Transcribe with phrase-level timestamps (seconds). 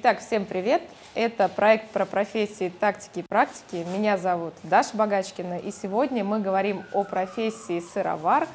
[0.00, 0.80] Итак, всем привет!
[1.16, 3.84] Это проект про профессии, тактики и практики.
[3.92, 8.46] Меня зовут Даша Богачкина, и сегодня мы говорим о профессии сыровар,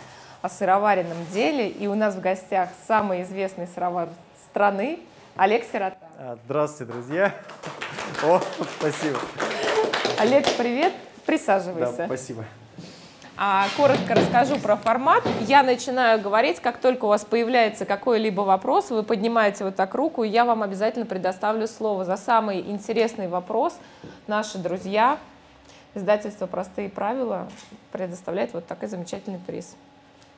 [0.41, 1.67] о сыроваренном деле.
[1.67, 4.07] И у нас в гостях самый известный сыровар
[4.49, 4.99] страны
[5.35, 5.97] Олег Сирота.
[6.17, 7.35] А, здравствуйте, друзья!
[8.23, 8.39] О,
[8.79, 9.19] спасибо!
[10.19, 10.93] Олег, привет!
[11.25, 11.97] Присаживайся.
[11.97, 12.45] Да, спасибо.
[13.35, 15.23] А, коротко расскажу про формат.
[15.47, 20.23] Я начинаю говорить, как только у вас появляется какой-либо вопрос, вы поднимаете вот так руку,
[20.23, 22.05] и я вам обязательно предоставлю слово.
[22.05, 23.75] За самый интересный вопрос
[24.27, 25.17] наши друзья,
[25.95, 27.47] издательство «Простые правила»
[27.91, 29.75] предоставляет вот такой замечательный приз.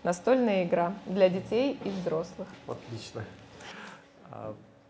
[0.04, 2.48] Настольная игра для детей и взрослых.
[2.68, 3.24] Отлично.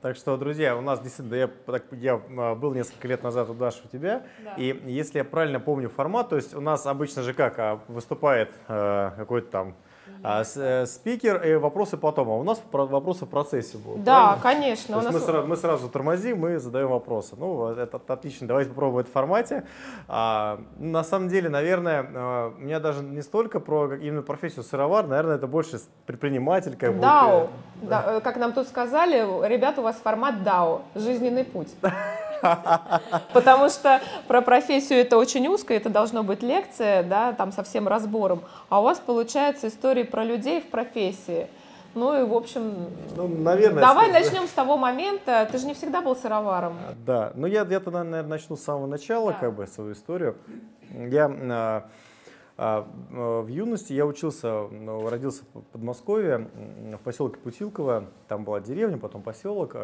[0.05, 1.49] Так что, друзья, у нас действительно, я,
[1.93, 4.53] я а, был несколько лет назад у Даши у тебя, да.
[4.53, 8.51] и если я правильно помню формат, то есть у нас обычно же как, а, выступает
[8.67, 9.75] э, какой-то там
[10.27, 12.29] а, с, э, спикер и вопросы потом.
[12.29, 14.03] А у нас вопросы в процессе будут.
[14.03, 14.41] Да, правильно?
[14.41, 14.95] конечно.
[14.95, 15.13] То есть нас...
[15.13, 17.35] мы, сразу, мы сразу тормозим, мы задаем вопросы.
[17.37, 18.47] Ну, это отлично.
[18.47, 19.67] Давайте попробуем в этом формате.
[20.07, 25.05] А, на самом деле, наверное, а, у меня даже не столько про именно профессию сыровар,
[25.05, 26.75] наверное, это больше предприниматель.
[26.75, 27.41] Как DAO.
[27.41, 27.49] Будто,
[27.83, 28.01] да.
[28.01, 28.19] да.
[28.21, 31.69] Как нам тут сказали, ребята, у вас формат DAO, жизненный путь.
[33.33, 37.87] Потому что про профессию это очень узко, это должно быть лекция, да, там со всем
[37.87, 38.41] разбором.
[38.69, 41.47] А у вас получается истории про людей в профессии.
[41.95, 45.47] Ну и, в общем, ну, наверное, давай сказать, начнем с того момента.
[45.49, 46.73] Ты же не всегда был сыроваром.
[47.05, 49.39] Да, ну я, я тогда, наверное, начну с самого начала, да.
[49.39, 50.35] как бы, свою историю.
[50.91, 51.89] Я а,
[52.57, 56.49] а, в юности я учился, ну, родился в Подмосковье,
[56.99, 58.05] в поселке Путилково.
[58.27, 59.75] Там была деревня, потом поселок.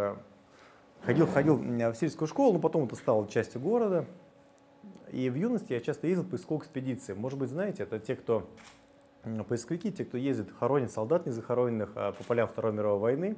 [1.03, 4.05] Ходил, ходил в сельскую школу, но потом это стало частью города.
[5.11, 7.13] И в юности я часто ездил по поисковой экспедиции.
[7.13, 8.47] Может быть, знаете, это те, кто
[9.47, 13.35] поисковики, те, кто ездит, хоронит солдат незахороненных а, по полям Второй мировой войны.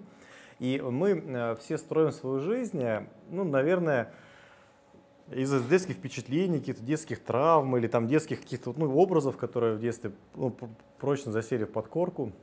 [0.59, 4.14] И мы а, все строим свою жизнь, а, ну, наверное,
[5.32, 10.11] из-за детских впечатлений, каких-то детских травм или там детских каких-то ну, образов, которые в детстве
[10.36, 10.54] ну,
[10.99, 12.33] прочно засели в подкорку.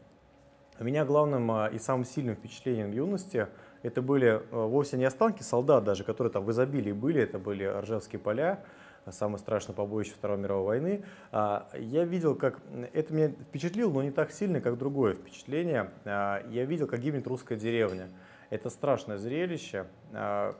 [0.78, 3.48] У меня главным и самым сильным впечатлением юности–
[3.82, 7.64] это были э, вовсе не останки солдат даже, которые там в изобилии были, это были
[7.64, 8.62] Ржевские поля,
[9.08, 11.04] самое страшное побоище Второй мировой войны.
[11.32, 12.60] А, я видел, как
[12.92, 15.90] это меня впечатлило, но не так сильно, как другое впечатление.
[16.04, 18.08] А, я видел, как гибнет русская деревня.
[18.50, 19.86] Это страшное зрелище.
[20.12, 20.54] А,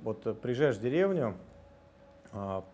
[0.00, 1.36] вот приезжаешь в деревню,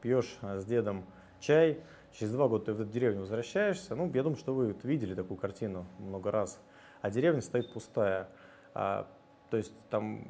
[0.00, 1.04] пьешь с дедом
[1.40, 1.80] чай,
[2.12, 3.94] через два года ты в эту деревню возвращаешься.
[3.96, 6.60] Ну, я думаю, что вы видели такую картину много раз.
[7.00, 8.28] А деревня стоит пустая.
[9.50, 10.24] То есть там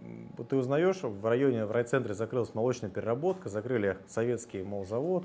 [0.48, 5.24] ты узнаешь, в районе, в райцентре закрылась молочная переработка, закрыли советский молзавод,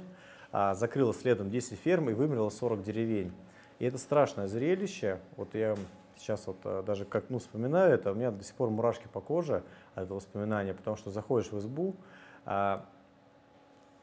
[0.51, 3.31] а закрылось следом 10 ферм и вымерло 40 деревень.
[3.79, 5.19] И это страшное зрелище.
[5.35, 5.75] Вот я
[6.17, 9.21] сейчас вот э, даже как ну, вспоминаю это, у меня до сих пор мурашки по
[9.21, 9.63] коже
[9.95, 11.95] от этого воспоминания, потому что заходишь в избу,
[12.45, 12.85] а,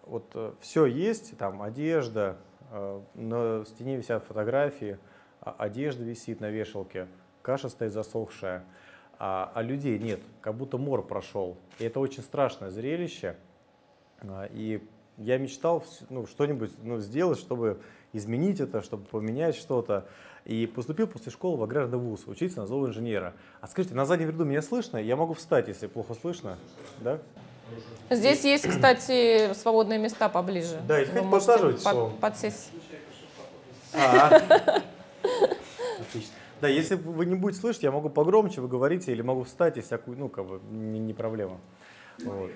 [0.05, 2.37] вот э, все есть, там одежда,
[2.71, 4.99] а, на стене висят фотографии,
[5.41, 7.09] а, одежда висит на вешалке,
[7.43, 8.65] каша стоит засохшая
[9.19, 11.57] а, а людей нет, как будто мор прошел.
[11.79, 13.37] И это очень страшное зрелище.
[14.21, 14.83] А, и
[15.17, 17.81] я мечтал ну, что-нибудь ну, сделать, чтобы
[18.13, 20.07] изменить это, чтобы поменять что-то.
[20.45, 23.35] И поступил после школы в аграрный вуз, учиться на зооинженера.
[23.61, 24.97] А скажите, на заднем ряду меня слышно?
[24.97, 26.57] Я могу встать, если плохо слышно.
[27.01, 27.19] Да?
[28.09, 30.81] Здесь есть, кстати, свободные места поближе.
[30.87, 31.83] Да, и хоть подсаживайтесь.
[31.83, 32.71] Под, подсесть.
[33.93, 34.37] А,
[36.01, 36.38] отлично.
[36.61, 39.81] Да, если вы не будете слышать, я могу погромче, вы говорите, или могу встать, и
[39.81, 41.59] всякую, ну, как бы, не, не проблема.
[42.25, 42.51] Вот.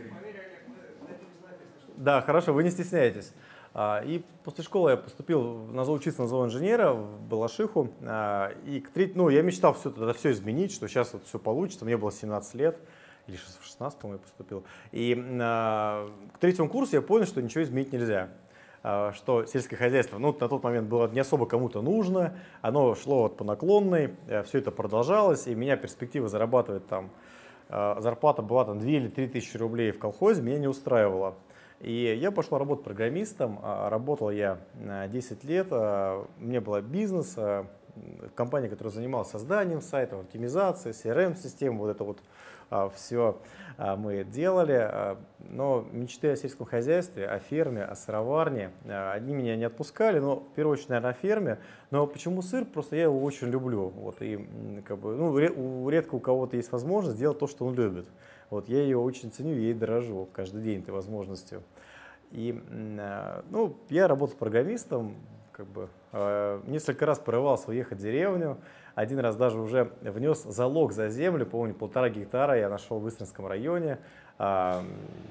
[1.96, 3.32] Да, хорошо, вы не стесняетесь.
[3.74, 7.92] А, и после школы я поступил на учиться на зооинженера в Балашиху.
[8.02, 11.38] А, и к треть, ну, я мечтал все, тогда все изменить, что сейчас вот все
[11.38, 11.84] получится.
[11.84, 12.78] Мне было 17 лет,
[13.28, 14.64] или 16, по-моему, я поступил.
[14.90, 18.30] И а, к третьему курсу я понял, что ничего изменить нельзя.
[18.84, 23.22] А, что сельское хозяйство ну, на тот момент было не особо кому-то нужно, оно шло
[23.22, 27.10] вот по наклонной, э, все это продолжалось, и меня перспектива зарабатывать там,
[27.68, 31.36] э, зарплата была там 2 или 3 тысячи рублей в колхозе, меня не устраивало.
[31.78, 37.36] И я пошел работать программистом, а, работал я 10 лет, а, у меня был бизнес,
[38.34, 42.20] компания, которая занималась созданием сайтов, оптимизацией, CRM-систем, вот это вот
[42.94, 43.38] все
[43.76, 44.78] а, мы делали.
[44.80, 50.18] А, но мечты о сельском хозяйстве, о ферме, о сыроварне, а, одни меня не отпускали,
[50.18, 51.58] но в первую очередь, наверное, о ферме.
[51.90, 52.64] Но почему сыр?
[52.64, 53.88] Просто я его очень люблю.
[53.88, 54.46] Вот, и
[54.86, 58.06] как бы, ну, редко у кого-то есть возможность сделать то, что он любит.
[58.50, 61.62] Вот, я ее очень ценю, ей дорожу каждый день этой возможностью.
[62.30, 62.58] И
[63.50, 65.16] ну, я работал программистом,
[65.52, 65.88] как бы
[66.66, 68.56] несколько раз порывался уехать в деревню,
[68.94, 73.46] один раз даже уже внес залог за землю, помню, полтора гектара я нашел в Истринском
[73.46, 73.98] районе.
[74.38, 74.82] А,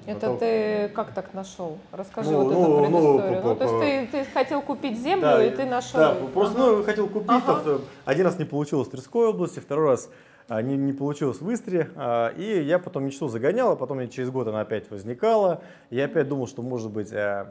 [0.06, 0.38] Это потом...
[0.38, 1.78] ты как так нашел?
[1.90, 3.42] Расскажи ну, вот ну, эту ну, предысторию.
[3.42, 6.00] Ну, ну, то есть ты, ты хотел купить землю, да, и ты нашел...
[6.00, 6.76] Да, просто ага.
[6.76, 7.80] ну, хотел купить, ага.
[8.04, 10.08] один раз не получилось в Тверской области, второй раз
[10.48, 14.30] а, не, не получилось в Истре, а, и я потом мечту загонял, а потом через
[14.30, 17.46] год она опять возникала, и я опять думал, что может быть э,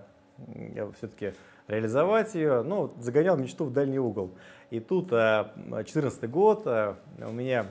[0.98, 1.34] все-таки
[1.72, 4.32] реализовать ее, ну, загонял мечту в дальний угол.
[4.70, 7.68] И тут 2014 э, год, э, у меня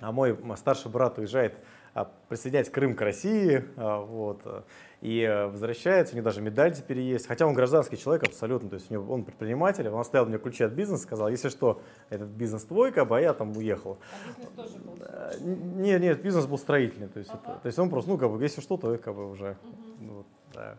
[0.00, 1.56] а мой старший брат уезжает
[2.28, 4.42] присоединять Крым к России, вот,
[5.00, 8.90] и возвращается, у него даже медаль теперь есть, хотя он гражданский человек абсолютно, то есть
[8.90, 11.80] у него, он предприниматель, он оставил мне ключи от бизнеса, сказал, если что,
[12.10, 13.96] этот бизнес твой, как бы, а я там уехал.
[14.12, 15.80] А бизнес тоже был?
[15.80, 17.40] Нет, нет, бизнес был строительный, то есть, ага.
[17.44, 20.12] это, то есть он просто, ну, как бы, если что, то как бы уже, угу.
[20.12, 20.76] вот, да.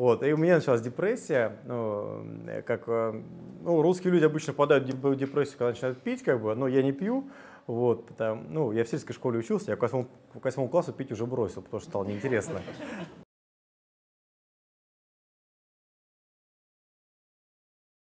[0.00, 2.24] Вот, и у меня началась депрессия, ну,
[2.66, 3.22] как, э,
[3.60, 6.92] ну, русские люди обычно попадают в депрессию, когда начинают пить, как бы, но я не
[6.92, 7.28] пью,
[7.66, 11.12] вот, потому, ну, я в сельской школе учился, я к восьмому, к восьмому классу пить
[11.12, 12.62] уже бросил, потому что стало неинтересно.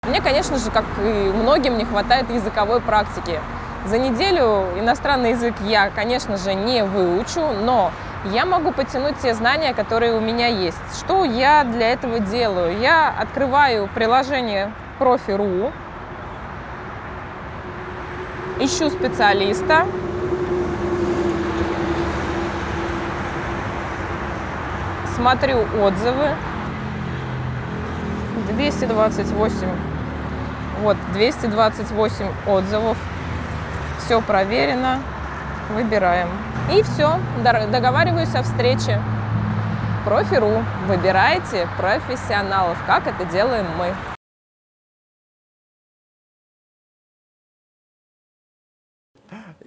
[0.07, 3.41] Мне, конечно же, как и многим, не хватает языковой практики.
[3.87, 7.91] За неделю иностранный язык я, конечно же, не выучу, но
[8.25, 10.79] я могу потянуть те знания, которые у меня есть.
[10.99, 12.79] Что я для этого делаю?
[12.79, 15.73] Я открываю приложение Профи.ру,
[18.59, 19.87] ищу специалиста,
[25.17, 26.29] смотрю отзывы.
[28.53, 29.69] 228,
[30.83, 32.99] вот, 228 отзывов.
[33.99, 34.99] Все проверено.
[35.75, 36.29] Выбираем.
[36.73, 39.01] И все, договариваюсь о встрече.
[40.05, 40.65] Профи.ру.
[40.87, 43.93] Выбирайте профессионалов, как это делаем мы.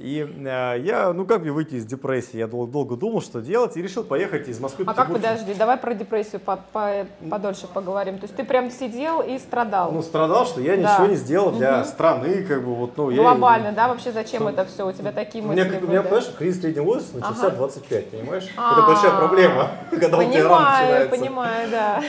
[0.04, 2.36] И э, я, ну как мне выйти из депрессии?
[2.36, 5.78] Я дол- долго думал, что делать, и решил поехать из Москвы А как, подожди, давай
[5.78, 8.18] про депрессию по -по подольше поговорим.
[8.18, 9.94] То есть ты прям сидел и страдал?
[9.94, 10.82] Ну, страдал, что я да.
[10.92, 11.88] ничего не сделал для угу.
[11.88, 13.88] страны, как бы вот, ну, Глобально, я, да?
[13.88, 14.86] Вообще зачем что, это все?
[14.86, 15.86] У тебя такие мысли У меня, были?
[15.86, 17.56] у меня понимаешь, кризис среднего возраста начался ага.
[17.56, 18.50] 25, понимаешь?
[18.58, 18.74] А-а-а.
[18.74, 21.18] Это большая проблема, когда у тебя рано начинается.
[21.18, 22.04] Понимаю, да.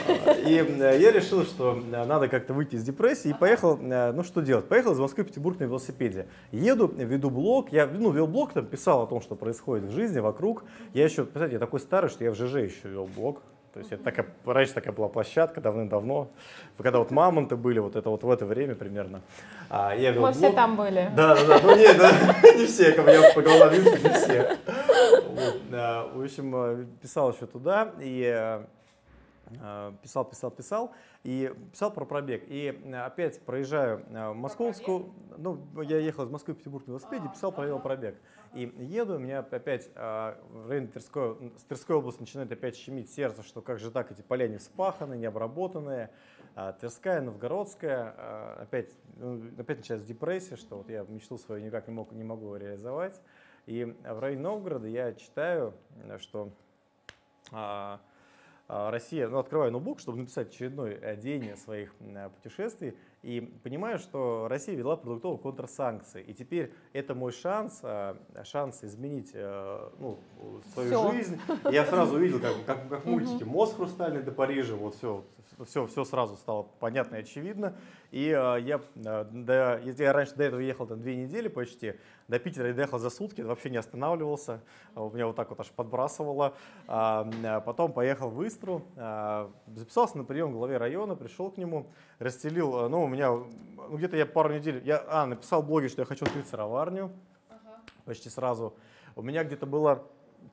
[0.44, 4.24] И э, я решил, что э, надо как-то выйти из депрессии, и поехал, э, ну
[4.24, 4.66] что делать?
[4.66, 6.26] Поехал из Москвы в Петербург на велосипеде.
[6.50, 10.20] Еду, веду блог, я, ну, вел блог, там писал о том, что происходит в жизни
[10.20, 10.64] вокруг.
[10.92, 13.42] Я еще, представляете, я такой старый, что я в ЖЖ еще вел блог.
[13.72, 16.28] То есть это такая, раньше такая была площадка давным-давно,
[16.78, 19.20] когда вот мамонты были, вот это вот в это время примерно.
[19.68, 20.36] А, я вел Мы блог.
[20.36, 21.10] все там были.
[21.16, 22.12] Да, да, да, ну не, да,
[22.56, 24.58] не все, как я по глазам вижу, не все.
[25.28, 28.64] Вот, да, в общем, э, писал еще туда, и Э,
[30.02, 32.44] писал, писал, писал, и писал про пробег.
[32.48, 37.28] И э, опять проезжаю э, Московскую, ну, я ехал из Москвы в Петербург на велосипеде,
[37.28, 38.16] писал про велопробег.
[38.54, 43.42] И еду, у меня опять в районе Тверской, с Тверской области начинает опять щемить сердце,
[43.42, 46.10] что как же так, эти поля не вспаханы, не обработанные.
[46.78, 52.12] Тверская, Новгородская, опять, ну, опять начинается депрессия, что вот я мечту свою никак не, мог,
[52.12, 53.20] не могу реализовать.
[53.66, 55.74] И в районе Новгорода я читаю,
[56.18, 56.52] что
[57.50, 58.00] а,
[58.66, 64.46] Россия, ну, открываю ноутбук, чтобы написать очередной э, день своих э, путешествий, и понимаю, что
[64.48, 66.22] Россия ввела продуктовые контрсанкции.
[66.22, 70.18] И теперь это мой шанс, э, шанс изменить ну,
[70.72, 71.12] свою все.
[71.12, 71.40] жизнь.
[71.70, 75.24] Я сразу увидел, как, как, как в мультике, мост хрустальный до Парижа, вот все,
[75.62, 77.76] все, все сразу стало понятно и очевидно.
[78.10, 81.94] И э, я, э, до, я раньше до этого ехал там две недели почти,
[82.28, 84.60] до Питера я доехал за сутки, вообще не останавливался,
[84.94, 86.54] у меня вот так вот аж подбрасывало.
[86.86, 91.56] А, а потом поехал в Истру, а, записался на прием в главе района, пришел к
[91.56, 91.86] нему,
[92.18, 96.02] расстелил, ну у меня, ну, где-то я пару недель, я, а, написал в блоге, что
[96.02, 97.12] я хочу открыть сыроварню,
[97.48, 97.80] ага.
[98.04, 98.74] почти сразу.
[99.16, 100.04] У меня где-то было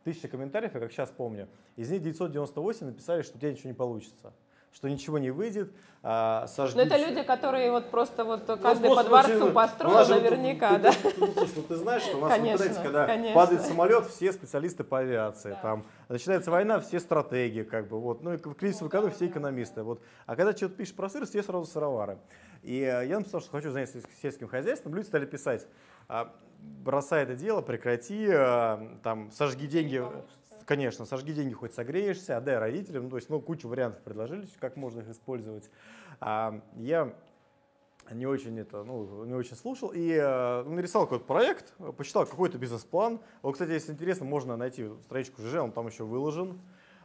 [0.03, 3.75] тысяча комментариев, я как сейчас помню, из них 998 написали, что у тебя ничего не
[3.75, 4.33] получится
[4.73, 5.71] что ничего не выйдет.
[6.03, 6.77] А, сожгут...
[6.77, 10.91] Но это люди, которые вот просто вот ну, каждый ну, по дворцу построил наверняка, да?
[10.91, 13.35] Ты, ты, ты, ты, ты знаешь, что у нас конечно, в интернете, когда конечно.
[13.35, 15.59] падает самолет, все специалисты по авиации, да.
[15.61, 19.83] там начинается война, все стратеги, как бы, вот, ну и в кризисовой году все экономисты,
[19.83, 20.01] вот.
[20.25, 22.17] А когда что-то пишешь про сыр, все сразу сыровары.
[22.63, 25.67] И э, я написал, что хочу заняться сельским хозяйством, люди стали писать,
[26.07, 30.03] а, бросай это дело, прекрати, а, там, сожги деньги
[30.65, 33.05] конечно, сожги деньги, хоть согреешься, отдай родителям.
[33.05, 35.69] Ну, то есть, ну, кучу вариантов предложили, как можно их использовать.
[36.19, 37.13] А, я
[38.11, 39.91] не очень это, ну, не очень слушал.
[39.93, 43.19] И э, нарисовал какой-то проект, посчитал какой-то бизнес-план.
[43.41, 46.59] Вот, кстати, если интересно, можно найти страничку ЖЖ, он там еще выложен.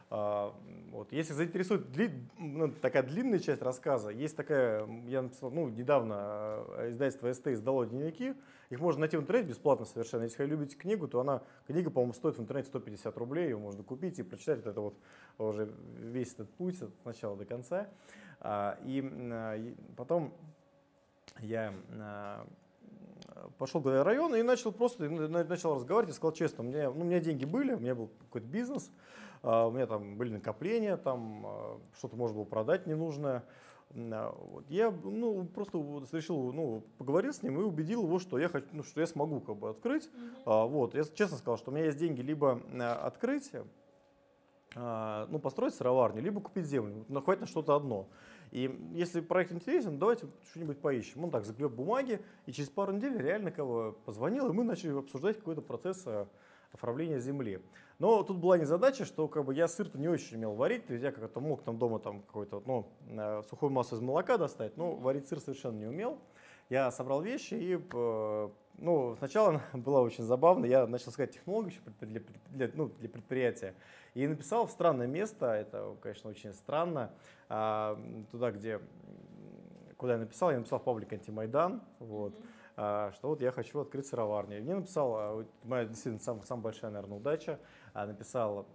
[0.09, 0.53] А,
[0.91, 1.11] вот.
[1.11, 6.87] Если заинтересует дли, ну, такая длинная часть рассказа, есть такая, я написал, ну, недавно а,
[6.89, 8.33] издательство СТ издало дневники,
[8.69, 10.23] их можно найти в интернете бесплатно совершенно.
[10.23, 13.83] Если вы любите книгу, то она, книга, по-моему, стоит в интернете 150 рублей, ее можно
[13.83, 14.97] купить и прочитать вот это вот
[15.37, 17.87] уже весь этот путь от начала до конца.
[18.39, 20.33] А, и потом
[21.39, 21.73] я
[23.57, 27.03] пошел в район и начал просто начал разговаривать и сказал честно, у меня, ну, у
[27.03, 28.91] меня деньги были, у меня был какой-то бизнес,
[29.43, 33.37] а, у меня там были накопления, там а, что-то можно было продать ненужное.
[33.37, 33.43] А,
[33.91, 34.65] вот.
[34.69, 38.67] Я ну, просто вот решил, ну, поговорил с ним и убедил его, что я, хочу,
[38.71, 40.05] ну, что я смогу как бы открыть.
[40.05, 40.41] Mm-hmm.
[40.45, 40.93] А, вот.
[40.93, 42.61] Я честно сказал, что у меня есть деньги либо
[43.03, 43.51] открыть,
[44.75, 48.07] а, ну, построить сыроварню, либо купить землю, но хватит на что-то одно.
[48.51, 51.23] И если проект интересен, давайте что-нибудь поищем.
[51.23, 55.37] Он так загреб бумаги, и через пару недель реально кого позвонил, и мы начали обсуждать
[55.37, 56.05] какой-то процесс
[56.71, 57.61] оформления земли.
[57.99, 60.93] Но тут была не задача, что как бы я сыр-то не очень умел варить, то
[60.93, 64.77] есть я как-то мог там дома там какой-то ну, э, сухую массу из молока достать,
[64.77, 66.19] но варить сыр совершенно не умел.
[66.69, 72.21] Я собрал вещи и э, ну, сначала было очень забавно, я начал искать технологию для,
[72.49, 73.73] для, ну, для предприятия
[74.13, 77.11] и написал в странное место, это, конечно, очень странно,
[77.49, 77.99] а,
[78.31, 78.79] туда, где,
[79.95, 82.33] куда я написал, я написал в паблик антимайдан, вот,
[82.75, 84.57] а, что вот я хочу открыть сыроварню.
[84.57, 87.59] И мне написал, а, моя действительно самая, самая большая, наверное, удача,
[88.05, 88.67] написал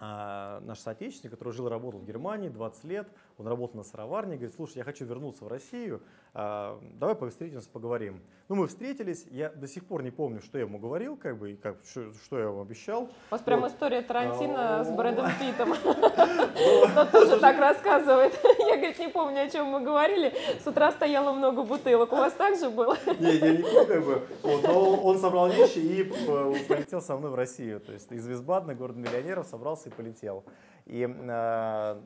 [0.00, 4.54] наш соотечественник, который жил и работал в Германии 20 лет, он работал на сыроварне, говорит,
[4.54, 8.20] слушай, я хочу вернуться в Россию, а, давай встретимся, поговорим.
[8.48, 11.52] Ну, мы встретились, я до сих пор не помню, что я ему говорил, как бы,
[11.52, 13.04] и как, что, что я ему обещал.
[13.04, 13.44] У вас вот.
[13.44, 15.70] прям история Тарантино с Брэдом Питтом.
[16.94, 18.34] Но тоже так рассказывает.
[18.74, 20.34] Я, говорит, не помню, о чем мы говорили.
[20.62, 22.12] С утра стояло много бутылок.
[22.12, 22.96] У вас так же было?
[23.20, 24.22] Не, я не помню, как бы.
[24.42, 27.78] Но он собрал вещи и э, полетел со мной в Россию.
[27.78, 30.44] То есть из Висбадена, город миллионеров, собрался и полетел.
[30.86, 32.00] И э,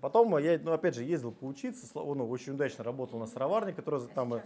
[0.00, 4.34] Потом я, ну, опять же, ездил поучиться, ну, очень удачно работал на сыроварне, которая там...
[4.34, 4.42] А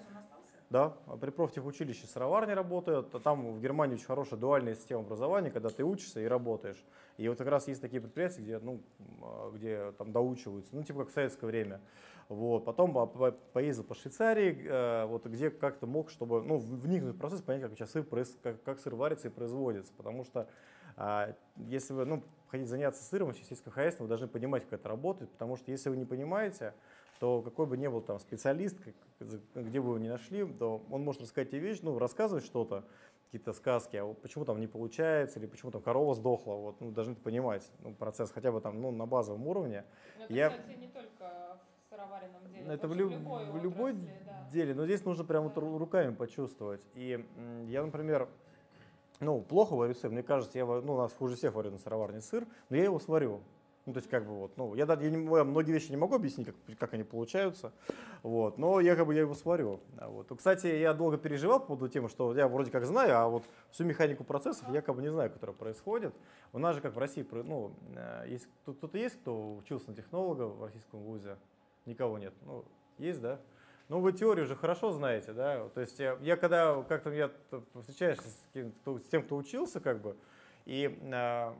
[0.72, 3.14] да, а при профтехучилище сыроварни работают.
[3.14, 6.82] А там в Германии очень хорошая дуальная система образования, когда ты учишься и работаешь.
[7.18, 8.80] И вот как раз есть такие предприятия, где, ну,
[9.52, 11.80] где там доучиваются, ну, типа как в советское время.
[12.28, 12.64] Вот.
[12.64, 12.94] Потом
[13.52, 17.74] поездил по Швейцарии, э, вот, где как-то мог, чтобы ну, вникнуть в процесс, понять, как
[17.74, 18.06] сейчас сыр,
[18.42, 19.92] как, как сыр варится и производится.
[19.96, 20.48] Потому что
[20.96, 25.30] а, если вы ну, хотите заняться сыром, сельским хозяйством, вы должны понимать, как это работает,
[25.32, 26.74] потому что если вы не понимаете,
[27.22, 28.76] то какой бы ни был там специалист,
[29.54, 32.82] где бы вы ни нашли, то он может рассказать тебе вещь, ну, рассказывать что-то,
[33.26, 37.14] какие-то сказки, а почему там не получается, или почему там корова сдохла, вот, ну, должны
[37.14, 39.84] понимать ну, процесс хотя бы там, ну, на базовом уровне.
[40.18, 40.50] Но это, Я...
[40.50, 43.12] кстати, не только в сыроваренном деле, это в, люб...
[43.12, 44.48] в, в любой да.
[44.50, 45.60] деле, но здесь нужно прямо да.
[45.60, 46.84] вот руками почувствовать.
[46.96, 47.24] И
[47.68, 48.28] я, например,
[49.20, 50.10] ну, плохо варю сыр.
[50.10, 52.98] Мне кажется, я, ну, у нас хуже всех варю на сыроварне сыр, но я его
[52.98, 53.42] сварю.
[53.84, 56.14] Ну, то есть, как бы вот, ну, я, я, не, я многие вещи не могу
[56.14, 57.72] объяснить, как, как они получаются,
[58.22, 59.80] вот, но я как бы я его сварю.
[59.96, 60.28] Вот.
[60.36, 63.84] Кстати, я долго переживал по поводу темы, что я вроде как знаю, а вот всю
[63.84, 66.14] механику процессов я как бы не знаю, которая происходит.
[66.52, 70.42] У нас же, как в России, ну, э, есть, кто-то есть, кто учился на технолога
[70.42, 71.36] в российском вузе?
[71.84, 72.34] Никого нет.
[72.42, 72.64] Ну,
[72.98, 73.40] есть, да?
[73.88, 75.68] Ну, вы теорию уже хорошо знаете, да?
[75.70, 77.30] То есть я, я когда как-то я
[77.80, 80.16] встречаюсь с, с тем, кто учился, как бы,
[80.64, 81.52] и э,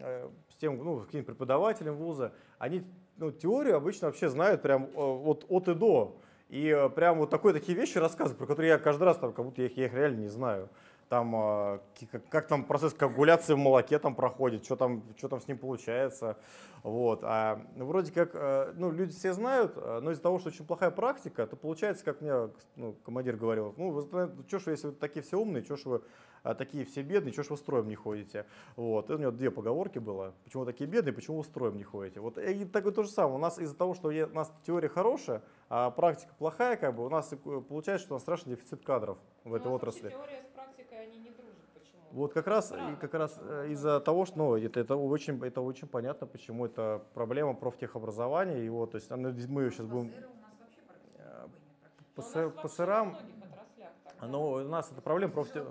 [0.00, 2.84] э, с тем, ну, с каким-то преподавателем вуза, они
[3.16, 6.16] ну, теорию обычно вообще знают прям вот от и до.
[6.48, 9.44] И э, прям вот такой такие вещи рассказывают, про которые я каждый раз, там, как
[9.44, 10.68] будто я их, я их реально не знаю
[11.08, 11.80] там, а,
[12.10, 15.58] как, как там процесс коагуляции в молоке там проходит, что там, что там с ним
[15.58, 16.36] получается.
[16.82, 17.20] Вот.
[17.22, 20.66] А ну, вроде как, э, ну, люди все знают, э, но из-за того, что очень
[20.66, 24.02] плохая практика, то получается, как мне ну, командир говорил, ну, вы,
[24.48, 26.02] что ж если вы такие все умные, что ж вы
[26.44, 28.46] а, такие все бедные, что ж вы строем не ходите?
[28.76, 29.10] Вот.
[29.10, 32.20] И у него две поговорки было, почему такие бедные, почему вы строем не ходите?
[32.20, 32.38] Вот.
[32.38, 35.90] И такое то же самое, у нас из-за того, что у нас теория хорошая, а
[35.90, 37.34] практика плохая, как бы, у нас
[37.68, 40.10] получается, что у нас страшный дефицит кадров в этой отрасли.
[40.10, 40.44] Теория
[41.04, 41.54] они не дружат.
[41.74, 42.02] Почему?
[42.12, 42.96] Вот как раз, Правда.
[42.96, 47.02] как раз э, из-за того, что ну, это, это, очень, это очень понятно, почему это
[47.14, 48.62] проблема профтехобразования.
[48.64, 50.12] И вот, то есть мы ее сейчас будем...
[52.14, 53.16] По, сыр, по сырам,
[54.22, 55.66] но у нас это проблема профтех...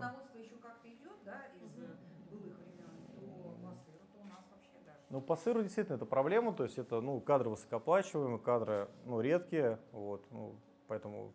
[5.13, 9.79] Ну, по сыру действительно это проблема, то есть это ну, кадры высокооплачиваемые, кадры ну, редкие,
[9.91, 10.55] вот, ну,
[10.87, 11.31] поэтому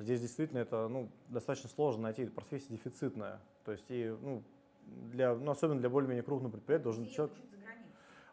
[0.00, 3.38] Здесь действительно это ну, достаточно сложно найти, профессия дефицитная.
[3.66, 4.42] То есть, и, ну,
[4.86, 7.36] для, ну, особенно для более-менее крупных предприятий должен человек...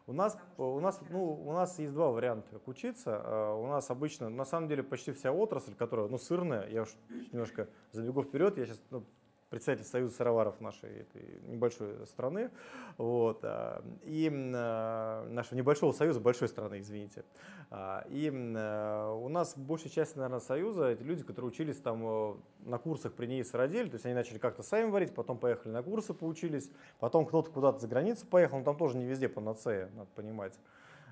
[0.06, 3.20] У нас, у, нас, ну, у нас есть два варианта, как учиться.
[3.22, 6.88] А, у нас обычно, на самом деле, почти вся отрасль, которая ну, сырная, я уж
[7.32, 9.04] немножко забегу вперед, я сейчас ну,
[9.50, 12.50] председатель Союза сыроваров нашей этой небольшой страны,
[12.96, 17.24] вот, а, и нашего небольшого союза, большой страны, извините.
[17.70, 22.78] А, и у нас большая часть, наверное, союза, это люди, которые учились там э, на
[22.78, 26.14] курсах при ней сыродель, то есть они начали как-то сами варить, потом поехали на курсы,
[26.14, 30.58] поучились, потом кто-то куда-то за границу поехал, но там тоже не везде панацея, надо понимать.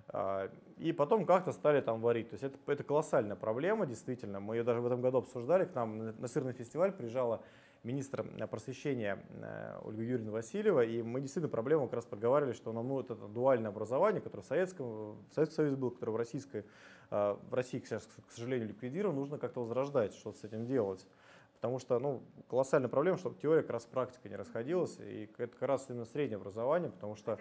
[0.08, 2.30] А, и потом как-то стали там варить.
[2.30, 4.40] То есть это, это колоссальная проблема, действительно.
[4.40, 5.64] Мы ее даже в этом году обсуждали.
[5.64, 7.42] К нам на сырный фестиваль приезжала
[7.86, 12.88] министра просвещения э, Ольга Юрьевна Васильева, и мы действительно проблему как раз проговаривали, что нам
[12.88, 14.86] ну, это дуальное образование, которое в Советском,
[15.28, 16.64] в Советском Союзе было, которое в, российской,
[17.10, 21.06] э, в России сейчас, к сожалению, ликвидировано, нужно как-то возрождать, что-то с этим делать.
[21.54, 25.56] Потому что ну, колоссальная проблема, чтобы теория как раз с практикой не расходилась, и это
[25.56, 27.38] как раз именно среднее образование, потому что...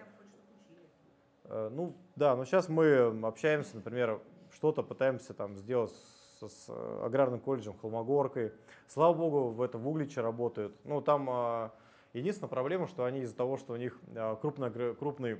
[1.44, 4.20] Э, ну да, но сейчас мы общаемся, например,
[4.52, 5.92] что-то пытаемся там сделать
[6.40, 8.52] с, с аграрным колледжем Холмогоркой.
[8.88, 10.76] Слава богу, в этом в Угличе работают.
[10.84, 11.70] Ну, там э,
[12.12, 15.38] единственная проблема, что они из-за того, что у них э, крупный, крупный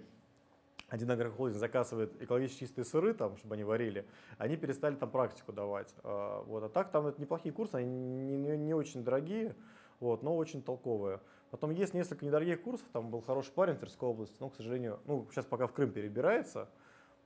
[0.89, 4.07] один агрохолдинг заказывает экологически чистые сыры, там, чтобы они варили,
[4.39, 5.95] они перестали там практику давать.
[6.03, 6.63] Э, вот.
[6.63, 9.55] А так там это неплохие курсы, они не, не, не очень дорогие,
[10.01, 11.21] вот, но очень толковые.
[11.51, 15.01] Потом есть несколько недорогих курсов, там был хороший парень в Тверской области, но, к сожалению,
[15.07, 16.69] ну, сейчас пока в Крым перебирается,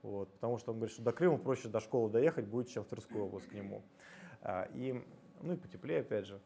[0.03, 2.87] вот, потому что он говорит, что до Крыма проще до школы доехать будет, чем в
[2.87, 3.83] Тверскую область к нему.
[4.41, 5.03] А, и,
[5.41, 6.39] ну и потеплее, опять же.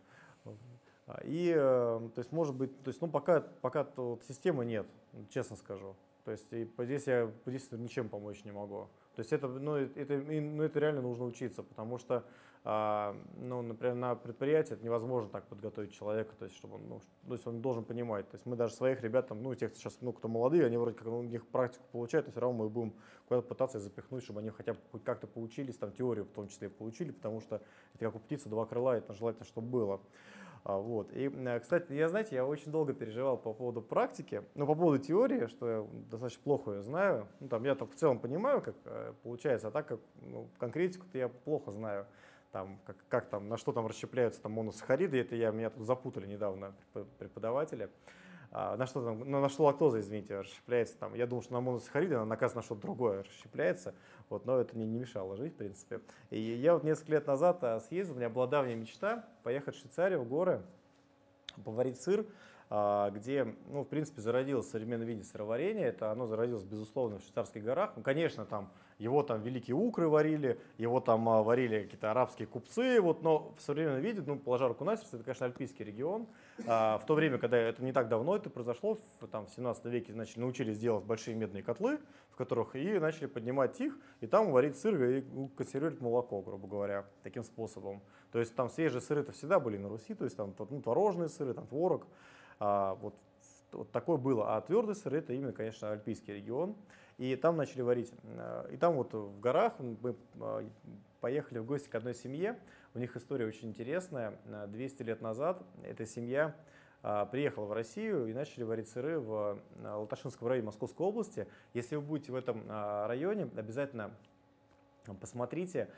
[1.08, 4.88] А, и, э, то есть, может быть, то есть, ну, пока, пока вот, системы нет,
[5.30, 5.96] честно скажу.
[6.26, 8.90] То есть, и здесь я здесь ничем помочь не могу.
[9.16, 12.26] То есть это, ну, это, ну, это реально нужно учиться, потому что,
[12.66, 17.34] ну, например, на предприятии это невозможно так подготовить человека, то есть, чтобы он, ну, то
[17.34, 18.28] есть он должен понимать.
[18.28, 20.98] То есть мы даже своих ребят, там, ну, тех сейчас, ну, кто молодые, они вроде
[20.98, 22.96] как ну, у них практику получают, но все равно мы будем
[23.28, 26.70] куда-то пытаться запихнуть, чтобы они хотя бы хоть как-то поучились, там, теорию в том числе
[26.70, 27.62] получили, потому что
[27.94, 30.02] это как у птицы два крыла, это желательно, чтобы было.
[30.64, 31.12] А, вот.
[31.14, 34.98] И, э, кстати, я, знаете, я очень долго переживал по поводу практики, но по поводу
[34.98, 37.28] теории, что я достаточно плохо ее знаю.
[37.40, 41.30] Ну, там, я в целом понимаю, как э, получается, а так как ну, конкретику-то я
[41.30, 42.08] плохо знаю.
[42.56, 46.26] Там, как, как там, на что там расщепляются там моносахариды, это я, меня тут запутали
[46.26, 46.74] недавно
[47.20, 47.90] преподаватели.
[48.50, 51.16] А, на что там, ну, на что лактоза, извините, расщепляется там.
[51.16, 53.94] Я думал, что на моносахариды, она, оказывается, на что-то другое расщепляется,
[54.30, 56.00] вот, но это мне не мешало жить, в принципе.
[56.30, 59.80] И я вот несколько лет назад а, съездил, у меня была давняя мечта поехать в
[59.82, 60.62] Швейцарию, в горы,
[61.66, 62.26] поварить сыр,
[62.70, 65.90] а, где, ну, в принципе, зародилось современное виде сыроварения.
[65.90, 67.92] Это оно зародилось, безусловно, в швейцарских горах.
[67.98, 73.02] Ну, конечно, там его там великие укры варили, его там а, варили какие-то арабские купцы,
[73.02, 76.28] вот, но в современном виде, ну, положа руку на сердце, это, конечно, альпийский регион.
[76.66, 79.86] А, в то время, когда это не так давно это произошло, в, там, в 17
[79.86, 84.52] веке, значит, научились делать большие медные котлы, в которых и начали поднимать их, и там
[84.52, 85.24] варить сыр и
[85.56, 88.02] консервировать молоко, грубо говоря, таким способом.
[88.32, 91.54] То есть там свежие сыры-то всегда были на Руси, то есть там ну, творожные сыры,
[91.54, 92.08] там творог.
[92.60, 93.16] А, вот,
[93.72, 94.56] вот такое было.
[94.56, 96.76] А твердый сыр это именно, конечно, альпийский регион.
[97.18, 98.12] И там начали варить.
[98.38, 100.68] А, и там вот в горах мы а,
[101.22, 102.60] поехали в гости к одной семье.
[102.94, 104.38] У них история очень интересная.
[104.68, 106.56] 200 лет назад эта семья
[107.32, 111.48] приехала в Россию и начали варить сыры в Латашинском районе Московской области.
[111.74, 114.12] Если вы будете в этом районе, обязательно
[115.22, 115.90] Посмотрите,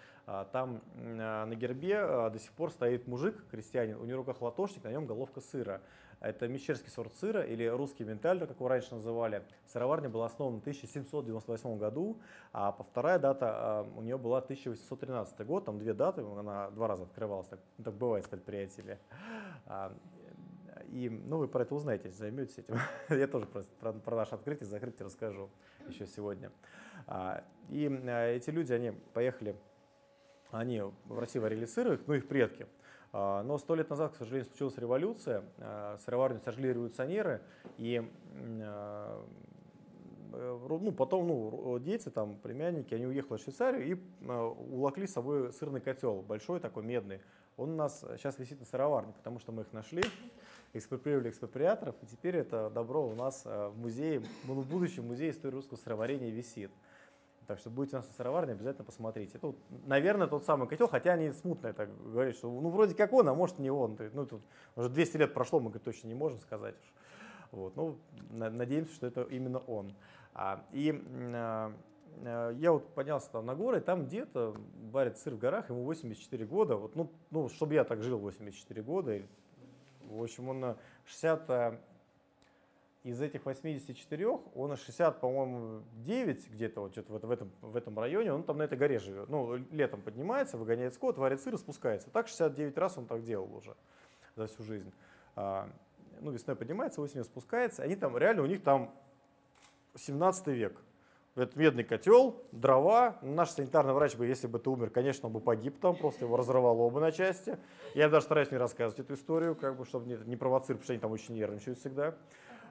[0.51, 4.89] там на гербе до сих пор стоит мужик, крестьянин, у него в руках латошник, на
[4.89, 5.81] нем головка сыра.
[6.19, 9.43] Это мещерский сорт сыра или русский менталь, как его раньше называли.
[9.67, 12.19] Сыроварня была основана в 1798 году,
[12.53, 17.47] а вторая дата у нее была 1813 год, там две даты, она два раза открывалась,
[17.47, 18.97] так, так бывает с предприятиями.
[20.89, 22.75] И, ну, вы про это узнаете, займетесь этим.
[23.09, 25.49] Я тоже про, про, про наше открытие, закрытие расскажу
[25.87, 26.51] еще сегодня.
[27.07, 29.55] А, и а, эти люди, они поехали,
[30.51, 32.67] они в России варили сыры, ну, их предки.
[33.13, 35.43] А, но сто лет назад, к сожалению, случилась революция,
[36.05, 37.41] сыроварню сожгли революционеры,
[37.77, 39.23] и э,
[40.33, 45.81] ну, потом ну, дети, там, племянники, они уехали в Швейцарию и уволокли с собой сырный
[45.81, 47.21] котел, большой такой, медный.
[47.55, 50.03] Он у нас сейчас висит на сыроварне, потому что мы их нашли
[50.73, 55.55] экспроприировали экспроприаторов, и теперь это добро у нас э, в музее, в будущем музее истории
[55.55, 56.71] русского сыроварения висит.
[57.47, 59.37] Так что будете у нас на сыроварне, обязательно посмотрите.
[59.37, 59.55] Это,
[59.85, 63.33] наверное, тот самый котел, хотя они смутно это говорят, что ну вроде как он, а
[63.33, 63.97] может не он.
[64.13, 64.41] Ну, тут
[64.75, 66.75] уже 200 лет прошло, мы точно не можем сказать.
[67.51, 67.97] Вот, ну,
[68.29, 69.95] надеемся, что это именно он.
[70.33, 71.01] А, и
[71.33, 71.73] а,
[72.23, 74.55] я вот поднялся там на горы, там где-то
[74.91, 76.75] варит сыр в горах, ему 84 года.
[76.75, 79.21] Вот, ну, ну, чтобы я так жил 84 года,
[80.01, 81.79] в общем, он 60 э,
[83.03, 88.33] из этих 84, он 60, по-моему, 9 где-то вот что-то в этом, в этом районе,
[88.33, 89.29] он там на этой горе живет.
[89.29, 92.09] Ну, летом поднимается, выгоняет скот, варит сыр и спускается.
[92.09, 93.75] Так 69 раз он так делал уже
[94.35, 94.91] за всю жизнь.
[95.35, 95.69] а,
[96.19, 98.93] ну, весной поднимается, осенью спускается, они там, реально, у них там
[99.95, 100.81] 17 век.
[101.37, 103.19] Это медный котел, дрова.
[103.21, 106.35] Наш санитарный врач бы, если бы ты умер, конечно, он бы погиб там, просто его
[106.35, 107.59] разорвало бы на части.
[107.93, 110.93] Я даже стараюсь не рассказывать эту историю, как бы, чтобы не, не провоцировать, потому что
[110.93, 112.15] они там очень нервничают всегда.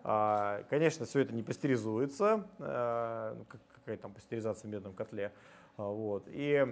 [0.08, 5.32] А, конечно, все это не пастеризуется, а, ну, какая там пастеризация в медном котле.
[5.76, 6.22] А, вот.
[6.28, 6.64] И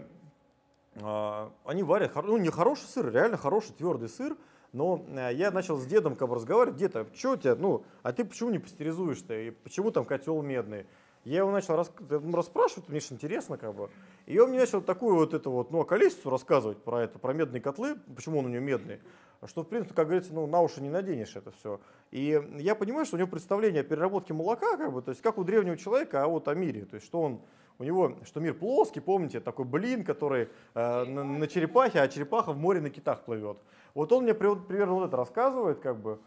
[1.03, 4.37] а, они варят, ну не хороший сыр, реально хороший твердый сыр,
[4.73, 7.85] но э, я начал с дедом как бы разговаривать, дед, а что у тебя, ну,
[8.05, 10.87] а ты почему не пастеризуешь-то, и почему там котел медный?
[11.25, 13.91] Я его начал рас, расспрашивать, мне же интересно как бы.
[14.27, 17.61] И он мне начал такую вот эту вот, ну, околесицу рассказывать про это, про медные
[17.61, 19.01] котлы, почему он у него медный.
[19.47, 21.81] Что, в принципе, как говорится, ну, на уши не наденешь это все.
[22.11, 25.39] И я понимаю, что у него представление о переработке молока, как бы, то есть как
[25.39, 26.85] у древнего человека, а вот о мире.
[26.85, 27.41] То есть что он,
[27.79, 32.53] у него, что мир плоский, помните, такой блин, который э, на, на черепахе, а черепаха
[32.53, 33.59] в море на китах плывет.
[33.95, 36.19] Вот он мне примерно вот это рассказывает, как бы,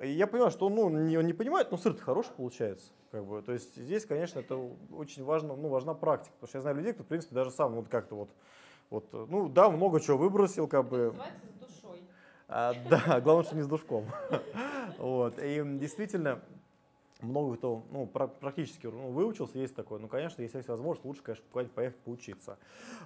[0.00, 2.90] и я понимаю, что ну, не, он не понимает, но сыр-то хороший получается.
[3.10, 3.40] Как бы.
[3.40, 4.58] То есть здесь, конечно, это
[4.92, 6.34] очень важно, ну, важна практика.
[6.34, 8.28] Потому что я знаю людей, кто, в принципе, даже сам вот как-то вот,
[8.90, 11.12] вот, ну да, много чего выбросил, как бы.
[11.12, 11.26] Душой.
[12.48, 14.06] А, да, главное, что не с душком.
[14.98, 15.38] Вот.
[15.38, 16.40] И действительно,
[17.20, 19.98] много кто ну, практически ну, выучился, есть такое.
[19.98, 22.58] Ну, конечно, если есть возможность, лучше, конечно, куда-нибудь поехать поучиться.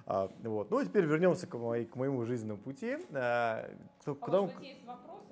[0.05, 0.71] А, вот.
[0.71, 2.97] Ну, и теперь вернемся к, моей, к моему жизненному пути.
[3.13, 3.69] А,
[4.05, 5.31] куда может быть, есть вопросы?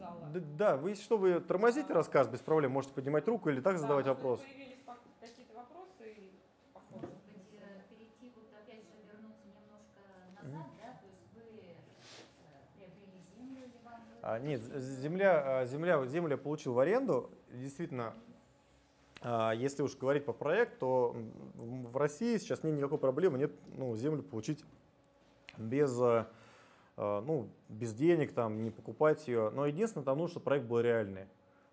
[0.00, 0.30] зала.
[0.32, 3.78] Да, да, вы что, вы тормозите рассказ без проблем, можете поднимать руку или так да,
[3.78, 4.40] задавать вопрос.
[4.40, 4.78] Появились
[5.20, 6.40] какие-то вопросы и
[6.72, 7.12] похоже.
[7.52, 10.00] Э, перейти, вот опять же вернуться немножко
[10.40, 10.80] назад, mm-hmm.
[10.80, 11.74] да, то есть вы э,
[12.76, 14.00] приобрели землю или вам...
[14.32, 18.14] А, нет, земля, а, земля, землю я получил в аренду, действительно,
[19.22, 21.16] а, если уж говорить по проекту, то
[21.54, 24.64] в России сейчас нет никакой проблемы, нет ну, землю получить
[25.58, 25.98] без
[27.02, 29.48] Э, ну, без денег, там, не покупать ее.
[29.50, 31.26] Но единственное, там нужно, чтобы проект был реальный.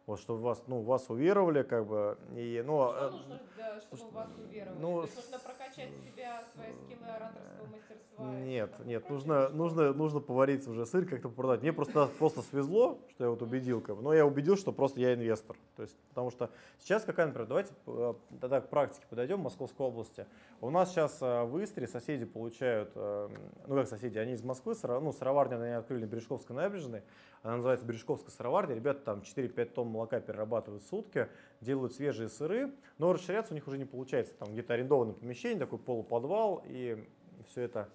[0.08, 2.94] Вот, чтобы вас, ну, вас уверовали, как бы, и, ну...
[2.94, 4.80] Что э, нужно, да, чтобы вас уверовали?
[4.80, 8.26] Ну, То есть нужно прокачать себя, свои скиллы ораторского мастерства?
[8.40, 11.62] Нет, нет, нужно, нужно, нужно поварить уже сыр, как-то продать.
[11.62, 15.02] Мне просто, просто свезло, что я вот убедил, как бы, но я убедил, что просто
[15.02, 15.58] я инвестор.
[15.76, 19.88] То есть, потому что сейчас какая, например, давайте э, тогда к практике подойдем в Московской
[19.88, 20.26] области.
[20.62, 25.58] У нас сейчас в Истре соседи получают, ну как соседи, они из Москвы, ну, сыроварня
[25.58, 27.04] они открыли на Бережковской набережной,
[27.44, 31.28] она называется Бережковская сыроварня, ребята там 4-5 тонн молока перерабатывают сутки,
[31.60, 34.36] делают свежие сыры, но расширяться у них уже не получается.
[34.36, 37.08] Там где-то арендованное помещение, такой полуподвал, и
[37.48, 37.90] все это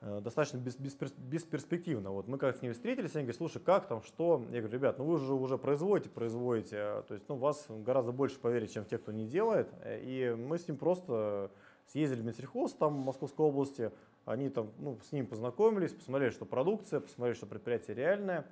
[0.00, 2.10] э, достаточно бесперспективно.
[2.10, 4.42] Вот мы как с ними встретились, они говорят, слушай, как там, что?
[4.50, 8.38] Я говорю, ребят, ну вы же уже производите, производите, то есть ну, вас гораздо больше
[8.38, 9.68] поверить, чем в тех, кто не делает.
[9.84, 11.50] И мы с ним просто
[11.86, 13.92] съездили в Минсельхоз там в Московской области,
[14.24, 18.46] они там, ну, с ним познакомились, посмотрели, что продукция, посмотрели, что предприятие реальное.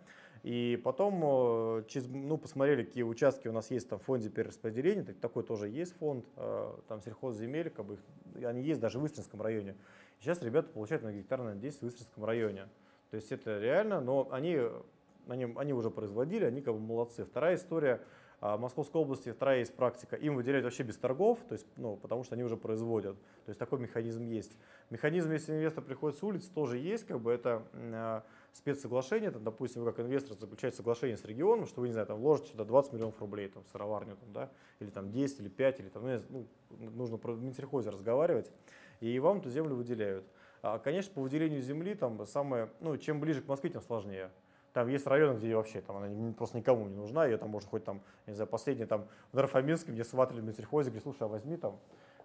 [0.46, 5.02] И потом э, ну, посмотрели, какие участки у нас есть там в фонде перераспределения.
[5.20, 9.42] Такой тоже есть фонд, э, там сельхозземель, как бы их, они есть даже в Истринском
[9.42, 9.74] районе.
[10.20, 12.68] Сейчас ребята получают на гектарное 10 в Истринском районе.
[13.10, 14.60] То есть это реально, но они,
[15.26, 17.24] они, они уже производили, они как бы молодцы.
[17.24, 18.00] Вторая история–
[18.40, 21.96] а в Московской области вторая есть практика, им выделяют вообще без торгов, то есть, ну,
[21.96, 23.16] потому что они уже производят.
[23.46, 24.56] То есть такой механизм есть.
[24.90, 28.20] Механизм, если инвестор приходит с улицы, тоже есть, как бы это э,
[28.56, 32.18] спецсоглашение, там, допустим, вы как инвестор заключаете соглашение с регионом, что вы, не знаю, там,
[32.18, 35.88] вложите сюда 20 миллионов рублей, там, сыроварню, там, да, или там 10, или 5, или
[35.88, 38.50] там, ну, нужно про Минсельхозе разговаривать,
[39.00, 40.24] и вам эту землю выделяют.
[40.62, 44.30] А, конечно, по выделению земли, там, самое, ну, чем ближе к Москве, тем сложнее.
[44.72, 47.84] Там есть районы, где вообще там, она просто никому не нужна, ее там можно хоть
[47.84, 51.56] там, не знаю, последний там в Нарфаминске, где сватали в Минсельхозе, говорит, слушай, а возьми
[51.56, 51.78] там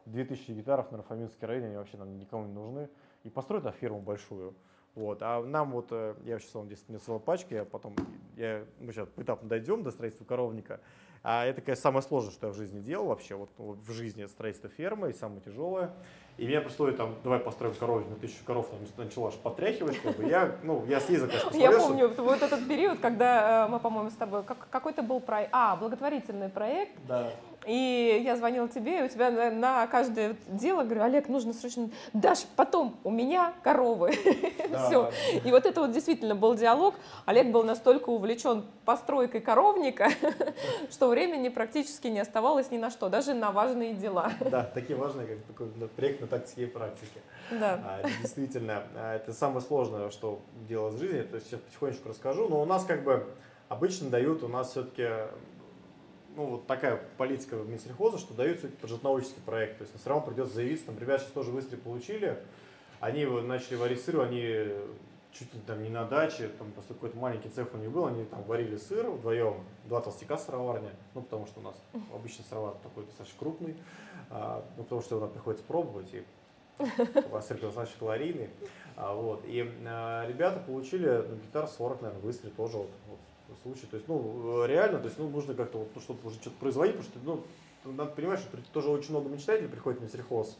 [0.06, 2.90] 2000 гектаров на Нарфаминский район, они вообще нам никому не нужны,
[3.24, 4.54] и построй там фирму большую.
[4.96, 5.20] Вот.
[5.22, 7.96] А нам вот, э, я сейчас вам здесь нарисовал пачки, я потом,
[8.36, 10.82] я, мы сейчас этапно дойдем до строительства коровника.
[11.24, 14.26] А это, конечно, самое сложное, что я в жизни делал вообще, вот, вот в жизни
[14.26, 15.94] строительство фермы, и самое тяжелое.
[16.38, 20.24] И меня пришло там, давай построим коровник, тысячу коров там начала аж потряхивать, как бы.
[20.26, 22.24] Я, ну, я съездил, конечно, Я помню, что...
[22.24, 26.50] вот этот период, когда э, мы, по-моему, с тобой, как, какой-то был проект, а, благотворительный
[26.50, 26.94] проект.
[27.08, 27.32] Да.
[27.68, 31.92] И я звонила тебе, и у тебя на, на каждое дело, говорю, Олег, нужно срочно,
[32.12, 34.14] Даш, потом, у меня коровы.
[34.72, 35.12] Да, Все.
[35.44, 36.96] И вот это вот действительно был диалог.
[37.26, 40.10] Олег был настолько увлечен постройкой коровника,
[40.92, 44.32] что времени практически не оставалось ни на что, даже на важные дела.
[44.40, 47.20] Да, такие важные, как такой проект на тактике и практике.
[47.52, 47.80] Да.
[47.86, 51.22] А, действительно, а, это самое сложное, что делать в жизни.
[51.24, 52.48] То есть сейчас потихонечку расскажу.
[52.48, 53.28] Но у нас как бы
[53.70, 55.08] обычно дают, у нас все-таки
[56.36, 59.78] ну, вот такая политика в Минсельхоза, что дают все-таки поджетноводческий проект.
[59.78, 62.38] То есть все равно придется заявиться, там, ребята сейчас тоже быстро получили,
[63.00, 64.68] они начали варить сыр, они
[65.34, 68.26] чуть ли там не на даче, там просто какой-то маленький цех у них был, они
[68.26, 71.76] там варили сыр вдвоем, два толстяка сыроварня, ну потому что у нас
[72.14, 73.78] обычно сыровар такой достаточно крупный,
[74.30, 76.24] а, ну потому что его надо приходится пробовать, и
[77.26, 78.50] у вас сыр достаточно калорийный,
[78.96, 83.20] а, вот, и а, ребята получили ну, гитар 40, наверное, выстрел тоже вот, вот
[83.64, 86.58] случай, то есть, ну, реально, то есть, ну, нужно как-то вот, ну, чтобы уже что-то
[86.60, 87.44] производить, потому что,
[87.84, 90.58] ну, надо понимать, что тоже очень много мечтателей приходит на сельхоз,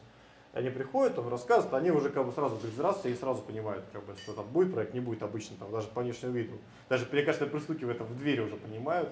[0.54, 4.06] они приходят, там рассказывают, они уже как бы сразу говорят, здравствуйте, и сразу понимают, как
[4.06, 6.58] бы, что там будет проект, не будет обычно, там, даже по внешнему виду.
[6.90, 9.10] Даже, мне кажется, пристукивая это в двери уже понимают.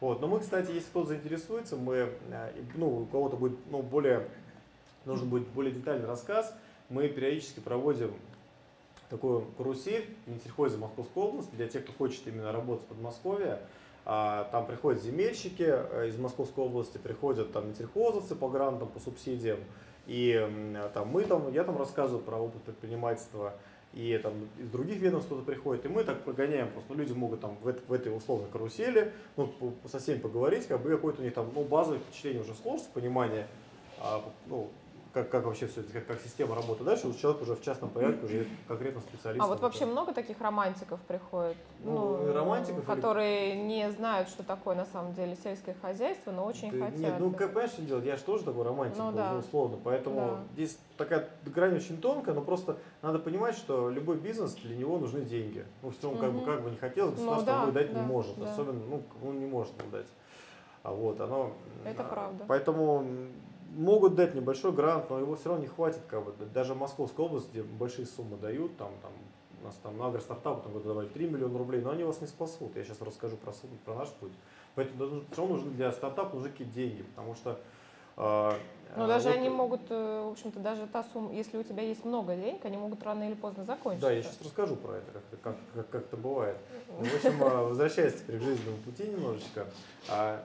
[0.00, 0.20] Вот.
[0.20, 4.28] Но мы, кстати, если кто-то заинтересуется, мы, э, ну, у кого-то будет, ну, более,
[5.04, 6.52] нужен будет более детальный рассказ,
[6.88, 8.12] мы периодически проводим
[9.12, 13.60] такую карусель Минсельхозе Московской области для тех, кто хочет именно работать в Подмосковье.
[14.06, 19.60] А, там приходят земельщики э, из Московской области, приходят там минсельхозовцы по грантам, по субсидиям,
[20.06, 20.34] и
[20.94, 23.54] там, мы там, я там рассказываю про опыт предпринимательства,
[23.92, 27.56] и там из других ведомств кто-то приходит, и мы так прогоняем, просто люди могут там
[27.62, 29.52] в, в этой условной карусели ну,
[29.84, 33.46] со всеми поговорить, как бы какое-то у них там ну, базовое впечатление уже сложится, понимание,
[34.00, 34.70] а, ну,
[35.12, 37.90] как, как вообще все это, как, как система работает дальше, у человека уже в частном
[37.90, 39.44] порядке уже конкретно специалист.
[39.44, 41.56] А вот вообще много таких романтиков приходит?
[41.84, 42.84] Ну, ну романтиков?
[42.86, 43.62] Которые или...
[43.62, 46.98] не знают, что такое на самом деле сельское хозяйство, но очень Ты, хотят.
[46.98, 48.04] Нет, ну как понимаешь, что делать?
[48.04, 49.32] Я же тоже такой романтик ну, был, да.
[49.32, 50.44] ну, условно, поэтому да.
[50.54, 55.20] здесь такая грань очень тонкая, но просто надо понимать, что любой бизнес, для него нужны
[55.20, 55.64] деньги.
[55.82, 56.22] Ну, в целом, угу.
[56.22, 58.50] как, бы, как бы не хотелось, государство ну, да, дать да, не может, да.
[58.50, 60.06] особенно, ну, он не может дать.
[60.82, 61.52] А вот оно...
[61.84, 62.44] Это правда.
[62.48, 63.06] Поэтому
[63.76, 66.00] могут дать небольшой грант, но его все равно не хватит.
[66.08, 66.32] Как бы.
[66.46, 69.12] Даже в Московской области, где большие суммы дают, там, там,
[69.60, 72.76] у нас там на агростартапы там, давали 3 миллиона рублей, но они вас не спасут.
[72.76, 73.52] Я сейчас расскажу про,
[73.84, 74.32] про наш путь.
[74.74, 77.60] Поэтому равно нужны для стартапа нужны какие-то деньги, потому что
[78.16, 78.52] э,
[78.96, 82.04] ну, даже вот, они могут, э, в общем-то, даже та сумма, если у тебя есть
[82.04, 84.08] много денег, они могут рано или поздно закончиться.
[84.08, 86.56] Да, я сейчас расскажу про это, как, как, как, как это бывает.
[86.98, 89.66] Ну, в общем, а, возвращаясь теперь к жизненному пути немножечко.
[90.10, 90.44] А,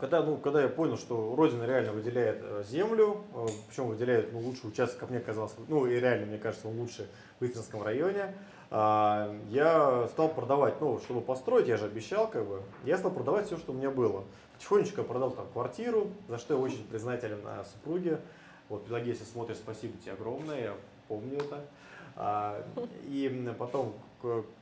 [0.00, 4.40] когда, ну, когда я понял, что Родина реально выделяет э, землю, э, причем выделяет ну,
[4.40, 7.06] лучший участок, как мне казалось, ну и реально, мне кажется, он лучший
[7.38, 8.34] в Истринском районе,
[8.70, 13.46] а, я стал продавать, ну, чтобы построить, я же обещал, как бы, я стал продавать
[13.46, 14.24] все, что у меня было.
[14.54, 17.40] Потихонечку я продал там квартиру, за что я очень признателен
[17.72, 18.20] супруге.
[18.68, 20.74] Вот, Пелагея, если смотришь, спасибо тебе огромное, я
[21.06, 21.64] помню это.
[22.16, 22.64] А,
[23.04, 23.94] и потом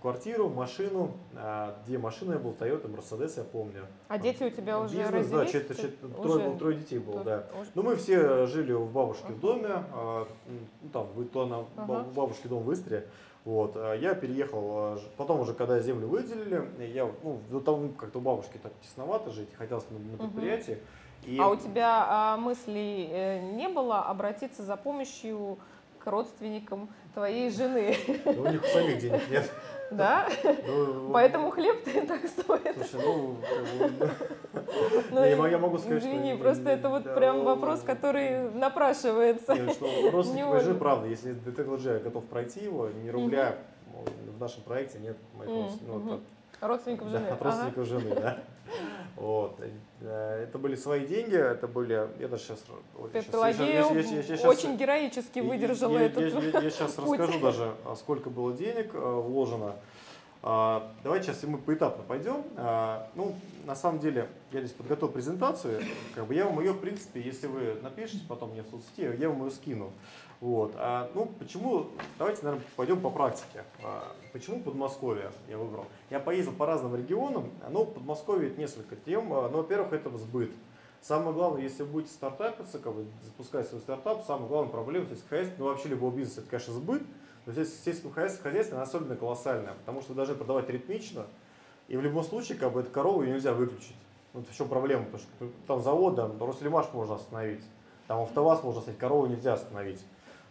[0.00, 3.86] квартиру, машину, а, две машины был, Toyota, Mercedes, я помню.
[4.08, 5.30] А дети у тебя уже Бизнес, родились?
[5.30, 7.46] Да, чет, чет, трое, трое детей было, да.
[7.60, 7.70] Уже...
[7.74, 10.26] Ну, мы все жили в бабушке в доме, а,
[10.82, 12.12] ну, там, то на uh-huh.
[12.12, 13.06] бабушке дом в Истре.
[13.44, 18.72] Вот, я переехал, потом уже, когда землю выделили, я, ну, там как-то у бабушки так
[18.82, 20.74] тесновато жить, хотелось на, на предприятии.
[20.74, 21.02] Uh-huh.
[21.24, 21.38] И...
[21.38, 25.58] А у тебя а, мыслей э, не было обратиться за помощью
[26.02, 27.96] к родственникам твоей жены.
[28.24, 29.50] Ну, у них самих денег нет.
[29.90, 30.26] Да?
[30.66, 32.76] Ну, Поэтому хлеб ты так стоит.
[32.76, 33.36] Слушай, ну,
[35.10, 36.42] ну я, я могу сказать, извини, что...
[36.42, 39.54] просто это вот да, прям вопрос, который напрашивается.
[39.54, 43.56] Нет, что родственник же, правда, если ты готов пройти его, ни рубля
[44.36, 45.16] в нашем проекте нет.
[45.46, 46.20] Ну,
[46.62, 47.26] Родственников жены.
[47.26, 47.84] Да, от родственников ага.
[47.84, 48.38] жены, да.
[49.16, 49.60] Вот.
[50.00, 52.64] Э, это были свои деньги, это были, я даже сейчас...
[53.30, 57.18] Пелагея очень героически выдержала я, этот я, я, я сейчас путь.
[57.18, 59.74] расскажу даже, а сколько было денег э, вложено.
[60.44, 62.44] А, давайте сейчас мы поэтапно пойдем.
[62.56, 65.82] А, ну, на самом деле, я здесь подготовил презентацию.
[66.14, 69.28] Как бы я вам ее, в принципе, если вы напишите потом мне в соцсети, я
[69.28, 69.92] вам ее скину.
[70.42, 70.72] Вот.
[70.74, 71.86] А, ну, почему,
[72.18, 73.62] давайте, наверное, пойдем по практике.
[73.84, 75.84] А, почему Подмосковье я выбрал?
[76.10, 79.32] Я поездил по разным регионам, но Подмосковье это несколько тем.
[79.32, 80.50] А, ну, во-первых, это сбыт.
[81.00, 85.28] Самое главное, если вы будете стартапиться, как бы запускать свой стартап, самая главная проблема сельского
[85.28, 87.02] хозяйства, ну вообще любого бизнеса, это, конечно, сбыт.
[87.46, 91.24] Но здесь сельское хозяйство, хозяйство особенно колоссальное, потому что даже продавать ритмично,
[91.86, 93.94] и в любом случае, как бы, эту корову нельзя выключить.
[94.32, 97.62] Вот в чем проблема, потому что там завод, да, Рослимаш можно остановить,
[98.08, 100.00] там АвтоВАЗ можно остановить, корову нельзя остановить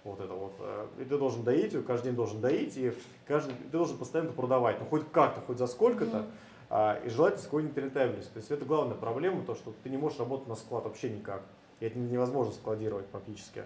[0.03, 0.53] вот это вот.
[0.59, 2.93] Э, и ты должен доить ее, каждый день должен доить, и
[3.27, 6.25] каждый, ты должен постоянно продавать, ну хоть как-то, хоть за сколько-то,
[6.69, 7.05] mm-hmm.
[7.05, 8.33] и желательно с какой-нибудь рентабельностью.
[8.33, 11.43] То есть это главная проблема, то, что ты не можешь работать на склад вообще никак.
[11.79, 13.63] И это невозможно складировать практически.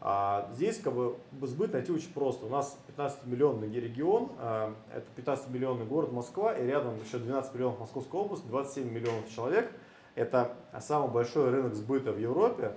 [0.00, 2.46] А здесь как бы сбыт найти очень просто.
[2.46, 8.20] У нас 15-миллионный регион, а, это 15-миллионный город Москва, и рядом еще 12 миллионов Московской
[8.20, 9.70] области, 27 миллионов человек.
[10.14, 12.76] Это самый большой рынок сбыта в Европе.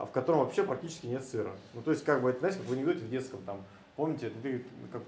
[0.00, 1.50] А в котором вообще практически нет сыра.
[1.74, 3.62] Ну, то есть, как бы, это, знаете, как в анекдоте в детском, там,
[3.96, 5.02] помните, ты как,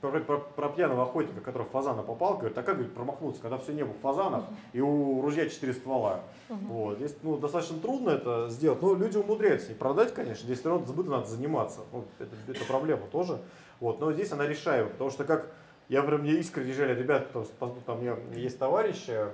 [0.00, 3.58] про, про, про пьяного охотника, который в фазана попал, говорит, а как говорит, промахнуться, когда
[3.58, 6.20] все небо в фазанах и у ружья четыре ствола.
[6.48, 6.98] Вот.
[6.98, 9.72] Здесь ну, достаточно трудно это сделать, но люди умудряются.
[9.72, 11.80] И продать, конечно, здесь все равно сбыта надо заниматься.
[11.92, 13.40] Ну, это, это проблема тоже.
[13.80, 13.98] Вот.
[13.98, 15.50] Но здесь она решаема, потому что как
[15.88, 17.44] я прям мне искренне жаль ребят, что
[17.86, 19.32] там у меня есть товарищ, а,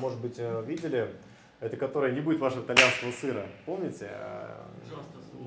[0.00, 1.08] может быть, э, видели,
[1.62, 3.46] это который не будет вашего итальянского сыра.
[3.64, 4.10] Помните?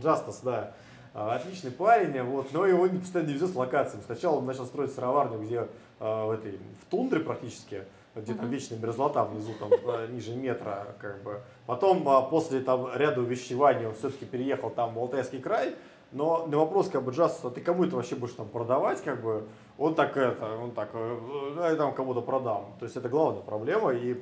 [0.02, 0.74] Джастас, да.
[1.14, 4.04] А, отличный парень, вот, но его постоянно не везет с локациями.
[4.06, 5.68] Сначала он начал строить сыроварню, где
[6.00, 7.84] а, в, этой, в тундре практически,
[8.16, 11.42] где там вечная мерзлота внизу, там а, ниже метра, как бы.
[11.66, 15.76] Потом, после там ряда увещеваний, он все-таки переехал там в Алтайский край,
[16.12, 19.22] но на вопрос, как бы, Джаз, а ты кому это вообще будешь там продавать, как
[19.22, 19.48] бы,
[19.78, 22.74] он так это, он так, э, я там кому-то продам.
[22.80, 24.16] То есть это главная проблема, и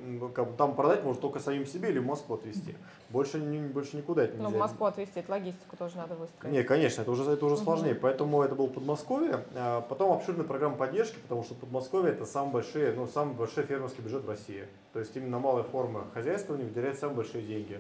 [0.58, 2.76] там продать может только самим себе или в Москву отвезти.
[3.10, 4.50] Больше, больше никуда это нельзя.
[4.50, 6.52] Ну, в Москву отвезти, это логистику тоже надо выстроить.
[6.52, 7.64] Не, конечно, это уже, это уже угу.
[7.64, 9.46] сложнее, поэтому это было Подмосковье.
[9.56, 14.02] А потом обширная программа поддержки, потому что Подмосковье это самый большой, ну, самый большой фермерский
[14.02, 14.66] бюджет в России.
[14.94, 17.80] То есть именно малая форма хозяйствования выделяет самые большие деньги.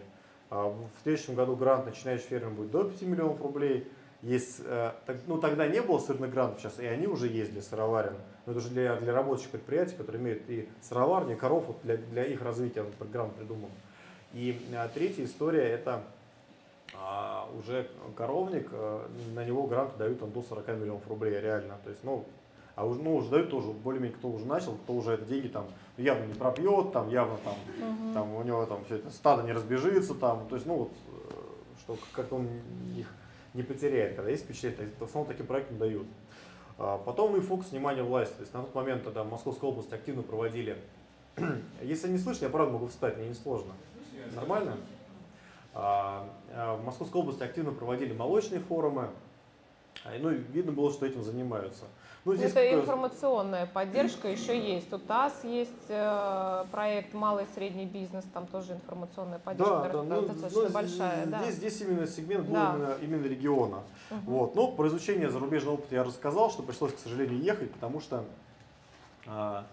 [0.51, 3.91] А в следующем году грант начинающий фермер будет до 5 миллионов рублей.
[4.23, 4.91] Есть, э,
[5.27, 8.13] ну, тогда не было сырных грантов, сейчас и они уже есть для сыроварен.
[8.45, 11.97] Но это уже для, для рабочих предприятий, которые имеют и сыроварни, и коров, вот для,
[11.97, 13.69] для их развития программ придуман.
[14.33, 16.03] И а, третья история это
[16.95, 21.77] а, уже коровник, а, на него гранты дают там, до 40 миллионов рублей реально.
[21.83, 22.25] То есть, ну,
[22.75, 25.65] а уже, ну, уже дают тоже, более-менее кто уже начал, кто уже это деньги там
[25.97, 28.13] явно не пропьет, там явно там, угу.
[28.13, 31.33] там у него там все это стадо не разбежится, там, то есть, ну вот, э,
[31.81, 32.47] что как-то он
[32.95, 33.07] их
[33.53, 36.07] не потеряет, когда есть впечатление, то в основном таким проектам дают.
[36.77, 40.23] А потом и фокус внимания власти, то есть на тот момент, когда Московская область активно
[40.23, 40.77] проводили,
[41.81, 43.73] если не слышно, я правда могу встать, мне не сложно.
[44.35, 44.77] Нормально?
[45.73, 49.09] А, а в Московской области активно проводили молочные форумы,
[50.19, 51.85] ну, видно было, что этим занимаются.
[52.25, 54.91] Ну, здесь Это информационная поддержка еще есть.
[54.93, 60.03] У ТАСС есть э, проект «Малый и средний бизнес», там тоже информационная поддержка да, да,
[60.03, 61.25] ну, достаточно ну, большая.
[61.25, 61.51] Здесь, да.
[61.51, 62.75] здесь именно сегмент был да.
[62.75, 63.83] именно, именно региона.
[64.09, 64.19] Угу.
[64.25, 64.55] Вот.
[64.55, 68.23] Но про изучение зарубежного опыта я рассказал, что пришлось, к сожалению, ехать, потому что
[69.27, 69.65] а,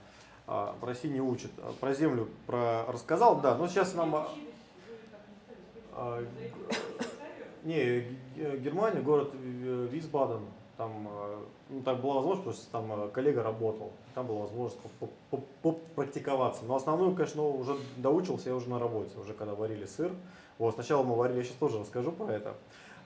[0.49, 1.53] а, в России не учат.
[1.79, 4.17] Про землю про, рассказал, да, но сейчас нам...
[4.17, 4.29] А,
[5.93, 6.25] а
[7.63, 10.41] не, Германия, город Висбаден,
[10.81, 11.39] там, э,
[11.69, 14.81] ну, так была возможность, потому что там э, коллега работал, там была возможность
[15.61, 16.65] попрактиковаться.
[16.65, 20.11] Но основную, конечно, уже доучился я уже на работе, уже когда варили сыр.
[20.57, 22.55] Вот, сначала мы варили, я сейчас тоже расскажу про это.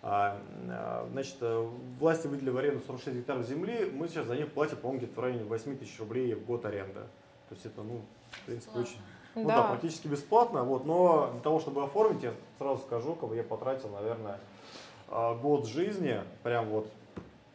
[0.02, 4.52] А, а значит, э, власти выделили в аренду 46 гектаров земли, мы сейчас за них
[4.52, 7.00] платим, по-моему, где-то в районе 8 тысяч рублей в год аренда.
[7.48, 8.98] То есть это, ну, в принципе, очень,
[9.34, 9.62] ну да.
[9.62, 13.42] да, практически бесплатно, вот, но для того, чтобы оформить, я сразу скажу, как бы я
[13.42, 14.38] потратил, наверное,
[15.42, 16.86] год жизни, прям вот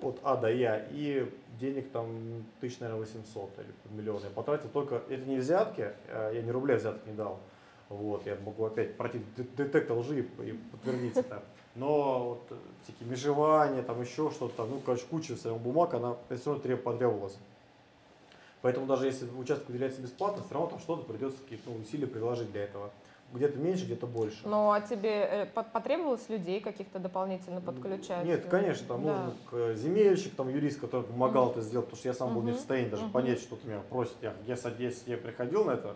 [0.02, 5.02] от А до Я, и денег там тысяч, наверное, 800 или миллион я потратил только,
[5.10, 7.40] это не взятки, э, я не рубля взяток не дал,
[7.90, 11.44] вот, я могу опять пройти детектор лжи и подтвердить это.
[11.76, 16.62] Но вот всякие межевания, там еще что-то, ну, короче, куча своего бумаг, она все равно
[16.62, 17.38] треб потребовалась.
[18.62, 22.52] Поэтому даже если участок выделяется бесплатно, все равно там что-то придется какие-то ну, усилия приложить
[22.52, 22.92] для этого
[23.34, 24.38] где-то меньше, где-то больше.
[24.44, 28.26] Ну, а тебе э, потребовалось людей каких-то дополнительно подключать?
[28.26, 29.24] Нет, конечно, там да.
[29.24, 31.52] нужен э, земельщик, там юрист, который помогал mm-hmm.
[31.52, 32.46] это сделать, потому что я сам был mm-hmm.
[32.46, 33.12] не в состоянии даже mm-hmm.
[33.12, 34.16] понять, что ты меня просит.
[34.22, 35.96] Я, если, если я приходил на это,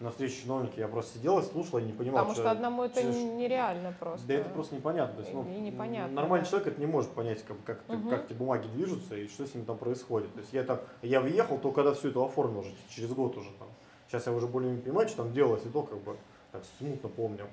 [0.00, 2.84] на встречу чиновника, я просто сидел и слушал, и не понимал, Потому что, что одному
[2.84, 4.26] это что, нереально просто.
[4.26, 5.14] Да это просто непонятно.
[5.14, 6.50] То есть, ну, и непонятно, нормальный да.
[6.50, 8.10] человек это не может понять, как, как, угу.
[8.10, 10.32] как эти бумаги движутся и что с ними там происходит.
[10.34, 13.50] То есть я там, я въехал только когда все это оформил уже, через год уже
[13.58, 13.68] там.
[14.08, 16.16] Сейчас я уже более-менее понимаю, что там делалось, и то как бы
[16.54, 17.46] так смутно помню.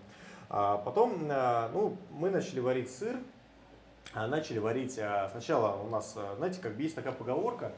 [0.49, 3.17] А потом а, ну, мы начали варить сыр,
[4.13, 7.73] а, начали варить, а, сначала у нас, знаете, как бы есть такая поговорка,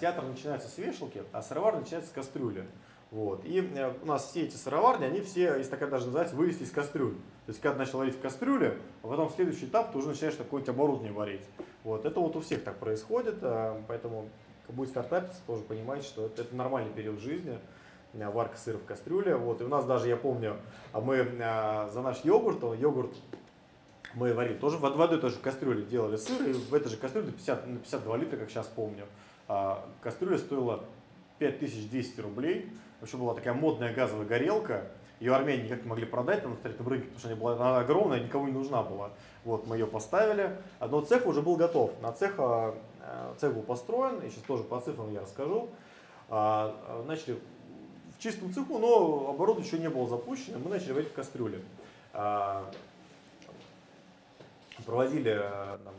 [0.00, 2.66] театр начинается с вешалки, а сыровар начинается с кастрюли.
[3.12, 3.44] Вот.
[3.44, 6.72] И э, у нас все эти сыроварни, они все, если такая даже называется, вылезли из
[6.72, 7.14] кастрюль.
[7.14, 10.74] То есть, когда начал варить в кастрюле, а потом следующий этап ты уже начинаешь какое-нибудь
[10.74, 11.46] оборудование варить.
[11.84, 12.04] Вот.
[12.04, 13.36] Это вот у всех так происходит,
[13.86, 14.28] поэтому,
[14.68, 17.58] будет стартапиться, тоже понимаете, что это, это нормальный период жизни
[18.14, 19.36] варка сыра в кастрюле.
[19.36, 19.60] Вот.
[19.60, 20.56] И у нас даже, я помню,
[20.92, 23.14] а мы а, за наш йогурт, йогурт
[24.14, 27.30] мы варили тоже под водой тоже в кастрюле делали сыр, и в этой же кастрюле
[27.32, 29.04] 50, 52 литра, как сейчас помню.
[29.46, 30.84] А, кастрюля стоила
[31.38, 32.70] 5200 рублей.
[33.00, 34.86] Вообще была такая модная газовая горелка.
[35.20, 38.20] Ее армяне никак не могли продать на строительном рынке, потому что она была она огромная,
[38.20, 39.10] никому не нужна была.
[39.44, 40.56] Вот мы ее поставили.
[40.80, 41.92] Но цех уже был готов.
[42.00, 42.38] На цех,
[43.36, 45.70] цех был построен, и сейчас тоже по цифрам я расскажу.
[46.28, 47.38] Начали
[48.18, 51.60] в чистом цеху, но оборудование еще не было запущено, мы начали варить в кастрюле.
[52.12, 52.68] А,
[54.84, 55.34] проводили
[55.84, 55.94] там,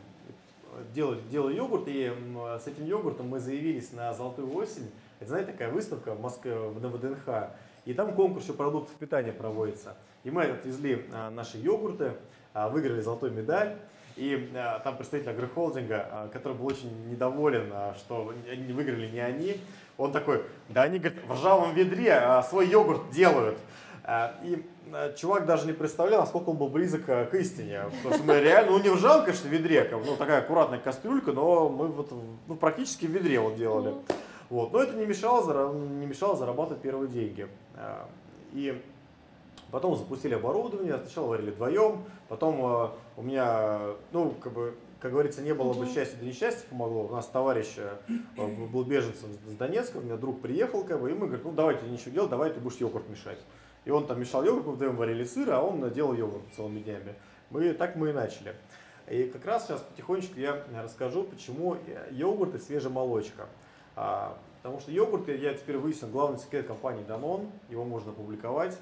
[0.93, 2.13] делали, делали йогурт, и
[2.59, 4.91] с этим йогуртом мы заявились на «Золотую осень».
[5.19, 7.51] Это, знаете, такая выставка в Москве, в- ВДНХ.
[7.85, 9.95] И там конкурс еще продуктов питания проводится.
[10.23, 12.13] И мы отвезли а, наши йогурты,
[12.53, 13.77] а, выиграли золотую медаль.
[14.19, 19.19] И а, там представитель агрохолдинга, а, который был очень недоволен, а, что не выиграли не
[19.19, 19.61] они,
[19.97, 23.57] он такой, да они, говорит, в ржавом ведре а, свой йогурт делают.
[24.03, 24.61] А, И
[24.91, 27.83] а, чувак даже не представлял, насколько он был близок а, к истине.
[28.03, 31.31] Потому что мы реально, ну не в ржавом, конечно, ведре, как ну такая аккуратная кастрюлька,
[31.31, 32.11] но мы вот
[32.47, 33.93] ну, практически в ведре вот делали.
[34.49, 34.73] Вот.
[34.73, 37.47] Но это не мешало, не мешало зарабатывать первые деньги.
[37.75, 38.05] А,
[38.51, 38.81] И
[39.71, 43.79] потом запустили оборудование, сначала варили вдвоем, потом э, у меня,
[44.11, 47.05] ну, как бы, как говорится, не было бы счастья, да несчастья помогло.
[47.05, 47.97] У нас товарищ э,
[48.37, 51.85] был беженцем с Донецка, у меня друг приехал, как бы, и мы говорим, ну, давайте
[51.87, 53.39] ничего делать, давай ты будешь йогурт мешать.
[53.85, 57.15] И он там мешал йогурт, мы вдвоем варили сыр, а он делал йогурт целыми днями.
[57.49, 58.55] Мы, так мы и начали.
[59.07, 63.47] И как раз сейчас потихонечку я расскажу, почему э, йогурт и свежая молочка.
[63.95, 68.77] А, потому что йогурт, я теперь выяснил, главный секрет компании Danone, его можно опубликовать.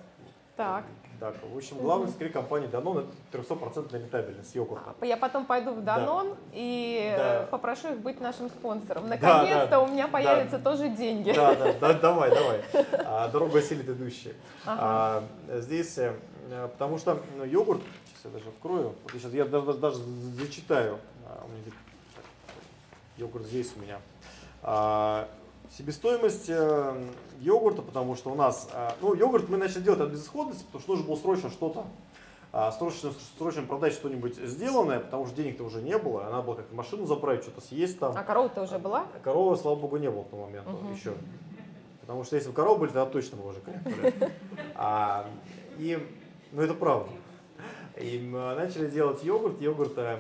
[0.58, 0.84] Так.
[1.20, 4.94] Так, в общем, главный секрет компании Danone это 300% рентабельность йогурта.
[5.02, 5.98] Я потом пойду в Да.
[6.00, 7.44] Данон и Да.
[7.44, 9.04] э, попрошу их быть нашим спонсором.
[9.04, 9.16] да.
[9.16, 10.12] Наконец-то у меня Да.
[10.14, 11.32] появятся тоже деньги.
[11.32, 12.62] Да, да, да, давай, давай.
[13.06, 14.36] А, дорога осилит идущие.
[14.66, 15.24] Ага.
[15.50, 16.14] А, здесь, э,
[16.50, 21.00] потому что ну, йогурт, сейчас я даже открою, вот сейчас я даже, даже зачитаю.
[21.26, 21.48] А,
[23.18, 23.98] йогурт здесь у меня.
[25.68, 27.10] А, себестоимость э,
[27.40, 30.92] йогурта, потому что у нас, а, ну, йогурт мы начали делать от безысходности, потому что
[30.92, 31.86] нужно было срочно что-то
[32.54, 36.74] а, срочно, срочно продать что-нибудь сделанное, потому что денег-то уже не было, надо было как-то
[36.74, 38.14] машину заправить, что-то съесть там.
[38.16, 39.06] А корова-то уже была?
[39.24, 40.94] Коровы, слава богу, не было к тому моменту Мгм.
[40.94, 41.14] еще.
[42.02, 43.60] Потому что если бы коровы были, тогда точно бы уже.
[44.76, 45.28] А,
[45.78, 46.00] и,
[46.54, 47.10] ну это правда.
[47.98, 49.60] И мы начали делать йогурт.
[49.60, 50.20] Йогурт э, а,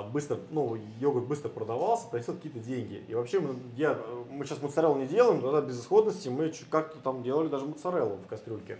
[0.00, 3.04] быстро, ну, йогурт быстро продавался, приносил какие-то деньги.
[3.08, 3.98] И вообще мы, я,
[4.30, 8.16] мы сейчас моцареллу не делаем, но тогда без исходности мы как-то там делали даже моцареллу
[8.16, 8.78] в кастрюльке.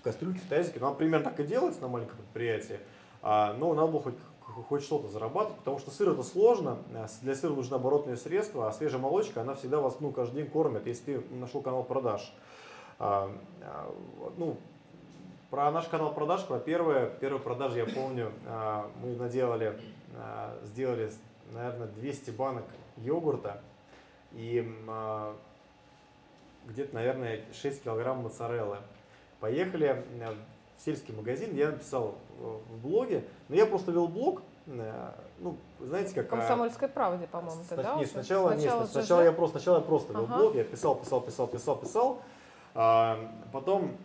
[0.00, 0.78] В кастрюльке, в тазике.
[0.78, 2.78] Ну, примерно так и делается на маленьком предприятии.
[3.22, 4.14] А, но надо было хоть,
[4.68, 6.76] хоть что-то зарабатывать, потому что сыр это сложно.
[6.94, 10.50] А, Для сыра нужны оборотные средства, а свежая молочка, она всегда вас ну, каждый день
[10.50, 12.34] кормит, если ты нашел канал продаж.
[12.98, 13.30] А,
[13.62, 13.94] а,
[14.36, 14.58] ну,
[15.50, 19.80] про наш канал продаж, про первые, первые продажи я помню, а, мы наделали, а,
[20.64, 21.10] сделали,
[21.52, 22.64] наверное, 200 банок
[22.96, 23.60] йогурта
[24.32, 25.36] и а,
[26.66, 28.78] где-то, наверное, 6 килограмм моцареллы.
[29.40, 30.04] Поехали
[30.78, 36.14] в сельский магазин, я написал в блоге, но я просто вел блог, э, ну, знаете,
[36.14, 36.26] как...
[36.26, 37.94] А, комсомольской правде, по-моему, Сна- да?
[37.96, 38.12] Нет, уже?
[38.12, 40.36] сначала, нет, Сначала сначала я просто, сначала я просто вел Ага.
[40.36, 42.22] блог, я писал, писал, писал, писал, писал,
[42.74, 43.18] А,
[43.52, 43.96] потом,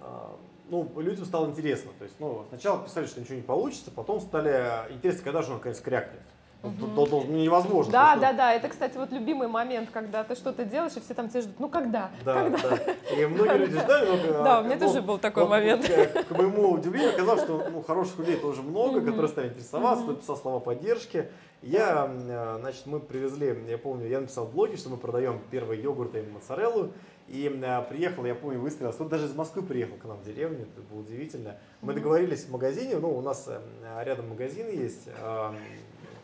[0.00, 0.34] а,
[0.72, 1.90] ну, людям стало интересно.
[1.98, 5.54] То есть, ну, сначала писали, что ничего не получится, потом стали интересно, когда же он
[5.58, 6.22] наконец крякнет.
[6.62, 6.94] Ну, Мгм.
[6.94, 7.90] то- то- то невозможно.
[7.92, 11.28] Да, да, да, это, кстати, вот любимый момент, когда ты что-то делаешь, и все там
[11.28, 12.10] тебя ждут, ну когда?
[12.24, 12.70] Да, когда?
[12.70, 13.14] да.
[13.16, 15.84] И многие люди ждали, но, Да, а, у меня ну, тоже был такой момент.
[15.88, 20.12] К, к моему удивлению оказалось, что ну, хороших людей тоже много, которые стали интересоваться, Мгм.
[20.14, 21.28] кто писал слова поддержки.
[21.62, 25.82] Я, э, значит, мы привезли, я помню, я написал в блоге, что мы продаем первые
[25.82, 26.92] йогурты и моцареллу.
[27.32, 28.98] И э, приехал, я помню, выстрелился.
[28.98, 31.56] Тут даже из Москвы приехал к нам в деревню, это было удивительно.
[31.80, 33.58] Мы договорились в магазине, ну, у нас э,
[34.04, 35.54] рядом магазин есть, э,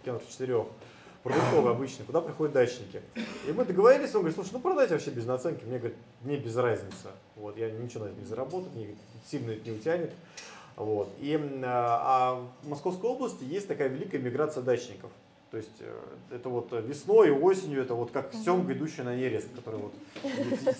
[0.04, 0.66] километров четырех,
[1.22, 3.00] продуктовый обычный, куда приходят дачники.
[3.46, 5.64] И мы договорились, он говорит, слушай, ну продайте вообще без наценки.
[5.64, 7.08] Мне говорит, мне без разницы.
[7.36, 8.94] Вот, я ничего на этом не заработаю, мне
[9.26, 10.12] сильно это не утянет.
[10.76, 11.08] Вот.
[11.20, 15.10] И, а в Московской области есть такая великая миграция дачников.
[15.50, 15.94] То есть э,
[16.30, 19.94] это вот весной и осенью, это вот как семга, идущая на нерест, который вот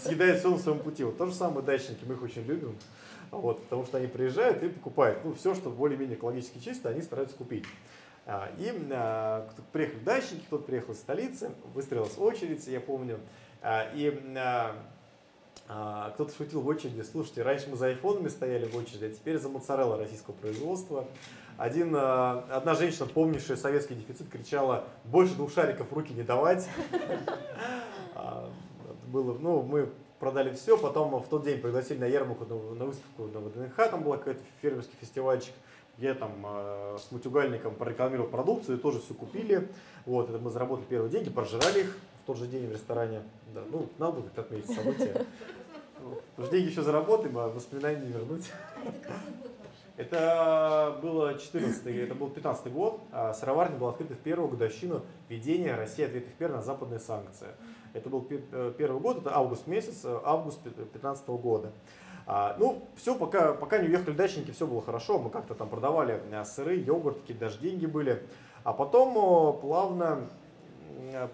[0.03, 1.05] съедает все на своем пути.
[1.05, 2.77] Вот то же самое дачники, мы их очень любим.
[3.31, 5.21] Вот, потому что они приезжают и покупают.
[5.25, 7.65] Ну, все, что более-менее экологически чисто, они стараются купить.
[8.27, 13.19] А, И а, приехали дачники, кто-то приехал из столицы, выстроилась очередь, я помню.
[13.63, 14.11] А, И
[16.15, 19.51] кто-то шутил в очереди, слушайте, раньше мы за айфонами стояли в очереди, а теперь за
[19.51, 21.07] моцарелла российского производства.
[21.59, 26.67] Один, а, одна женщина, помнившая советский дефицит, кричала, больше двух шариков в руки не давать.
[28.15, 28.51] А,
[29.07, 33.41] Было, ну, мы продали все, потом в тот день пригласили на ярмарку, на, выставку на
[33.41, 35.55] ВДНХ, там был какой-то фермерский фестивальчик,
[35.99, 39.69] я там э, с мутюгальником прорекламировал продукцию, тоже все купили.
[40.05, 43.23] Вот, это мы заработали первые деньги, прожирали их в тот же день в ресторане.
[43.55, 45.27] Да, ну, надо было как-то отметить событие.
[46.01, 46.23] Вот.
[46.23, 48.53] Потому что деньги еще заработаем, а воспоминания не вернуть.
[48.85, 49.47] Это какой год?
[49.99, 53.01] Это было 14 это был 15 год.
[53.11, 57.49] а Сыроварня была открыта в первую годовщину введения России ответных мер на западные санкции.
[57.95, 61.73] Это был э, первый год, это август месяц, э, август 2015 года.
[62.27, 65.19] А, ну, все, пока, пока не уехали дачники, все было хорошо.
[65.19, 68.23] Мы как-то там продавали э, сыры, йогурт, какие-то даже деньги были.
[68.63, 70.29] А потом плавно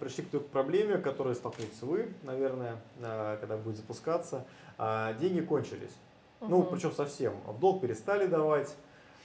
[0.00, 4.46] пришли к той проблеме, которой столкнетесь вы, наверное, когда будет запускаться.
[4.78, 5.92] А, Деньги кончились.
[6.48, 6.66] Ну, Мгм.
[6.70, 7.34] причем совсем.
[7.46, 8.74] В долг перестали давать.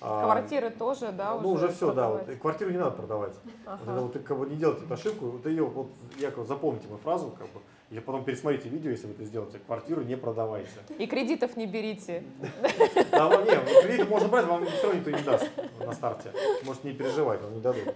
[0.01, 2.07] а, Квартиры тоже, да, ну, уже все, да.
[2.09, 2.37] Вот, продавать?
[2.37, 3.33] и квартиру не надо продавать.
[3.65, 3.79] Ага.
[3.85, 5.25] Вот это вот, как бы не делайте эту ошибку.
[5.27, 7.59] Вот ее, вот, я как, запомните мою фразу, как бы,
[7.89, 9.59] и потом пересмотрите видео, если вы это сделаете.
[9.65, 10.69] Квартиру не продавайте.
[10.97, 12.23] И кредитов не берите.
[13.11, 15.49] Да, не, ну, кредит можно брать, вам все никто не даст
[15.85, 16.31] на старте.
[16.63, 17.93] Можете не переживать, вам не дадут.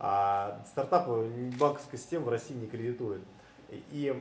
[0.00, 3.22] А стартапы банковская система в России не кредитует.
[3.92, 4.20] И, а,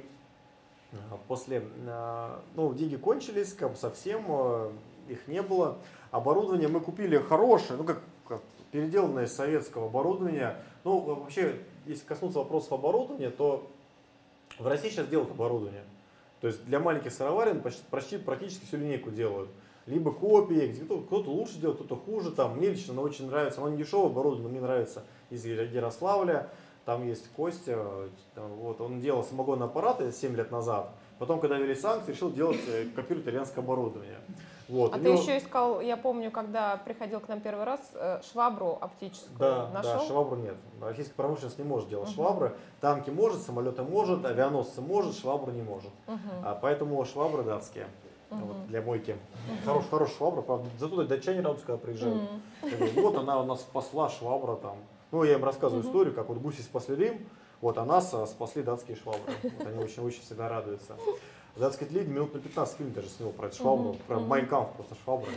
[1.28, 4.72] после, а, ну, деньги кончились, как совсем а,
[5.08, 5.78] их не было.
[6.12, 8.42] Оборудование мы купили хорошее, ну как, как
[8.72, 10.58] переделанное из советского оборудования.
[10.84, 13.68] Ну, вообще, если коснуться вопросов оборудования, то
[14.60, 15.84] в России сейчас делают оборудование.
[16.42, 19.50] То есть для маленьких сыроварен почти, практически всю линейку делают.
[19.86, 22.32] Либо копии, где кто- кто-то лучше делает, кто-то хуже.
[22.32, 23.62] Там, мне лично оно очень нравится.
[23.62, 26.50] Оно не дешевое оборудование, но мне нравится из Ярославля.
[26.86, 27.78] Там есть Костя,
[28.36, 30.90] там, вот, он делал самогонные аппараты 7 лет назад.
[31.18, 34.20] Потом, когда ввели санкции, решил делать э, копировать итальянское оборудование.
[34.68, 34.94] Вот.
[34.94, 38.78] А ты него- еще искал, я помню, когда приходил к нам первый раз, э, швабру
[38.82, 39.94] оптическую Да, нашел?
[40.00, 40.56] да, швабру нет.
[40.82, 42.16] Российская промышленность не может делать Мгм.
[42.16, 42.56] швабры.
[42.82, 45.92] Танки может, самолеты может, авианосцы может, швабру не может.
[46.08, 47.88] Мгм, А поэтому швабры датские.
[48.30, 48.46] мгм.
[48.46, 49.16] Вот, для мойки.
[49.64, 50.70] Хорош, хорошая швабра, правда.
[50.80, 52.22] Зато датчане радуются, когда приезжают.
[52.64, 54.76] Я говорю, вот она у нас спасла швабра там.
[55.14, 55.90] Ну, я им рассказываю Мгм.
[55.92, 57.28] историю, как вот гуси спасли Рим,
[57.62, 59.32] вот, а нас а, спасли датские швабры.
[59.60, 60.96] Вот они очень-очень всегда радуются.
[61.56, 64.20] Датский телевидение минут на 15 фильм даже снял про эту швабру, Мгм, про.
[64.20, 65.30] Майнкамп просто швабра.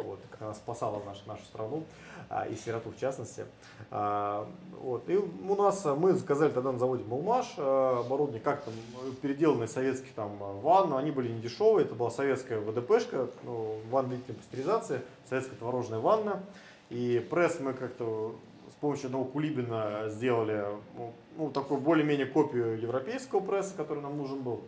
[0.00, 1.82] Вот, как она спасала нашу, нашу страну,
[2.28, 3.46] а, и сироту в частности.
[3.90, 4.48] А,
[4.80, 8.74] вот, и у нас, мы заказали тогда на заводе Мулмаш а, оборудование, как там,
[9.22, 14.38] переделанные советские там ванны, они были не дешевые, это была советская ВДПшка, ну, ванна длительной
[14.38, 16.44] пастеризации, советская творожная ванна.
[16.90, 18.36] И пресс мы как-то
[18.76, 20.66] с помощью одного кулибина сделали
[20.96, 24.62] ну, ну, такую более-менее копию европейского пресса, который нам нужен был,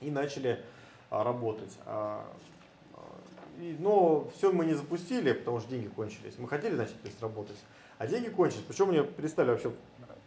[0.00, 0.60] и начали
[1.10, 1.78] а, работать.
[1.86, 2.26] А,
[2.94, 3.00] а,
[3.78, 6.34] но все мы не запустили, потому что деньги кончились.
[6.38, 7.58] Мы хотели начать то работать,
[7.98, 8.64] а деньги кончились.
[8.66, 9.72] Причем мне перестали вообще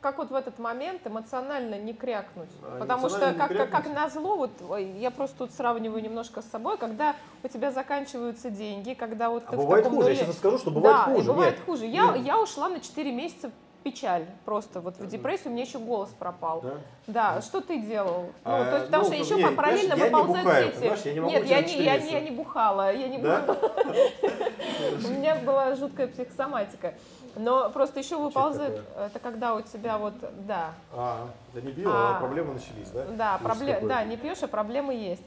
[0.03, 2.49] Как вот в этот момент эмоционально не крякнуть?
[2.61, 3.95] А, Потому что, как, как, как крякнуть?
[3.95, 4.51] назло, вот
[4.99, 9.51] я просто тут сравниваю немножко с собой, когда у тебя заканчиваются деньги, когда вот А
[9.51, 11.27] ты в бывает таком хуже, я нуле- сейчас скажу, что бывает да, хуже.
[11.31, 11.65] бывает Нет.
[11.65, 11.85] хуже.
[11.85, 12.25] Я, Нет.
[12.25, 16.09] я ушла на 4 месяца в печаль, просто вот в депрессию, у меня еще голос
[16.19, 16.61] пропал.
[16.61, 16.73] Да?
[17.07, 18.25] Да, что ты делал?
[18.43, 20.79] А, ну, то есть, потому ну, что еще нет, параллельно я не выползают дети.
[20.79, 23.17] понимаешь, я не могу Нет, я не, 4 я, не, я не бухала, я не
[23.19, 23.45] бухала.
[23.45, 23.55] Да?
[25.07, 26.93] У меня была жуткая психосоматика.
[27.35, 29.05] Но просто еще выползает, такое?
[29.07, 30.13] это когда у тебя вот,
[30.45, 32.19] да, А, да не пил, а, А.
[32.19, 33.05] проблемы начались, да?
[33.05, 33.89] да, Ужас пробле- какой.
[33.89, 35.23] да, не пьешь, а проблемы есть.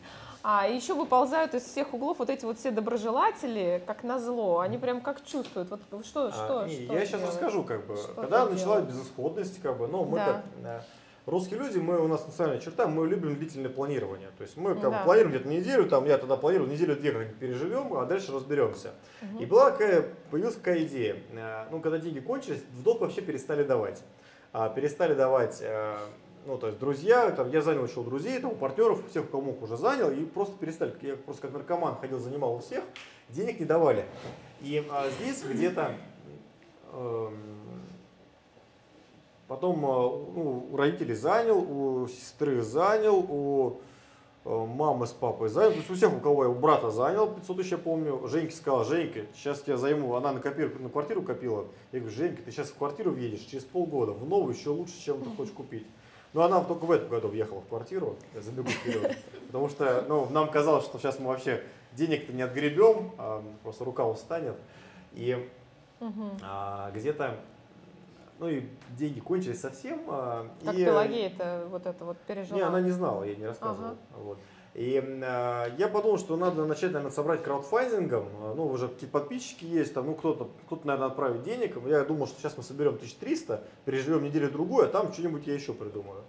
[0.49, 5.01] А еще выползают из всех углов вот эти вот все доброжелатели, как назло, они прям
[5.01, 5.69] как чувствуют.
[5.71, 7.35] Вот что, А, что, не, что я сейчас делать?
[7.35, 8.85] расскажу, как бы, Что когда началась делаешь?
[8.89, 10.25] безысходность, как бы, ну, мы Да.
[10.27, 10.81] как э,
[11.27, 14.31] русские люди, мы, у нас национальная черта, мы любим длительное планирование.
[14.39, 15.05] То есть мы как бы, Да.
[15.05, 18.95] планируем где-то неделю, там, я тогда планирую неделю-две как-нибудь переживем, а дальше разберемся.
[19.21, 19.39] Мгм.
[19.39, 23.65] И была такая, появилась такая идея, э, ну, когда деньги кончились, в долг вообще перестали
[23.65, 24.03] давать.
[24.53, 25.97] А, перестали давать, э,
[26.47, 29.27] ну, то есть друзья, там, я занял еще у друзей, там, у партнеров, всех, у
[29.29, 30.95] кого мог, уже занял, и просто перестали.
[31.03, 32.85] Я просто как наркоман ходил, занимал у всех,
[33.29, 34.05] денег не давали.
[34.63, 35.93] И а, здесь где-то
[36.93, 37.56] эм,
[39.49, 43.81] потом э, ну, у родителей занял, у сестры занял, у
[44.45, 47.29] э, мамы с папой занял, то есть у всех, у кого я, у брата занял
[47.29, 48.27] 500 тысяч, я помню.
[48.29, 51.67] Женьке сказала, Женька, сейчас я займу, она на, копир- на квартиру копила.
[51.93, 55.23] Я говорю, Женька, ты сейчас в квартиру въедешь через полгода, в новую еще лучше, чем
[55.23, 55.87] ты хочешь купить.
[56.33, 59.17] Но она только в этом году въехала в квартиру, я забегу вперед.
[59.47, 64.05] Потому что ну, нам казалось, что сейчас мы вообще денег-то не отгребем, а просто рука
[64.07, 64.57] устанет.
[65.15, 65.49] И
[66.01, 66.33] Мгм.
[66.43, 67.37] а, где-то,
[68.39, 70.01] ну и деньги кончились совсем.
[70.09, 72.57] а, Как и, Пелагея-то вот это вот пережила.
[72.57, 73.91] Не, она не знала, я не рассказывал.
[73.91, 73.97] Ага.
[74.17, 74.39] Вот.
[74.75, 78.29] И а, я подумал, что надо начать, наверное, собрать краудфандингом.
[78.41, 81.77] А, Ну, уже какие подписчики есть, там, ну, кто-то, кто-то, наверное, отправит денег.
[81.87, 86.23] Я думал, что сейчас мы соберем 1300, переживем неделю-другую, а там что-нибудь я еще придумаю.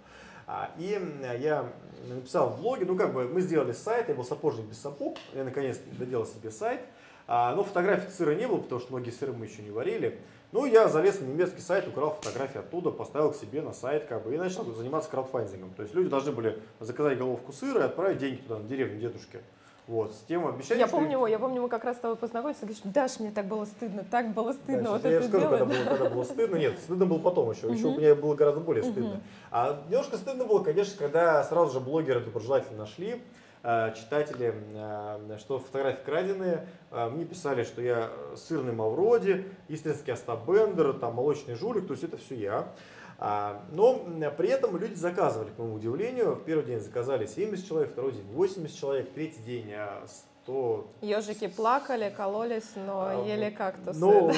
[0.78, 0.98] И
[1.40, 1.70] я
[2.08, 5.44] написал в блоге, ну как бы мы сделали сайт, я был сапожник без сапог, я
[5.44, 6.80] наконец доделал себе сайт.
[7.26, 10.18] Но фотографий сыра не было, потому что многие сыры мы еще не варили.
[10.50, 14.24] Ну, я залез на немецкий сайт, украл фотографии оттуда, поставил к себе на сайт, как
[14.24, 15.74] бы, и начал заниматься краудфандингом.
[15.74, 19.40] То есть люди должны были заказать головку сыра и отправить деньги туда, на деревню дедушке.
[19.86, 22.60] Вот, с тем обещанием, Я помню его, я помню, мы как раз с тобой познакомились,
[22.60, 25.48] говоришь, Даш, мне так было стыдно, так было Да, стыдно сейчас вот я это расскажу,
[25.48, 26.56] когда было, когда было стыдно.
[26.56, 27.72] Нет, стыдно было потом еще.
[27.72, 27.96] Еще Мгм.
[27.96, 29.22] мне было гораздо более стыдно.
[29.50, 33.22] А немножко стыдно было, конечно, когда сразу же блогеры доброжелатели нашли.
[33.62, 34.54] Э, читатели,
[35.38, 36.66] что фотографии краденые.
[36.90, 42.16] Мне писали, что я сырный Мавроди, естественный Остап Бендер, там молочный жулик, то есть это
[42.16, 42.68] все я.
[43.20, 44.06] А, но
[44.36, 46.36] при этом люди заказывали, к моему удивлению.
[46.36, 49.74] В первый день заказали 70 человек, второй день 80 человек, третий день
[50.44, 50.86] 100.
[51.02, 53.98] Ежики плакали, кололись, но а, ели кактусы.
[53.98, 54.30] Ну,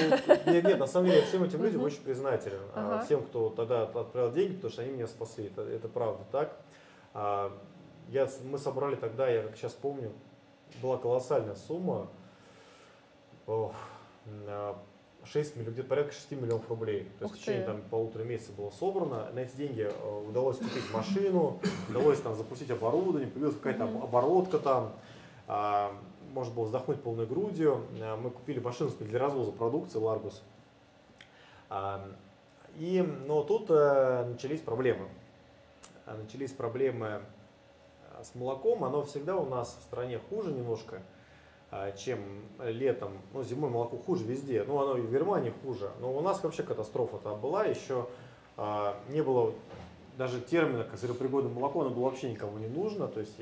[0.46, 2.60] нет, нет, на самом деле, всем этим людям очень признателен.
[2.74, 3.04] А, ага.
[3.04, 5.46] Всем, кто тогда отправил деньги, потому что они меня спасли.
[5.46, 6.56] Это, это правда так.
[8.08, 10.12] Я, мы собрали тогда, я как сейчас помню,
[10.82, 12.08] была колоссальная сумма.
[13.46, 13.74] Ох,
[15.24, 17.08] 6 миллионов, где-то порядка 6 миллионов рублей.
[17.18, 19.30] То есть в течение там, полутора месяца было собрано.
[19.32, 24.92] На эти деньги э, удалось купить машину, удалось там запустить оборудование, появилась какая-то оборотка там.
[25.46, 25.92] А,
[26.32, 27.84] можно было вздохнуть полной грудью.
[28.00, 30.42] А, мы купили машину для развоза продукции Ларгус.
[31.68, 32.08] А,
[32.76, 35.08] и, но тут э, начались проблемы.
[36.06, 37.20] Начались проблемы
[38.24, 38.84] с молоком.
[38.84, 41.02] Оно всегда у нас в стране хуже немножко.
[41.72, 42.18] А, чем
[42.58, 43.12] летом.
[43.32, 44.64] Ну, зимой молоко хуже везде.
[44.66, 45.90] Ну, оно и в Германии хуже.
[46.00, 47.64] Но у нас вообще катастрофа там была.
[47.64, 48.06] Еще
[48.56, 49.52] а, не было
[50.18, 50.98] даже термина, как
[51.48, 53.06] молоко, оно было вообще никому не нужно.
[53.06, 53.36] То есть,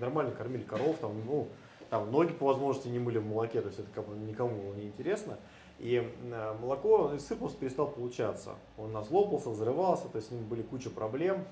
[0.00, 1.48] нормально кормили коров, там, ну,
[1.88, 4.74] там ноги по возможности не мыли в молоке, то есть это как бы никому было
[4.74, 5.38] не интересно.
[5.78, 6.10] И
[6.60, 8.54] молоко, просто перестал получаться.
[8.78, 11.44] Он нас лопался, взрывался, то есть с ним были куча проблем.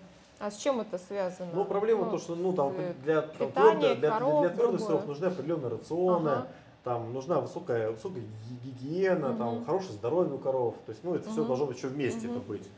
[0.45, 1.51] А с чем это связано?
[1.55, 5.07] Ну, проблема ну, то, что ну, там, для, там, питание, для, коров, для, твердых сыров
[5.07, 6.49] нужны определенные рационы, ага.
[6.85, 8.23] там нужна высокая, высокая
[8.63, 9.39] гигиена, угу.
[9.39, 10.75] там хорошее здоровье у коров.
[10.85, 11.33] То есть, ну, это угу.
[11.33, 12.41] все должно быть еще вместе угу.
[12.41, 12.69] быть.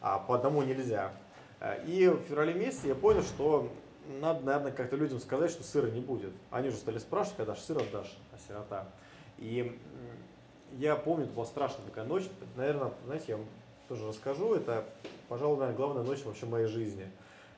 [0.00, 1.10] А по одному нельзя.
[1.84, 3.70] И в феврале месяце я понял, что
[4.20, 6.32] надо, наверное, как-то людям сказать, что сыра не будет.
[6.52, 8.86] Они уже стали спрашивать, когда же сыр отдашь, а сирота.
[9.38, 9.76] И
[10.74, 12.28] я помню, это была страшная такая ночь.
[12.54, 13.38] Наверное, знаете, я
[13.88, 14.54] тоже расскажу.
[14.54, 14.84] Это
[15.28, 17.10] пожалуй, наверное, главная ночь вообще моей жизни.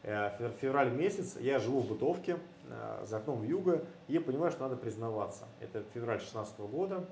[0.02, 4.76] Э, февраль месяц, я живу в бытовке, э, за окном юга, и понимаю, что надо
[4.76, 5.44] признаваться.
[5.60, 7.04] Это февраль 16 года,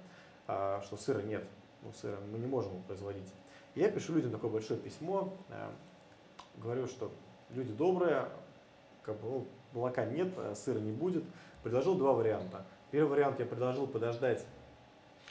[0.46, 1.44] э, что сыра нет,
[1.82, 3.32] ну, сыра мы не можем его производить.
[3.74, 5.34] я пишу людям такое большое письмо,
[6.56, 7.10] говорю, что
[7.50, 8.26] люди добрые,
[9.02, 11.24] как бы, ну, молока нет, сыра не будет.
[11.62, 12.64] Предложил два варианта.
[12.90, 14.46] Первый вариант я предложил подождать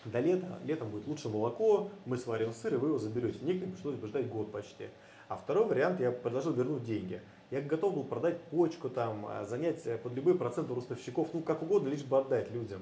[0.06, 0.60] до лета.
[0.64, 3.40] Летом будет лучше молоко, мы сварим сыр, и вы его заберете.
[3.42, 4.88] Некоторым пришлось бы ждать год почти.
[5.28, 7.22] А второй вариант, я предложил вернуть деньги.
[7.52, 11.42] Я готов был продать почку, там, а, занять э, под любые проценты у ростовщиков, ну
[11.42, 12.82] как угодно, лишь бы отдать людям.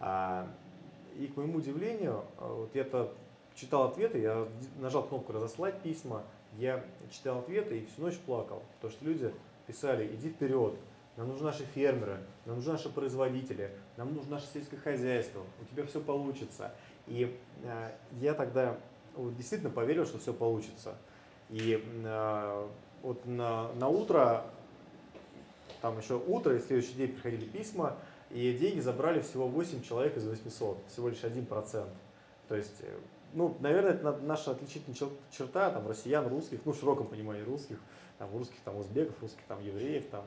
[0.00, 0.48] А,
[1.18, 3.12] и к моему удивлению, а, вот я-то
[3.54, 4.46] читал ответы, я
[4.80, 6.24] нажал кнопку «Разослать письма»,
[6.58, 9.32] я читал ответы и всю ночь плакал, потому что люди
[9.66, 10.74] писали «Иди вперед,
[11.16, 15.86] нам нужны наши фермеры, нам нужны наши производители, нам нужно наше сельское хозяйство, у тебя
[15.86, 16.72] все получится».
[17.06, 17.38] И
[18.20, 18.78] я тогда
[19.14, 20.96] вот, действительно поверил, что все получится.
[21.50, 22.68] И э,
[23.02, 24.44] вот на, на утро,
[25.82, 27.96] там еще утро, и следующий день приходили письма,
[28.30, 31.86] и деньги забрали всего 8 человек из 800, всего лишь 1%.
[32.48, 32.98] То есть, э,
[33.34, 34.96] ну, наверное, это наша отличительная
[35.30, 37.78] черта, там, россиян, русских, ну, в широком понимании русских,
[38.18, 40.24] там, русских, там, узбеков, русских, там, евреев, там,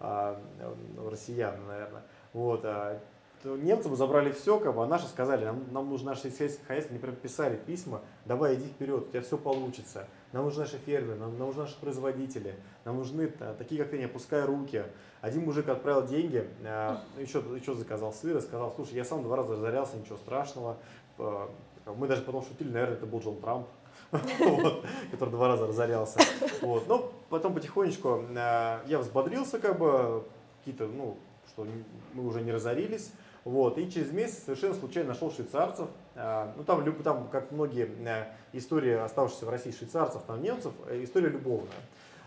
[0.00, 2.02] россиян, наверное.
[2.32, 3.00] Вот, а,
[3.44, 6.96] немцы бы забрали все, как бы, а наши сказали, нам, нам нужно наше сельское хозяйство,
[6.96, 10.08] они писали письма, давай иди вперед, у тебя все получится.
[10.32, 13.98] Нам нужны наши фермеры, нам, нам нужны наши производители, нам нужны а, такие, как ты,
[13.98, 14.84] не опускай руки.
[15.20, 19.54] Один мужик отправил деньги, а, еще, еще заказал сыр, сказал, слушай, я сам два раза
[19.54, 20.76] разорялся, ничего страшного.
[21.18, 21.50] А,
[21.96, 23.68] мы даже потом шутили, наверное, это был Джон Трамп,
[25.10, 26.18] который два раза разорялся.
[26.62, 30.24] Но потом потихонечку а, я взбодрился, как бы,
[30.58, 31.16] какие-то, ну,
[31.48, 31.66] что
[32.14, 33.10] мы уже не разорились.
[33.44, 33.78] Вот.
[33.78, 35.88] И через месяц совершенно случайно нашел швейцарцев.
[36.16, 41.04] А, ну, там, там, как многие э, истории оставшиеся в России швейцарцев, там немцев, э,
[41.04, 41.70] история любовная.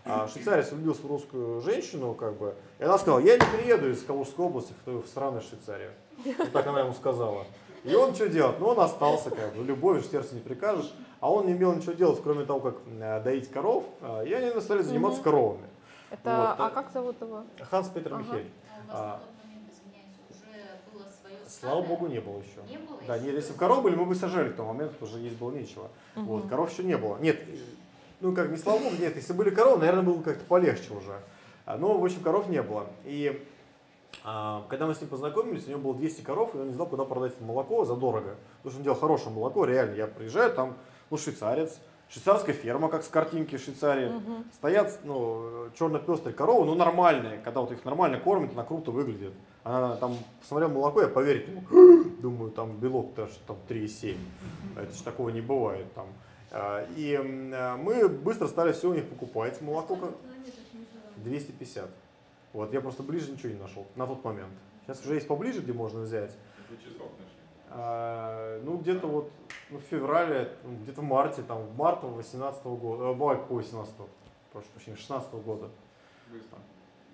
[0.04, 4.02] А швейцарец влюбился в русскую женщину, как бы, и она сказала, я не приеду из
[4.02, 5.90] Калужской области в, в страны Швейцарию.
[6.38, 7.44] Вот так она ему сказала.
[7.84, 8.58] И он что делать?
[8.58, 10.92] Ну, он остался, как бы, любовью сердце не прикажешь.
[11.20, 13.84] А он не имел ничего делать, кроме того, как э, доить коров,
[14.26, 15.66] и они стали заниматься коровами.
[16.10, 16.66] Это, вот.
[16.66, 17.44] а как зовут его?
[17.70, 18.22] Ханс Петер ага.
[18.22, 18.50] Михель.
[18.88, 19.20] А
[21.60, 22.62] Слава богу, не было еще.
[22.68, 23.26] Не было да, еще?
[23.26, 25.88] нет, если бы коровы были, мы бы сажали к тому моменту, уже есть было нечего.
[26.16, 26.24] Угу.
[26.24, 27.18] Вот, коров еще не было.
[27.18, 27.40] Нет,
[28.20, 31.20] ну как, не слава богу, нет, если были коровы, наверное, было как-то полегче уже.
[31.66, 32.86] А, но, в общем, коров не было.
[33.04, 33.44] И
[34.24, 36.86] а, когда мы с ним познакомились, у него было 200 коров, и он не знал,
[36.86, 38.36] куда продать это молоко задорого.
[38.58, 39.96] Потому что он делал хорошее молоко, реально.
[39.96, 40.76] Я приезжаю, там,
[41.10, 44.08] ну, швейцарец, швейцарская ферма, как с картинки Швейцарии.
[44.08, 44.44] Угу.
[44.54, 49.32] Стоят ну, черно-пестрые коровы, ну нормальные, когда вот их нормально кормят, она круто выглядит.
[49.62, 51.46] Она там, посмотрел молоко, я поверить.
[52.20, 54.16] Думаю, там белок даже там 3,7.
[54.76, 56.06] Это же такого не бывает там.
[56.52, 59.60] А, и мы быстро стали все у них покупать.
[59.60, 59.98] Молоко
[61.16, 61.88] 250.
[62.52, 64.52] Вот, я просто ближе ничего не нашел на тот момент.
[64.86, 66.36] Сейчас уже есть поближе, где можно взять.
[67.72, 69.30] А, ну, где-то вот
[69.70, 73.54] ну, в феврале, ну, где-то в марте, там, в марте 18 года, э, май по
[73.54, 73.94] 18
[74.52, 75.68] прошу прощения, 16 года.
[76.32, 76.58] Быстро.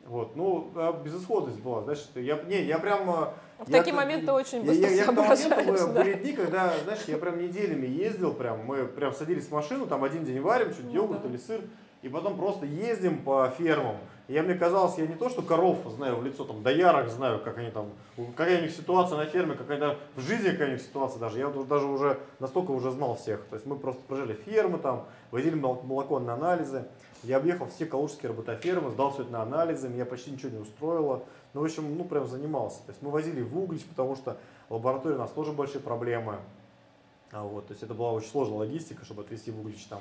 [0.07, 3.07] Вот, ну, а безысходность была, знаешь, я, не, я прям...
[3.07, 6.03] В я, такие моменты очень я, быстро я, я моменту, соображаешь, да.
[6.03, 10.05] были дни, когда, знаешь, я прям неделями ездил, прям, мы прям садились в машину, там
[10.05, 11.29] один день варим, чуть Ну йогурт да.
[11.29, 11.61] или сыр,
[12.03, 13.97] и потом просто ездим по фермам.
[14.29, 17.59] Я, мне казалось, я не то, что коров знаю в лицо, там, доярок знаю, как
[17.59, 21.21] они там, какая у них ситуация на ферме, какая-то в жизни какая у них ситуация
[21.21, 21.39] даже.
[21.39, 23.45] Я даже уже настолько уже знал всех.
[23.45, 26.87] То есть мы просто прожили фермы там, возили мол- молоко на анализы.
[27.23, 31.23] Я объехал все калужские работофермы, сдал все это на анализы, меня почти ничего не устроило.
[31.55, 32.79] Ну, в общем, ну, прям занимался.
[32.79, 34.37] То есть мы возили в Углич, потому что
[34.69, 36.39] в лаборатории у нас тоже большие проблемы.
[37.31, 40.01] А вот, то есть это была очень сложная логистика, чтобы отвезти в Углич там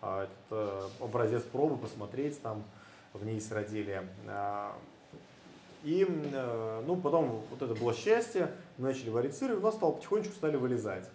[0.00, 2.62] а, этот э, образец пробы, посмотреть там
[3.14, 4.02] в ней родили.
[4.26, 4.76] А,
[5.82, 9.92] И, э, ну, потом вот это было счастье, начали варить сыр, и у нас стало
[9.92, 11.08] потихонечку стали вылезать.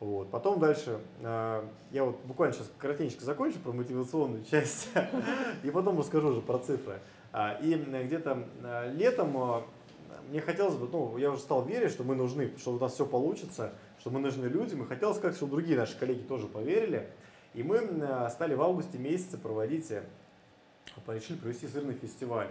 [0.00, 0.30] Вот.
[0.30, 4.88] Потом дальше, э, я вот буквально сейчас коротенько закончу про мотивационную часть,
[5.62, 7.00] и потом расскажу уже про цифры.
[7.32, 8.44] А, И где-то
[8.94, 9.64] летом
[10.28, 13.06] мне хотелось бы, ну, я уже стал верить, что мы нужны, что у нас все
[13.06, 17.08] получится, что мы нужны людям, и хотелось как чтобы другие наши коллеги тоже поверили.
[17.54, 20.02] И мы э, стали в августе месяце проводить, э,
[21.06, 22.48] решили провести сырный фестиваль.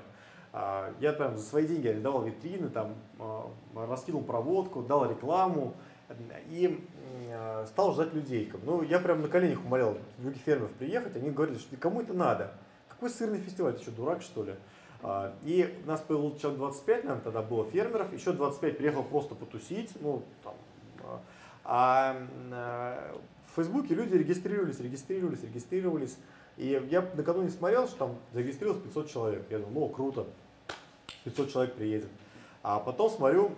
[0.53, 5.73] А, Я там за свои деньги арендовал витрины, там а, раскинул проводку, дал рекламу
[6.49, 6.77] и
[7.67, 8.51] стал ждать людей.
[8.65, 12.51] Ну, я прям на коленях умолял других фермеров приехать, они говорили, что кому это надо?
[12.89, 13.75] Какой сырный фестиваль?
[13.75, 14.55] Ты что, дурак что ли?
[15.03, 19.91] А, И нас появилось человек 25, наверное, тогда было фермеров, еще 25 приехал просто потусить,
[20.01, 20.53] ну, там,
[21.63, 22.17] а,
[22.51, 23.15] а
[23.51, 26.17] в Фейсбуке люди регистрировались, регистрировались, регистрировались.
[26.57, 29.45] И я накануне смотрел, что там зарегистрировалось 500 человек.
[29.49, 30.27] Я думал, ну круто,
[31.23, 32.09] 500 человек приедет.
[32.63, 33.51] А потом смотрю,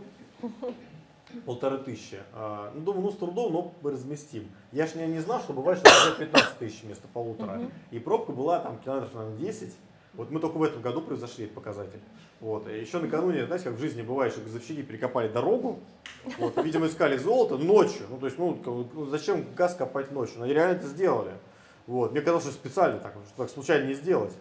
[1.45, 2.19] полторы тысячи.
[2.33, 4.49] А, Ну, думаю, ну, с трудом, но мы разместим.
[4.71, 7.61] Я же не, не знал, что бывает, что уже 15 тысяч вместо полутора.
[7.91, 9.73] И пробка была там километров, наверное, 10.
[10.13, 11.99] Вот мы только в этом году превзошли этот показатель.
[12.39, 12.67] Вот.
[12.67, 15.79] И еще накануне, знаете, как в жизни бывает, что газовщики перекопали дорогу,
[16.37, 18.05] вот, видимо, искали золото ночью.
[18.09, 18.61] Ну, то есть, ну,
[18.93, 20.35] ну, зачем газ копать ночью?
[20.37, 21.31] Но они реально это сделали.
[21.87, 22.11] Вот.
[22.11, 24.33] Мне казалось, что специально так, что так случайно не сделать.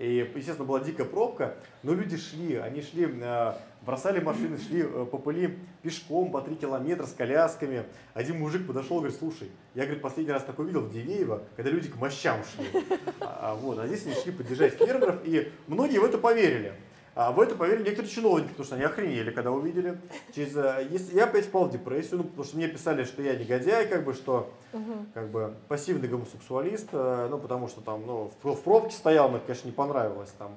[0.00, 5.06] И, естественно, была дикая пробка, но люди шли, они шли, э, бросали машины, шли э,
[5.10, 7.84] по пыли пешком по 3 километра с колясками.
[8.14, 11.70] Один мужик подошел и говорит, слушай, я говорит, последний раз такое видел в Дивеево, когда
[11.70, 12.82] люди к мощам шли.
[13.20, 16.72] А, вот, а здесь они шли поддержать фермеров, и многие в это поверили.
[17.14, 19.98] А в это поверили некоторые чиновники, потому что они охренели, когда увидели.
[20.34, 23.34] Через, э, если, я опять впал в депрессию, ну, потому что мне писали, что я
[23.34, 24.52] негодяй, как бы, что
[25.14, 29.40] как бы пассивный гомосексуалист, э, ну, потому что там, ну, в, в пробке стоял, мне,
[29.40, 30.56] конечно, не понравилось, там,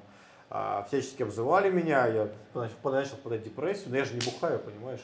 [0.50, 4.60] а, всячески обзывали меня, я начал, начал впадать в депрессию, но я же не бухаю,
[4.60, 5.00] понимаешь,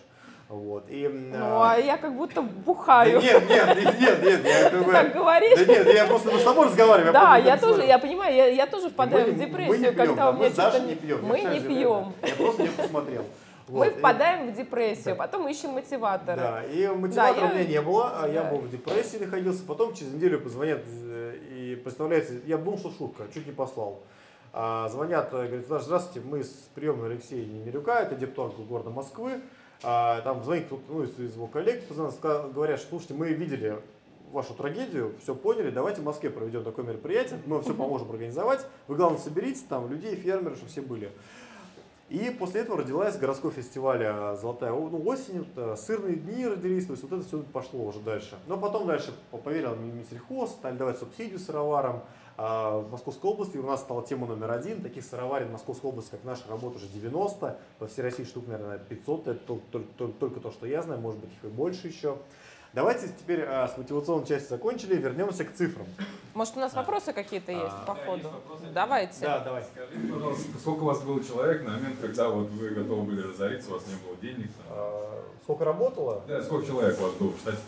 [0.51, 1.07] вот, и...
[1.07, 3.20] Ну, а, а я как будто да бухаю.
[3.20, 4.92] нет, нет, нет, нет, нет, я как бы...
[4.92, 5.59] Так говоришь?
[5.59, 7.12] Да нет, я просто с тобой разговариваю.
[7.12, 10.30] Да, я тоже, я понимаю, я, я тоже впадаю Мы в депрессию, мы когда да,
[10.30, 10.80] у мы меня что-то...
[10.80, 11.24] не пьем.
[11.24, 12.12] Мы не пьем.
[12.22, 13.24] Я просто не посмотрел.
[13.68, 15.22] Мы и- впадаем в депрессию, Да.
[15.22, 16.40] потом ищем мотиваторы.
[16.40, 18.51] Да, и мотиватора Да, у меня не было, а я Да.
[18.51, 19.62] был в депрессии находился.
[19.64, 24.01] Потом через неделю позвонят э, и представляется, я думал, что шутка, чуть не послал.
[24.53, 29.40] А, звонят, э, говорят, «Здра- здравствуйте, мы с приемной Алексея Немирюка, это депутат города Москвы.
[29.82, 33.80] А, там звонит кто-то, ну, из, из его коллег, говорят, что слушайте, мы видели
[34.30, 38.66] вашу трагедию, все поняли, давайте в Москве проведем такое мероприятие, мы все поможем организовать.
[38.88, 41.10] Вы, главное, соберите там людей, фермеров, чтобы все были.
[42.10, 44.00] И после этого родилась городской фестиваль
[44.36, 48.00] «Золотая ну, осень», вот, э, сырные дни родились, то есть вот это все пошло уже
[48.00, 48.36] дальше.
[48.48, 52.02] Но потом дальше по- поверил Минсельхоз, стали давать субсидию сыроварам.
[52.43, 54.80] А В Московской области у нас стала тема номер один.
[54.82, 57.59] Таких сыроварен в Московской области, как наша, работа уже 90.
[57.78, 59.28] По всей России штук, наверное, 500.
[59.28, 59.62] Это только,
[59.99, 62.16] только- только- то, что я знаю, может быть, их и больше еще.
[62.72, 65.86] Давайте теперь а, с мотивационной части закончили, вернемся к цифрам.
[66.32, 68.28] Может, у нас вопросы какие-то есть А, по да, ходу?
[68.62, 68.72] есть.
[68.72, 69.20] Давайте.
[69.20, 69.62] Да, давай.
[69.64, 73.68] Скажите, пожалуйста, сколько у вас было человек на момент, когда вот вы готовы были разориться,
[73.70, 74.51] у вас не было денег?
[74.55, 74.66] там?
[74.70, 76.22] А, Сколько работало?
[76.26, 77.59] Да, сколько человек у вас было в штате?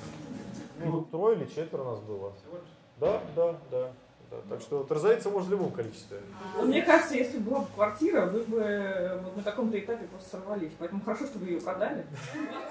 [0.83, 2.33] Ну, трое или четверо у нас было.
[2.37, 2.73] Всего лишь?
[2.99, 3.91] Да, да, да.
[4.33, 4.55] Да.
[4.57, 6.19] Так что вот разориться можно в любом количестве.
[6.57, 10.07] Ну, Мне кажется, если бы была бы квартира, вы бы э, вот на каком-то этапе
[10.07, 10.73] просто сорвались.
[10.79, 12.07] Поэтому хорошо, что вы ее продали.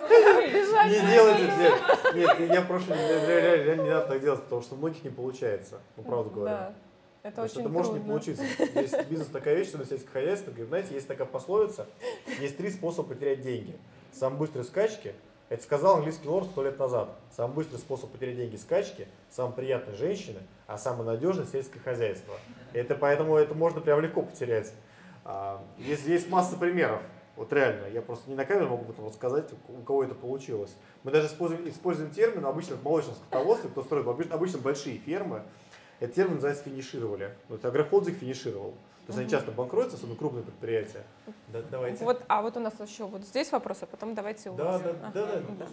[0.10, 4.78] Не делайте, этой- нет, нет, я прошу, реально, не надо так делать, потому что у
[4.78, 6.56] многих не получается, ну, правду говоря.
[6.56, 6.74] Да,
[7.24, 8.44] это Потому очень это может не получиться.
[8.76, 11.86] Есть бизнес такая вещь, что на сельское хозяйство, знаете, есть такая пословица,
[12.40, 13.78] есть три способа потерять деньги.
[14.12, 15.14] Самый быстрый скачки,
[15.52, 17.10] это сказал английский лорд сто лет назад.
[17.36, 22.36] Самый быстрый способ потерять деньги скачки, самый приятный женщины, а самый надежный сельское хозяйство.
[22.72, 24.72] Это поэтому это можно прям легко потерять.
[25.26, 27.02] А, есть, есть масса примеров.
[27.36, 30.74] Вот реально, я просто не на камеру могу потом рассказать, у кого это получилось.
[31.04, 35.44] Мы даже используем, используем термин обычно в молочном скотоводстве, кто строит обычно, обычно большие фермы,
[36.00, 37.36] этот термин называется финишировали.
[37.50, 38.74] Вот агрохолдинг финишировал.
[39.08, 41.04] То есть они часто банкротятся, особенно крупные предприятия.
[41.48, 42.04] Да, давайте.
[42.06, 44.82] Вот, а вот у нас еще вот здесь вопрос, а потом давайте у Да, вас.
[44.82, 45.42] да, Ага, да, да.
[45.60, 45.66] да.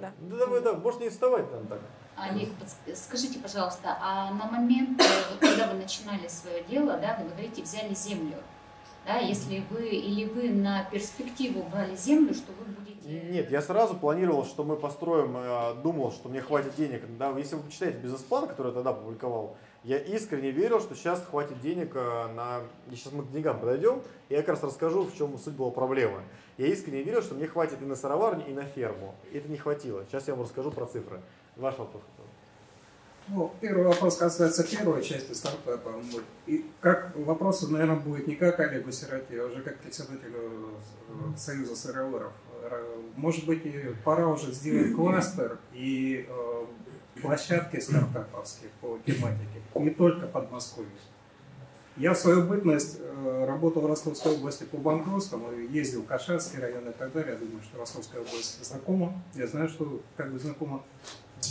[0.00, 0.12] Да.
[0.20, 1.80] Да, давай, да, можешь не вставать там так.
[2.16, 2.48] Олег,
[2.94, 7.62] скажите, пожалуйста, а на момент, э, вот когда вы начинали свое дело, да, вы говорите,
[7.62, 8.36] взяли землю,
[9.06, 13.20] да, если вы или вы на перспективу брали землю, что вы будете...
[13.30, 17.02] Нет, я сразу планировал, что мы построим, э, думал, что мне хватит денег.
[17.18, 21.60] Да, если вы почитаете бизнес-план, который я тогда публиковал, я искренне верил, что сейчас хватит
[21.60, 22.60] денег э, на...
[22.90, 26.22] Сейчас мы к деньгам подойдем, и я как раз расскажу, в чем суть была проблема.
[26.58, 29.14] Я искренне верил, что мне хватит и на сыроварню, и на ферму.
[29.32, 30.04] И это не хватило.
[30.08, 31.20] Сейчас я вам расскажу про цифры.
[31.56, 32.02] Ваш вопрос.
[33.28, 35.92] Ну, первый вопрос касается первой части стартапа.
[36.46, 40.70] И как вопрос, наверное, будет не как Олегу Сироте, а уже как председателю
[41.08, 42.32] э, Союза сыроваров.
[42.64, 43.62] Ра- Может быть,
[44.04, 46.64] пора уже сделать кластер и э,
[47.20, 50.90] площадки стартаповские по тематике, не только Подмосковье.
[51.96, 56.88] Я в свою бытность э, работал в Ростовской области по банкротствам, ездил в Кашарский район
[56.88, 57.32] и так далее.
[57.32, 59.22] Я думаю, что Ростовская область знакома.
[59.34, 60.82] Я знаю, что как бы знакома.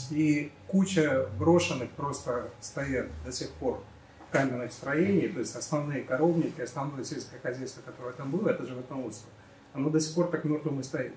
[0.09, 3.84] И куча брошенных просто стоят до сих пор
[4.32, 9.30] каменных строений, то есть основные коровники, основное сельское хозяйство, которое там было, это животноводство.
[9.74, 11.13] Оно до сих пор так мертвым и стоит.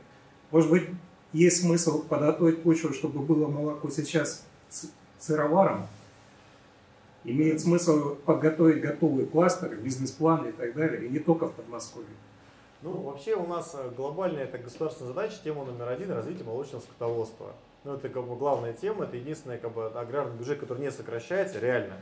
[0.50, 0.88] Может быть,
[1.33, 4.45] есть смысл подготовить почву, чтобы было молоко сейчас
[5.18, 5.87] сыроваром,
[7.24, 12.09] Имеет смысл подготовить готовые кластеры, бизнес-планы и так далее, и не только в Подмосковье.
[12.83, 17.53] Ну, вообще у нас э, глобальная это государственная задача, тема номер один– развитие молочного скотоводства.
[17.85, 21.61] Ну, это как бы главная тема, это единственный как бы, аграрный бюджет, который не сокращается,
[21.61, 21.95] реально.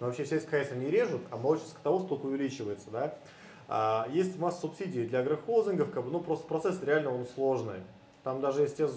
[0.00, 3.14] Но вообще сельское хозяйство не режут, а молочное скотоводство только увеличивается, да.
[3.68, 7.80] А, есть масса субсидий для агрохолдингов, как бы, ну, просто процесс реально он сложный.
[8.24, 8.88] Там даже если тебя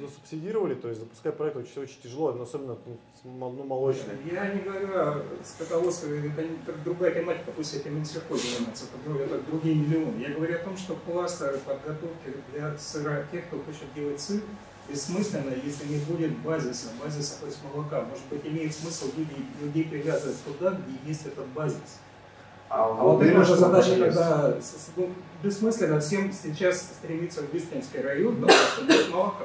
[0.00, 2.78] засубсидировали, то есть запускать проект очень, очень тяжело, но особенно
[3.24, 4.14] ну, ну, молочный.
[4.30, 10.20] Я не говорю о скотоводстве, это другая тематика, пусть этим Минсельхоз занимается, это другие миллионы.
[10.20, 14.40] Я говорю о том, что кластеры подготовки для сыра, тех, кто хочет делать сыр,
[14.88, 18.02] бессмысленно, если не будет базиса, базиса то есть молока.
[18.02, 21.98] Может быть, имеет смысл людей, людей привязывать туда, где есть этот базис.
[22.68, 24.54] А вот это уже задача, когда
[24.96, 25.10] ну,
[25.42, 29.44] бессмысленно всем сейчас стремиться в Бистринский район, потому что нет молока.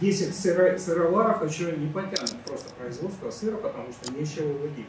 [0.00, 4.86] 10 сыро- сыроваров еще не потянут просто производство сыра, потому что нечего выводить.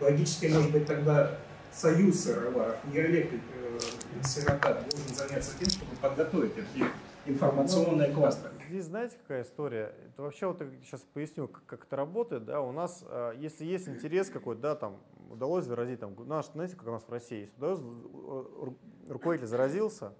[0.00, 1.36] Логически, может быть, тогда
[1.72, 3.78] союз сыроваров, не Олег э,
[4.24, 6.84] Сирота, должен заняться тем, чтобы подготовить эти
[7.26, 8.54] информационные кластеры.
[8.68, 9.92] Здесь знаете, какая история?
[10.06, 12.44] Это вообще вот я сейчас поясню, как, как это работает.
[12.44, 14.96] Да, у нас, э, если есть интерес какой-то, да, там
[15.30, 18.76] удалось заразить, там, наш, знаете, как у нас в России, если удалось, э, ру-
[19.08, 20.12] руководитель заразился,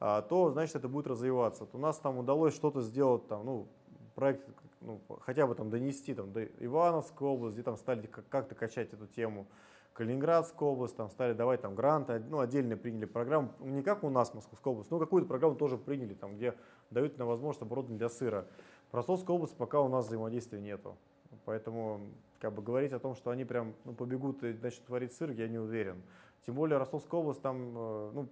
[0.00, 1.64] а, то значит это будет развиваться.
[1.64, 3.68] Вот у нас там удалось что-то сделать, там, ну,
[4.14, 4.48] проект,
[4.80, 8.92] ну, хотя бы там донести там, до Ивановской области, где там стали как- как-то качать
[8.92, 9.46] эту тему.
[9.92, 14.34] Калининградская область, там стали давать там гранты, ну, отдельно приняли программу, не как у нас
[14.34, 16.54] Московская область, но какую-то программу тоже приняли, там, где
[16.90, 18.46] дают на возможность оборудование для сыра.
[18.90, 20.96] В Ростовской области пока у нас взаимодействия нету.
[21.44, 22.00] Поэтому
[22.40, 25.48] как бы говорить о том, что они прям ну, побегут и начнут творить сыр, я
[25.48, 26.02] не уверен.
[26.46, 28.28] Тем более Ростовская область, там, э, ну,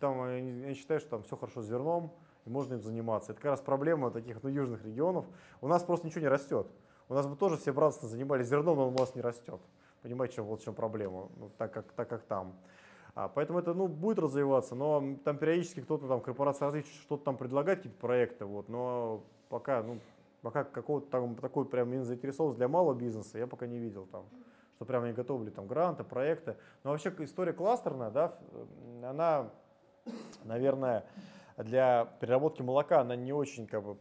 [0.00, 0.26] там
[0.62, 2.12] я считаю, что там все хорошо с зерном,
[2.46, 3.32] и можно им заниматься.
[3.32, 5.26] Это как раз проблема таких ну, южных регионов.
[5.60, 6.66] У нас просто ничего не растет.
[7.08, 9.60] У нас бы тоже все братственно занимались зерном, но у нас не растет.
[10.02, 12.54] Понимаете, чем- вот в чем проблема, ну, так, как, так как там.
[13.14, 17.36] А, поэтому это ну, будет развиваться, но там периодически кто-то там, корпорация развития что-то там
[17.36, 20.00] предлагает, какие-то проекты, вот, но пока, ну,
[20.44, 24.26] пока какого-то там такой прям именно заинтересованность для малого бизнеса я пока не видел там,
[24.76, 26.56] что прям они готовили там гранты, проекты.
[26.84, 28.38] Но вообще история кластерная, да,
[29.02, 29.50] она,
[30.44, 31.06] наверное,
[31.56, 33.96] для переработки молока, она не очень как бы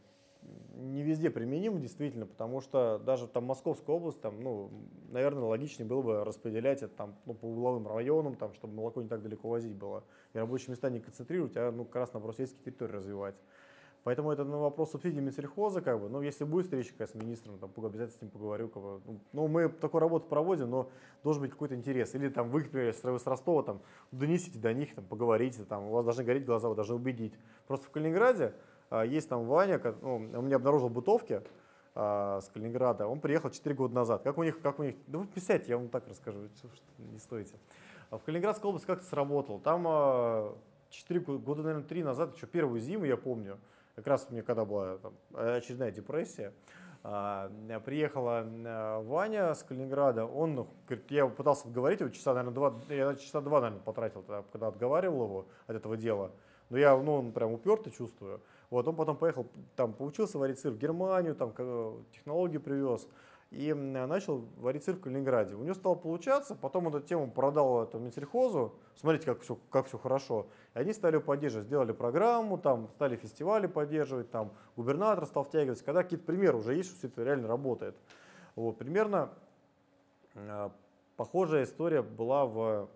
[0.74, 4.70] не везде применима действительно, потому что даже там Московская область, там, ну,
[5.12, 9.08] наверное, логичнее было бы распределять это там, ну, по угловым районам, там, чтобы молоко не
[9.08, 12.66] так далеко возить было, и рабочие места не концентрировать, а ну, как раз наоборот сельские
[12.66, 13.36] территории развивать.
[14.04, 17.72] Поэтому это на вопрос субсидий Минсельхоза, как бы, ну, если будет встреча с министром, там,
[17.78, 20.90] обязательно с ним поговорю, как бы, ну, ну, мы такую работу проводим, но
[21.24, 22.14] должен быть какой-то интерес.
[22.14, 23.82] Или там вы, например, с Ростова, там,
[24.12, 27.34] донесите до них, там, поговорите, там, у вас должны гореть глаза, вы должны убедить.
[27.68, 28.54] Просто в Калининграде
[28.90, 31.42] а, есть там Ваня, ко- ну, он мне обнаружил бытовки
[31.96, 34.22] а, с Калининграда, он приехал 4 года назад.
[34.24, 36.84] Как у них, как у них, да вы присядьте, я вам так расскажу, что- что
[36.98, 37.56] не стоите.
[38.10, 39.62] А В Калининградской области как-то сработало.
[39.62, 40.58] Там а,
[40.90, 43.58] 4 го- года, наверное, 3 назад, еще первую зиму я помню,
[43.96, 46.54] как раз мне когда была там, очередная депрессия,
[47.06, 47.52] А,
[47.86, 52.74] приехала а, Ваня с Калининграда, он, ну, говорит, я пытался говорить его часа, наверное, два,
[52.88, 54.24] я часа два, наверное, потратил,
[54.54, 56.32] когда отговаривал его от этого дела.
[56.70, 58.40] Но я, ну, он прям упертый чувствую.
[58.70, 61.52] Вот, он потом поехал, там, поучился варить сыр в Германию, там,
[62.14, 63.06] технологии привез
[63.54, 65.54] и начал варить сыр в Калининграде.
[65.54, 69.98] У него стало получаться, потом эту тему продал это Минсельхозу, смотрите, как все, как все
[69.98, 70.48] хорошо.
[70.74, 76.04] И они стали поддерживать, сделали программу, там, стали фестивали поддерживать, там, губернатор стал втягиваться, когда
[76.04, 77.96] какие-то примеры уже есть, что все это реально работает.
[78.56, 79.30] Вот, примерно
[80.34, 80.70] э,
[81.16, 82.90] похожая история была в,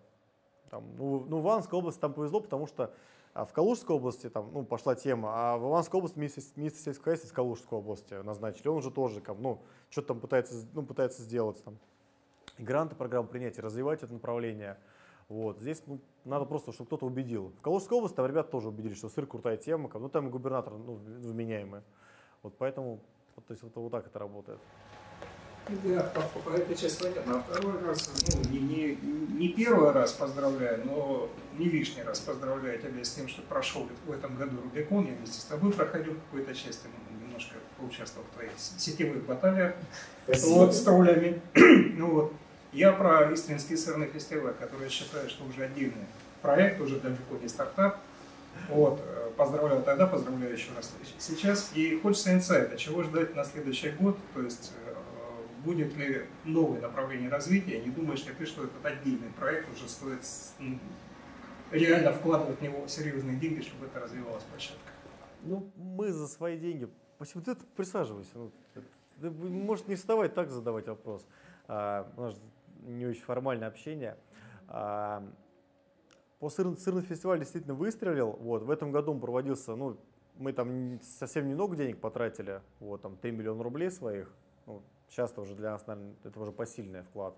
[0.72, 2.92] там, ну, ну, в Ивановской области там повезло, потому что
[3.38, 7.04] а в Калужской области там, ну, пошла тема, а в Ивановской области министр, министр сельского
[7.04, 8.68] хозяйства из Калужской области назначили.
[8.68, 9.62] Он уже тоже как, ну,
[9.92, 11.64] что-то там пытается, ну, пытается сделать.
[11.64, 11.78] Там,
[12.58, 14.80] и гранты программы принятия, развивать это направление.
[15.30, 15.60] Вот.
[15.60, 17.54] Здесь ну, надо просто, чтобы кто-то убедил.
[17.60, 20.74] В Калужской области там ребята тоже убедили, что сыр крутая тема, ну там и губернатор
[20.74, 21.82] ну, вменяемый.
[22.42, 23.02] Вот поэтому
[23.36, 24.60] вот, то есть, вот, вот так это работает.
[25.84, 26.12] Да,
[26.56, 27.38] этой части понятно.
[27.38, 28.98] А второй раз, ну, не, не,
[29.38, 34.12] не первый раз поздравляю, но не лишний раз поздравляю тебя с тем, что прошел в
[34.12, 35.06] этом году Рубикон.
[35.06, 36.86] Я вместе с тобой проходил какую-то часть,
[37.22, 39.76] немножко поучаствовал в твоих сетевых баталиях
[40.28, 41.42] вот, с троллями.
[41.98, 42.34] ну вот.
[42.74, 46.06] Я про Истринский сырный фестиваль, который я считаю, что уже отдельный
[46.42, 48.00] проект, уже далеко не стартап.
[48.70, 51.72] Вот, э, поздравляю тогда, поздравляю еще раз сейчас.
[51.76, 54.87] И хочется инсайта, чего ждать на следующий год, то есть э,
[55.64, 60.22] будет ли новое направление развития, не думаешь ли ты, что этот отдельный проект уже стоит
[60.60, 60.80] ну,
[61.72, 64.92] реально вкладывать в него серьезные деньги, чтобы это развивалась площадка?
[65.44, 66.90] Ну, мы за свои деньги.
[67.18, 68.32] Почему ты присаживайся?
[68.36, 68.52] Ну,
[69.20, 71.26] ты, может, не вставать, так задавать вопрос.
[71.68, 72.36] А, у нас
[72.84, 74.18] не очень формальное общение.
[74.68, 75.24] А,
[76.40, 78.32] по сырный, сырный фестиваль действительно выстрелил.
[78.40, 79.98] Вот, в этом году он проводился, ну,
[80.38, 84.32] мы там совсем немного денег потратили, вот, там 3 миллиона рублей своих.
[85.10, 87.36] Часто уже для нас, наверное, это уже посильный вклад.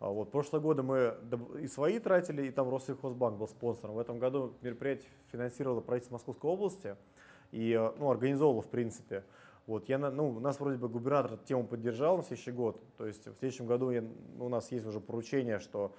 [0.00, 1.14] А вот, прошлые годы мы
[1.60, 3.94] и свои тратили, и там Россельхозбанк был спонсором.
[3.94, 6.96] В этом году мероприятие финансировало правительство Московской области
[7.52, 9.24] и ну, организовывало в принципе.
[9.66, 12.82] Вот, я, ну, у нас вроде бы губернатор тему поддержал на следующий год.
[12.98, 14.04] То есть в следующем году я,
[14.38, 15.94] у нас есть уже поручение, что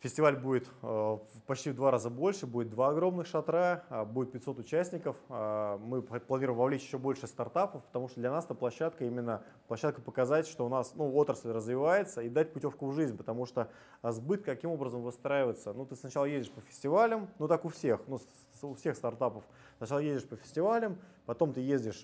[0.00, 4.60] Фестиваль будет э, почти в два раза больше, будет два огромных шатра, а, будет 500
[4.60, 5.18] участников.
[5.28, 10.00] А, мы планируем вовлечь еще больше стартапов, потому что для нас это площадка именно площадка
[10.00, 13.68] показать, что у нас ну, отрасль развивается и дать путевку в жизнь, потому что
[14.00, 15.74] а, сбыт каким образом выстраивается.
[15.74, 18.18] Ну, ты сначала едешь по фестивалям, ну так у всех, ну,
[18.62, 19.44] у всех стартапов.
[19.76, 20.96] Сначала едешь по фестивалям,
[21.26, 22.02] потом ты ездишь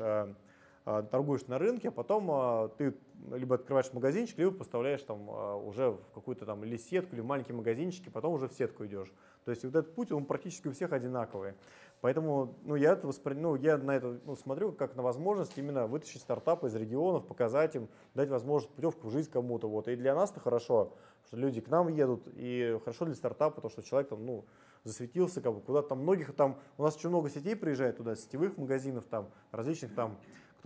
[0.86, 2.94] торгуешь на рынке, а потом а, ты
[3.32, 7.56] либо открываешь магазинчик, либо поставляешь там а, уже в какую-то там или сетку, или маленькие
[7.56, 9.12] магазинчики, потом уже в сетку идешь.
[9.44, 11.54] То есть вот этот путь, он практически у всех одинаковый.
[12.00, 13.34] Поэтому ну, я, это воспри...
[13.34, 17.74] ну, я на это ну, смотрю как на возможность именно вытащить стартапы из регионов, показать
[17.74, 19.68] им, дать возможность путевку в жизнь кому-то.
[19.68, 19.88] Вот.
[19.88, 20.92] И для нас это хорошо,
[21.26, 24.44] что люди к нам едут, и хорошо для стартапа, то, что человек там, ну,
[24.84, 28.56] засветился, как бы куда-то там многих там, у нас очень много сетей приезжает туда, сетевых
[28.56, 30.16] магазинов там, различных там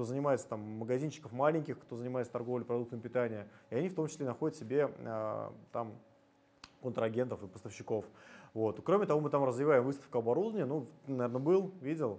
[0.01, 4.25] кто занимается там магазинчиков маленьких, кто занимается торговлей продуктами питания, и они в том числе
[4.25, 5.93] находят себе э, там
[6.81, 8.07] контрагентов и поставщиков.
[8.55, 8.81] Вот.
[8.83, 12.19] Кроме того, мы там развиваем выставку оборудования, ну, наверное, был, видел,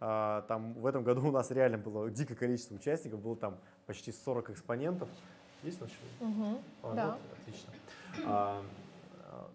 [0.00, 3.56] а, там в этом году у нас реально было дикое количество участников, было там
[3.86, 5.08] почти 40 экспонентов.
[5.62, 5.96] Есть вообще?
[6.20, 7.06] Угу, а, да.
[7.06, 7.72] Вот, отлично.
[8.26, 8.62] А,
[9.22, 9.50] а,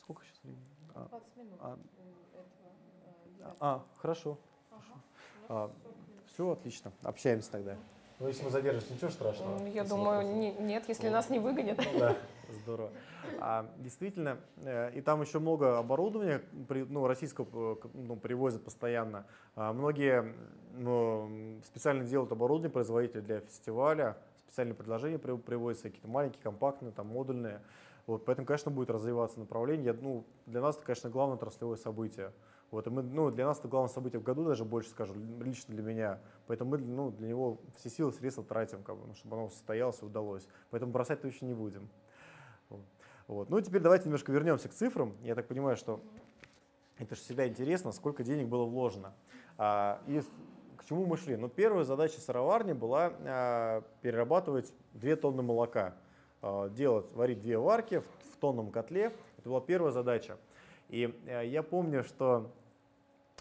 [0.00, 0.64] сколько сейчас времени?
[0.92, 1.58] 20 минут.
[1.60, 1.78] А,
[3.38, 4.38] этого, а хорошо.
[4.72, 4.82] Ага.
[5.46, 5.70] хорошо.
[5.86, 5.91] А,
[6.32, 6.92] все, отлично.
[7.02, 7.76] Общаемся тогда.
[8.18, 9.66] Ну, если мы задержимся, ничего страшного.
[9.66, 11.78] Я думаю, не, нет, если ну, нас не выгонят.
[11.78, 12.16] Ну, да,
[12.62, 12.90] здорово.
[13.40, 19.26] А, действительно, э, и там еще много оборудования ну, российского э, ну, привозят постоянно.
[19.56, 20.34] А, многие
[20.74, 24.16] ну, специально делают оборудование производители для фестиваля,
[24.46, 27.60] специальные предложения привозятся, какие-то маленькие, компактные, там, модульные.
[28.06, 29.92] Вот, поэтому, конечно, будет развиваться направление.
[29.94, 32.32] Ну, для нас это, конечно, главное отраслевое событие.
[32.72, 35.74] Вот, и мы, ну, для нас это главное событие в году, даже больше скажу, лично
[35.74, 36.20] для меня.
[36.46, 40.00] Поэтому мы ну, для него все силы, средства тратим, как бы, ну, чтобы оно состоялось
[40.00, 40.48] и удалось.
[40.70, 41.90] Поэтому бросать точно не будем.
[43.28, 43.50] Вот.
[43.50, 45.14] Ну, теперь давайте немножко вернемся к цифрам.
[45.22, 46.00] Я так понимаю, что
[46.96, 49.12] это же всегда интересно, сколько денег было вложено.
[49.58, 50.22] А, и
[50.78, 51.36] к чему мы шли?
[51.36, 55.94] Ну, первая задача сыроварни была а, перерабатывать 2 тонны молока.
[56.40, 59.12] А, делать, варить две варки в, в тонном котле.
[59.36, 60.38] Это была первая задача.
[60.88, 62.50] И а, я помню, что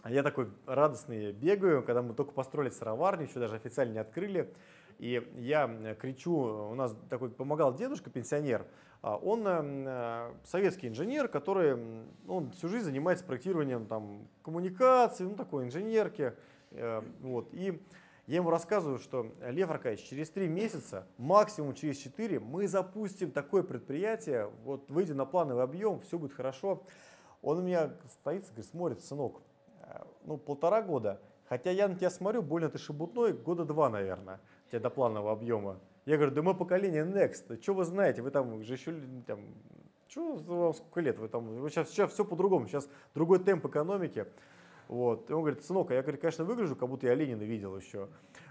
[0.10, 4.54] я такой радостный бегаю, когда мы только построили сыроварню, еще даже официально не открыли.
[4.98, 8.68] И я кричу, у нас такой помогал дедушка, пенсионер,
[9.02, 15.66] а он э, советский инженер, который он всю жизнь занимается проектированием там, коммуникаций, ну такой
[15.66, 16.34] инженерки.
[16.72, 17.50] Э, вот.
[17.52, 17.82] И
[18.28, 23.64] Я ему рассказываю, что Лев Аркадьевич, через три месяца, максимум через четыре, мы запустим такое
[23.64, 26.84] предприятие, вот выйдем на плановый объем, все будет хорошо.
[27.42, 29.51] Он у меня стоит, говорит, смотрит, сынок, э,
[30.26, 34.40] ну полтора года, хотя я на тебя смотрю, больно ты шебутной, года два, наверное,
[34.70, 35.80] тебе до планового объема.
[36.06, 38.94] Я говорю, да мы поколение Next, что вы знаете, вы там же еще
[39.28, 39.40] там,
[40.08, 44.26] что вам сколько лет, вы там, вы сейчас, сейчас все по-другому, сейчас другой темп экономики.
[44.88, 45.30] Вот.
[45.30, 48.10] И он говорит, сынок, а я, говорит, конечно, выгляжу, как будто я Ленина видел еще.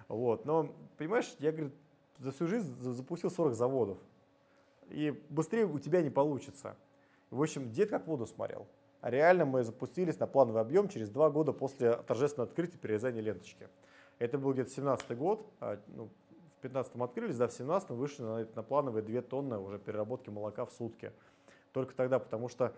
[0.08, 0.46] Вот.
[0.46, 1.74] Но, понимаешь, я, говорит,
[2.18, 3.98] за всю жизнь запустил 40 заводов.
[4.88, 6.76] И быстрее у тебя не получится.
[7.30, 8.66] В общем, дед как воду смотрел.
[9.00, 13.68] А реально мы запустились на плановый объем через два года после торжественного открытия перерезания ленточки.
[14.18, 15.46] Это был где-то 17 год.
[15.60, 16.10] А, ну,
[16.60, 20.66] в 15-м открылись, да, в 17-м вышли на, на плановые 2 тонны уже переработки молока
[20.66, 21.12] в сутки.
[21.72, 22.74] Только тогда, потому что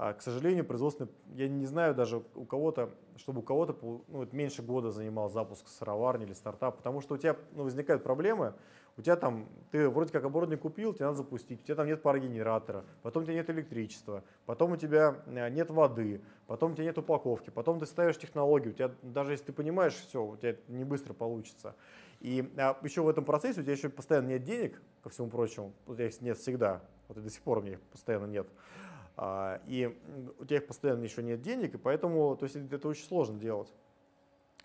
[0.00, 4.62] а, к сожалению, производственный, я не знаю даже у кого-то, чтобы у кого-то ну, меньше
[4.62, 8.54] года занимал запуск сыроварни или стартап, потому что у тебя ну, возникают проблемы,
[8.98, 12.02] у тебя там, ты вроде как оборудование купил, тебе надо запустить, у тебя там нет
[12.02, 16.84] парогенератора, потом у тебя нет электричества, потом у тебя э, нет воды, потом у тебя
[16.84, 20.56] нет упаковки, потом ты ставишь технологию, у тебя даже если ты понимаешь все, у тебя
[20.66, 21.76] не быстро получится.
[22.18, 25.72] И а еще в этом процессе у тебя еще постоянно нет денег, ко всему прочему,
[25.86, 28.48] у тебя их нет всегда, вот и до сих пор у меня их постоянно нет.
[29.16, 29.96] А, и
[30.40, 33.72] у тебя постоянно еще нет денег, и поэтому то есть, это очень сложно делать.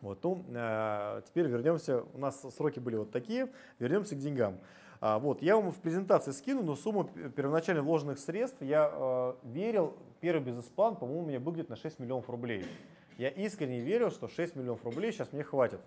[0.04, 3.50] Вот, ну, а, теперь вернемся, у нас сроки были вот такие,
[3.80, 4.60] вернемся к деньгам.
[5.00, 10.44] А, вот, я вам в презентации скину, но сумму первоначально вложенных средств я верил, первый
[10.44, 12.66] бизнес-план, по-моему, у меня где-то на 6 миллионов рублей.
[13.18, 15.80] Я искренне верил, что 6 миллионов рублей сейчас мне хватит.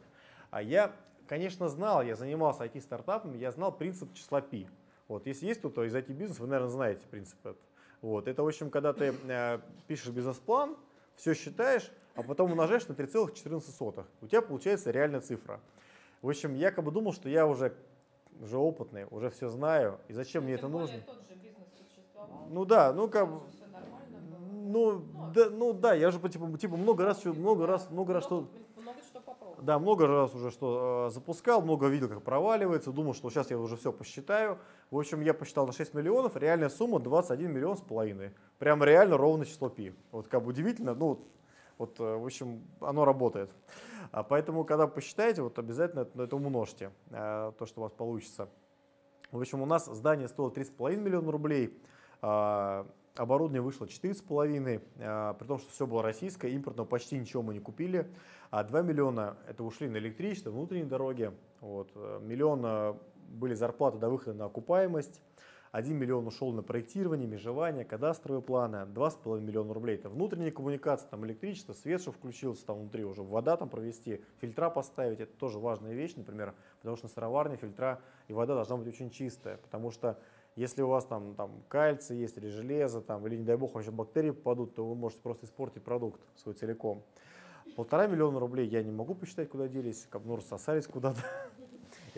[0.50, 0.92] А я,
[1.26, 4.66] конечно, знал, я занимался IT-стартапами, я знал принцип числа π.
[5.08, 7.60] Вот, если есть кто-то из IT-бизнеса, вы, наверное, знаете принцип этот.
[8.00, 8.28] Вот.
[8.28, 10.74] Это, в общем, когда ты э, пишешь бизнес-план,
[11.16, 14.04] все считаешь, а потом умножаешь на 3,14.
[14.20, 15.60] У тебя получается реальная цифра.
[16.22, 17.76] В общем, я как бы думал, что я уже,
[18.40, 20.98] уже опытный, уже все знаю, и зачем ну, мне это нужно.
[21.00, 22.46] Тот же бизнес существовал.
[22.50, 23.40] Ну да, ну как бы.
[24.68, 28.24] Ну, ну, да, ну да, я же типа, типа много раз, много раз, много раз
[28.24, 28.48] что
[29.62, 33.58] да, много раз уже что э, запускал, много видел, как проваливается, думал, что сейчас я
[33.58, 34.58] уже все посчитаю.
[34.90, 38.32] В общем, я посчитал на 6 миллионов, реальная сумма 21 миллион с половиной.
[38.58, 39.94] Прям реально ровно число пи.
[40.12, 41.24] Вот как бы удивительно, ну
[41.78, 43.50] вот, э, в общем, оно работает.
[44.12, 48.48] А поэтому, когда посчитаете, вот обязательно это, это умножьте, э, то, что у вас получится.
[49.30, 51.76] В общем, у нас здание стоило 3,5 миллиона рублей.
[52.22, 57.54] А, Оборудование вышло 4,5, а, при том, что все было российское, импортного почти ничего мы
[57.54, 58.06] не купили.
[58.50, 61.32] А 2 миллиона это ушли на электричество, внутренние дороги.
[61.60, 61.90] Вот.
[61.94, 62.98] Э, миллион
[63.28, 65.20] были зарплаты до выхода на окупаемость.
[65.76, 69.96] 1 миллион ушел на проектирование, межевание, кадастровые планы, 2,5 миллиона рублей.
[69.96, 74.70] Это внутренние коммуникации, там электричество, свет, что включился там внутри уже, вода там провести, фильтра
[74.70, 75.20] поставить.
[75.20, 79.10] Это тоже важная вещь, например, потому что на сыроварне фильтра и вода должна быть очень
[79.10, 80.18] чистая, потому что
[80.54, 83.90] если у вас там, там кальций есть или железо, там, или не дай бог вообще
[83.90, 87.02] бактерии попадут, то вы можете просто испортить продукт свой целиком.
[87.76, 91.55] Полтора миллиона рублей я не могу посчитать, куда делись, как ну,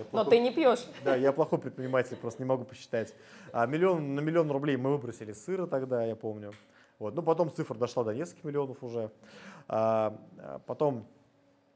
[0.02, 0.24] рассосались куда-то.
[0.24, 0.86] Но ты не пьешь.
[1.04, 3.14] Да, я плохой предприниматель, просто не могу посчитать.
[3.52, 6.52] А миллион, на миллион рублей мы выбросили сыра тогда, я помню.
[6.98, 7.14] Вот.
[7.14, 9.10] Ну, потом цифра дошла до нескольких миллионов уже.
[9.68, 11.06] А, а потом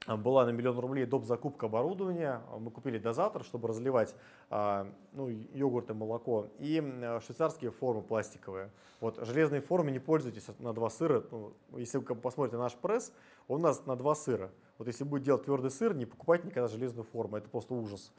[0.07, 1.25] была на миллион рублей доп.
[1.25, 2.43] закупка оборудования.
[2.59, 4.15] Мы купили дозатор, чтобы разливать
[4.51, 6.49] а, ну, йогурт и молоко.
[6.59, 6.81] И
[7.25, 8.71] швейцарские формы пластиковые.
[9.01, 11.25] Вот железные формы не пользуйтесь на два сыра.
[11.31, 13.13] Ну, если вы посмотрите наш пресс,
[13.47, 14.51] он у нас на два сыра.
[14.83, 17.37] Вот если будет делать твердый сыр, не покупайте никогда железную форму.
[17.37, 18.13] Это просто ужас.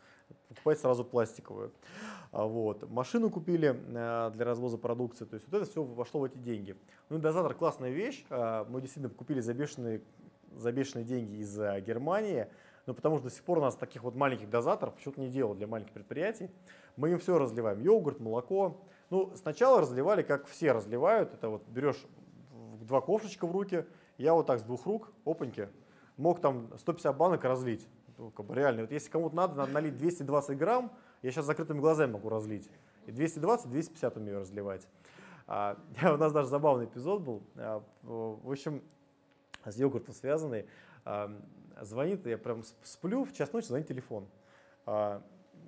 [0.48, 1.74] Покупайте сразу пластиковую.
[2.32, 2.90] А, вот.
[2.90, 5.26] Машину купили а, для развоза продукции.
[5.26, 6.78] То есть вот это все вошло в эти деньги.
[7.10, 8.24] Ну и дозатор классная вещь.
[8.30, 10.04] Мы действительно купили за бешеные
[10.56, 12.48] за бешеные деньги из Германии,
[12.86, 15.58] но потому что до сих пор у нас таких вот маленьких дозаторов почему-то не делают
[15.58, 16.50] для маленьких предприятий.
[16.96, 18.80] Мы им все разливаем, йогурт, молоко.
[19.10, 22.06] Ну, сначала разливали, как все разливают, это вот берешь
[22.80, 23.86] два ковшечка в руки,
[24.18, 25.68] я вот так с двух рук, опаньки,
[26.18, 27.88] мог там 150 банок разлить.
[28.18, 30.92] Ну, как бы реально, вот если кому-то надо, надо налить 220 грамм,
[31.22, 32.70] я сейчас закрытыми глазами могу разлить.
[33.06, 34.88] И 220-250 умею разливать.
[35.48, 37.44] А, у нас даже забавный эпизод был.
[37.56, 38.82] А, в общем,
[39.66, 40.66] с йогуртом связанный.
[41.82, 44.28] Звонит, я прям сплю, в час ночи звонит телефон.
[44.86, 45.22] А,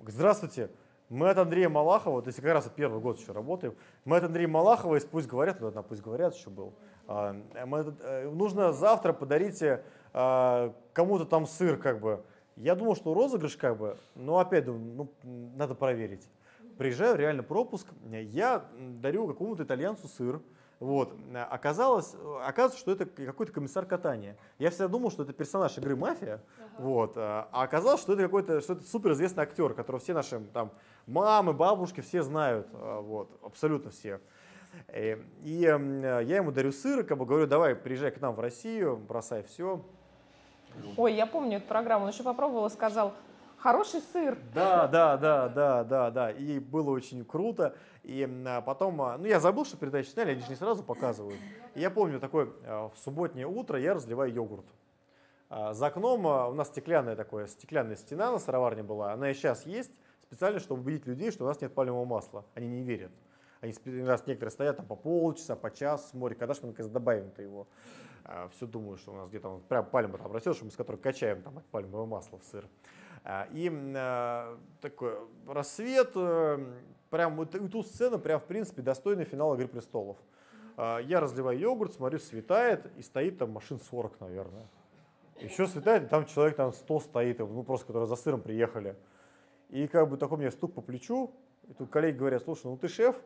[0.06, 0.70] здравствуйте,
[1.08, 3.74] мы от Андрея Малахова, то есть как раз первый год еще работаем,
[4.04, 6.74] мы от Андрея Малахова из «Пусть говорят», ну, «Пусть говорят» еще был.
[7.08, 7.34] А,
[7.66, 9.84] мы, э, нужно завтра подарите
[10.18, 12.24] а, кому-то там сыр, как бы.
[12.56, 16.26] Я думал, что розыгрыш, как бы, но опять думаю, ну, надо проверить.
[16.78, 20.40] Приезжаю, реально пропуск, я дарю какому-то итальянцу сыр,
[20.80, 21.14] Вот.
[21.50, 24.38] Оказалось, оказывается, что это какой-то комиссар катания.
[24.58, 26.42] Я всегда думал, что это персонаж игры «Мафия»,
[26.78, 27.12] вот.
[27.18, 30.72] а оказалось, что это какой-то что это суперизвестный актер, которого все наши там,
[31.06, 34.20] мамы, бабушки все знают, а, вот, абсолютно все.
[34.88, 38.96] Э, и я ему дарю сыр, как бы говорю, давай, приезжай к нам в Россию,
[38.96, 39.84] бросай все.
[40.96, 43.14] Ой, я помню эту программу, он еще попробовал и сказал,
[43.58, 44.38] хороший сыр.
[44.54, 46.30] Да, да, да, да, да, да.
[46.30, 47.74] И было очень круто.
[48.02, 48.28] И
[48.64, 51.40] потом, а, ну я забыл, что передачи сняли, они же не сразу показывают.
[51.74, 54.66] И я помню такое, а, в субботнее утро я разливаю йогурт.
[55.48, 59.12] А, за окном у нас стеклянная такая, стеклянная стена на сыроварне была.
[59.12, 59.92] Она и сейчас есть,
[60.22, 62.44] специально, чтобы убедить людей, что у нас нет пальмового масла.
[62.54, 63.10] Они не верят.
[63.60, 63.74] Они
[64.04, 67.66] раз некоторые стоят там по полчаса, по час смотрят, когда же мы наконец добавим-то его.
[68.28, 70.96] А, все думаю, что у нас где-то прям пальма там растет, что мы с которой
[70.96, 72.66] качаем там пальмовое масло в сыр.
[73.22, 75.14] А, и а, такой
[75.46, 76.58] рассвет, э,
[77.10, 80.16] прям вот эту сцену прям в принципе достойный финал Игры престолов.
[80.76, 84.66] Я разливаю йогурт, смотрю, светает, и стоит там машин 40, наверное.
[85.40, 88.94] Еще светает, и там человек там 100 стоит, ну просто, которые за сыром приехали.
[89.70, 91.32] И как бы такой мне стук по плечу,
[91.66, 93.16] и тут коллеги говорят, слушай, ну ты шеф,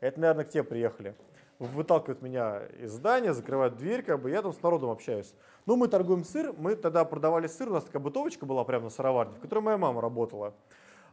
[0.00, 1.14] это, наверное, к тебе приехали.
[1.58, 5.34] Выталкивают меня из здания, закрывают дверь, как бы я там с народом общаюсь.
[5.66, 8.90] Ну, мы торгуем сыр, мы тогда продавали сыр, у нас такая бытовочка была прямо на
[8.90, 10.54] сыроварне, в которой моя мама работала.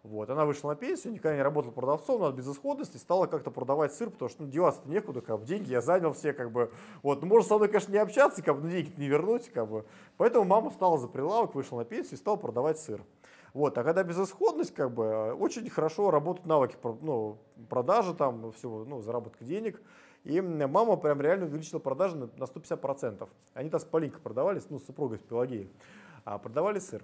[0.03, 3.91] Вот, она вышла на пенсию, никогда не работала продавцом, но от безысходности стала как-то продавать
[3.91, 7.23] сыр, потому что ну, деваться-то некуда, как бы, деньги я занял все, как бы, вот,
[7.23, 9.83] ну, можно со мной, конечно, не общаться, как бы, но деньги не вернуть, как бы.
[10.17, 13.01] Поэтому мама стала за прилавок, вышла на пенсию и стала продавать сыр.
[13.55, 19.01] Вот, а когда безысходность, как бы, очень хорошо работают навыки ну, продажи, там, всего, ну,
[19.01, 19.81] заработка денег.
[20.25, 23.29] И мама прям реально увеличила продажи на, на 150%.
[23.53, 25.71] Они там с Полинкой продавались, ну, с супругой, с Пелагеей,
[26.23, 27.03] а продавали сыр.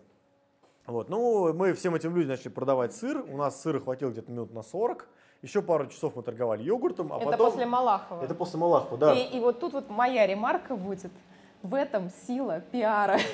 [0.87, 3.23] Вот, ну, мы всем этим людям начали продавать сыр.
[3.29, 5.07] У нас сыра хватило где-то минут на 40.
[5.43, 7.13] Еще пару часов мы торговали йогуртом.
[7.13, 7.51] А это потом...
[7.51, 8.23] после Малахова.
[8.23, 9.13] Это после Малахова, да.
[9.13, 11.11] И, и вот тут вот моя ремарка будет.
[11.61, 13.19] В этом сила пиара.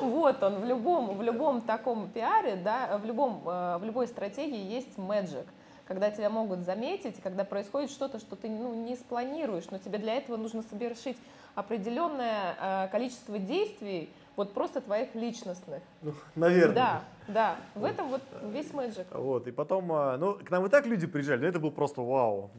[0.00, 4.58] Вот он, в любом, в любом таком пиаре, да, в, любом, э, в любой стратегии
[4.58, 5.46] есть magic
[5.88, 10.16] когда тебя могут заметить, когда происходит что-то, что ты ну, не спланируешь, но тебе для
[10.16, 11.16] этого нужно совершить
[11.54, 15.82] определенное э, количество действий, вот просто твоих личностных.
[16.02, 16.74] Ну, наверное.
[16.74, 17.56] Да, да.
[17.74, 18.20] В этом вот
[18.52, 19.06] весь мэджик.
[19.12, 22.02] Вот, и потом, э, ну, к нам и так люди приезжали, но это был просто
[22.02, 22.50] вау.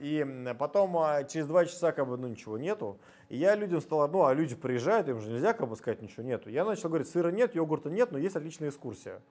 [0.00, 2.98] И потом э, через два часа как бы, ну, ничего нету.
[3.30, 6.22] И я людям стал, ну, а люди приезжают, им же нельзя как бы сказать ничего
[6.22, 6.50] нету.
[6.50, 9.22] Я начал говорить, сыра нет, йогурта нет, но есть отличная экскурсия.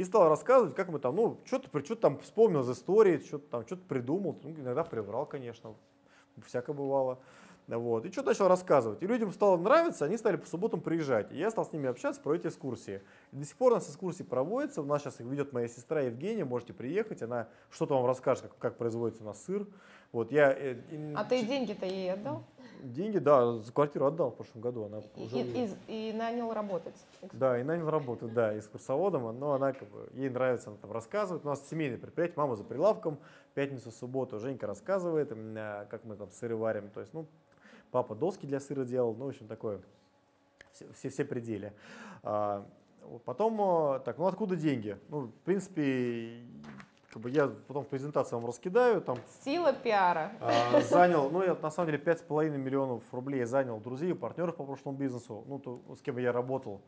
[0.00, 3.66] И стал рассказывать, как мы там, ну, что-то что там вспомнил из истории, что-то там,
[3.66, 4.34] что-то придумал.
[4.42, 5.74] Ну, иногда приврал, конечно,
[6.46, 7.18] всякое бывало.
[7.66, 8.06] Вот.
[8.06, 9.02] И что начал рассказывать.
[9.02, 11.30] И людям стало нравиться, они стали по субботам приезжать.
[11.32, 13.02] И я стал с ними общаться про эти экскурсии.
[13.32, 14.80] И до сих пор у нас экскурсии проводятся.
[14.80, 16.46] У нас сейчас их ведет моя сестра Евгения.
[16.46, 19.66] Можете приехать, она что-то вам расскажет, как, как производится у нас сыр.
[20.12, 20.76] Вот, я, э,
[21.14, 22.42] а ты деньги-то ей отдал?
[22.82, 24.84] Деньги, да, за квартиру отдал в прошлом году.
[24.84, 25.38] Она и, уже...
[25.38, 26.96] и, и, и нанял работать.
[27.32, 31.44] Да, и нанял работать, да, экскурсоводом, но она как бы, ей нравится, она там рассказывает.
[31.44, 33.18] У нас семейное предприятие, мама за прилавком,
[33.54, 36.90] пятницу, субботу Женька рассказывает, как мы там сыры варим.
[36.90, 37.26] То есть, ну,
[37.90, 39.80] папа доски для сыра делал, ну, в общем, такое,
[40.72, 41.72] все, все, все пределы.
[42.22, 42.66] А,
[43.24, 44.96] потом, а, так, ну откуда деньги?
[45.08, 46.42] Ну, в принципе,
[47.10, 49.00] как бы я потом в презентации вам раскидаю.
[49.00, 50.32] Там, Сила пиара.
[50.40, 54.96] А, занял, ну я на самом деле 5,5 миллионов рублей занял друзей, партнеров по прошлому
[54.96, 56.80] бизнесу, ну то, с кем я работал.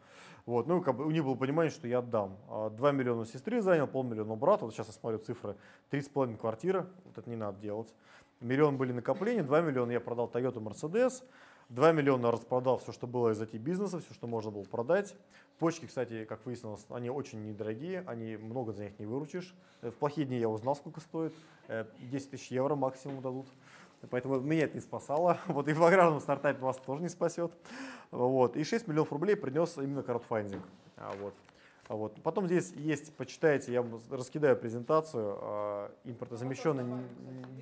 [0.46, 2.36] Вот, ну как бы у них было понимание, что я отдам.
[2.48, 5.56] 2 миллиона сестры занял, полмиллиона брата, вот сейчас я смотрю цифры,
[5.90, 7.92] 3,5 квартира, вот это не надо делать.
[8.40, 11.24] Миллион были накопления, 2 миллиона я продал Toyota Mercedes,
[11.72, 15.16] 2 миллиона распродал все, что было из IT-бизнеса, все, что можно было продать.
[15.58, 19.54] Почки, кстати, как выяснилось, они очень недорогие, они много за них не выручишь.
[19.80, 21.34] Э, в плохие дни я узнал, сколько стоит.
[21.68, 23.46] 10 э, тысяч евро максимум дадут.
[24.10, 25.38] Поэтому меня это не спасало.
[25.46, 27.52] Вот и в аграрном стартапе вас тоже не спасет.
[28.10, 28.56] Вот.
[28.56, 30.62] И 6 миллионов рублей принес именно краудфандинг.
[30.98, 31.32] А, вот.
[31.88, 32.20] А вот.
[32.22, 37.02] Потом здесь есть, почитайте, я раскидаю презентацию, э, импортозамещенный,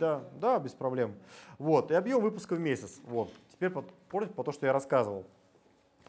[0.01, 1.15] да, да, без проблем.
[1.59, 3.01] Вот, и объем выпуска в месяц.
[3.05, 3.31] Вот.
[3.61, 3.83] Теперь по,
[4.27, 5.27] по то, что я рассказывал.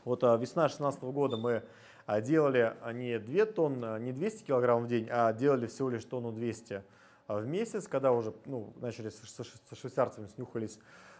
[0.06, 1.64] Вот а, весна 2016 года мы
[2.06, 6.32] а, делали не 2 тонны, не 200 килограмм в день, а делали всего лишь тонну
[6.32, 6.82] 200
[7.28, 10.80] а, в месяц, когда уже ну, начали со швейцарцами снюхались,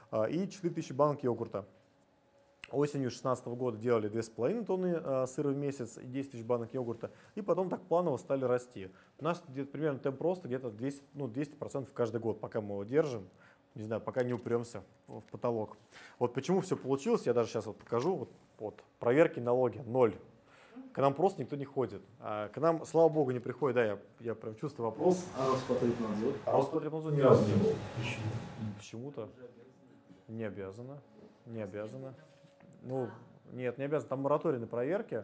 [0.10, 1.66] а, и 4000 банок йогурта.
[2.70, 7.12] Осенью 2016 года делали 2,5 тонны сыра в месяц и 10 тысяч банок йогурта.
[7.36, 8.90] И потом так планово стали расти.
[9.20, 12.86] У нас где-то примерно темп роста где-то 200, ну, 200% каждый год, пока мы его
[12.86, 13.28] держим.
[13.76, 15.78] Не знаю, пока не упремся в потолок.
[16.20, 18.16] Вот почему все получилось, я даже сейчас вот покажу.
[18.16, 18.30] Вот,
[18.60, 20.16] вот проверки налоги ноль.
[20.94, 22.02] К нам просто никто не ходит.
[22.20, 23.76] А к нам, слава богу, не приходит.
[23.76, 25.26] Да, я, я прям чувствую вопрос.
[25.38, 26.34] А Роспотребнадзор?
[26.46, 27.74] А Роспотребнадзор ни разу не был.
[27.98, 28.74] Почему?
[28.78, 29.30] Почему-то.
[30.28, 31.02] Не обязано.
[31.46, 32.14] Не обязано.
[32.82, 33.10] Ну,
[33.54, 34.10] нет, не обязано.
[34.10, 35.24] Там мораторий на проверки.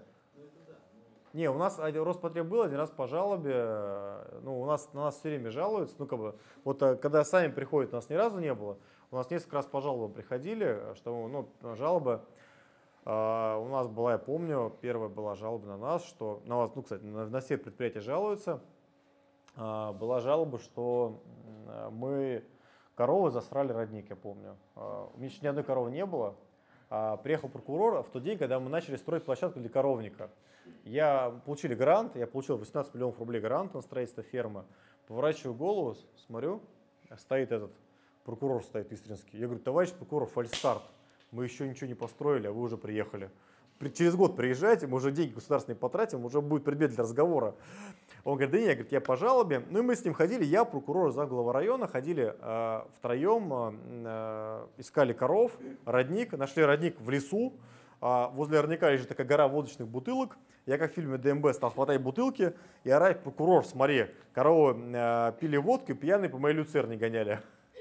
[1.37, 5.19] Не, у нас Роспотреб был один раз по жалобе, э, ну, у нас на нас
[5.19, 8.39] все время жалуются, ну, как бы, вот э, когда сами приходят, у нас ни разу
[8.39, 8.79] не было,
[9.11, 12.21] у нас несколько раз по жалобам приходили, что, ну, жалобы,
[13.05, 16.81] а, у нас была, я помню, первая была жалоба на нас, что, на вас, ну,
[16.81, 18.59] кстати, на, на все предприятия жалуются,
[19.55, 21.21] А, была жалоба, что
[21.67, 22.43] м, мы
[22.95, 24.57] коровы засрали родник, я помню.
[24.75, 26.33] А, У меня еще ни одной коровы не было,
[26.89, 30.31] а, приехал прокурор в тот день, когда мы начали строить площадку для коровника.
[30.83, 34.63] Я получили грант, я получил 18 миллионов рублей грант на строительство фермы.
[35.07, 35.95] Поворачиваю голову,
[36.25, 36.61] смотрю,
[37.17, 37.71] стоит этот
[38.23, 39.39] прокурор, стоит Истринский.
[39.39, 40.83] Я говорю, товарищ прокурор, фальстарт,
[41.31, 43.29] мы еще ничего не построили, а вы уже приехали.
[43.79, 47.55] При- Через год приезжайте, мы уже деньги государственные потратим, уже будет предмет для разговора.
[48.23, 49.63] Он говорит, да нет, говорит, я по жалобе.
[49.69, 53.73] Ну и мы с ним ходили, я, прокурор, замглава района, ходили э, втроем, э,
[54.05, 57.53] э, искали коров, родник, нашли родник в лесу,
[58.01, 60.37] а возле родника лежит такая гора водочных бутылок.
[60.67, 62.53] Я как в фильме ДМБ стал хватать бутылки
[62.83, 67.39] и орать, прокурор, смотри, коровы э, пили водку пьяные по моей люцерне гоняли.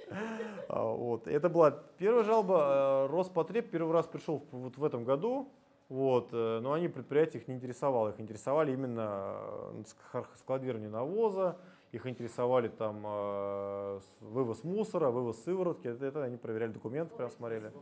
[0.68, 1.26] А, Вот.
[1.28, 3.06] Это была первая жалоба.
[3.08, 5.48] Э, Роспотреб первый раз пришел вот в этом году,
[5.88, 8.10] вот, э, но они предприятия их не интересовало.
[8.10, 9.34] Их интересовали именно
[9.74, 9.82] э,
[10.12, 11.56] ск- складирование навоза,
[11.90, 13.02] их интересовали там
[14.20, 15.88] вывоз мусора, вывоз сыворотки.
[15.88, 17.72] Это, это они проверяли документы, прям смотрели.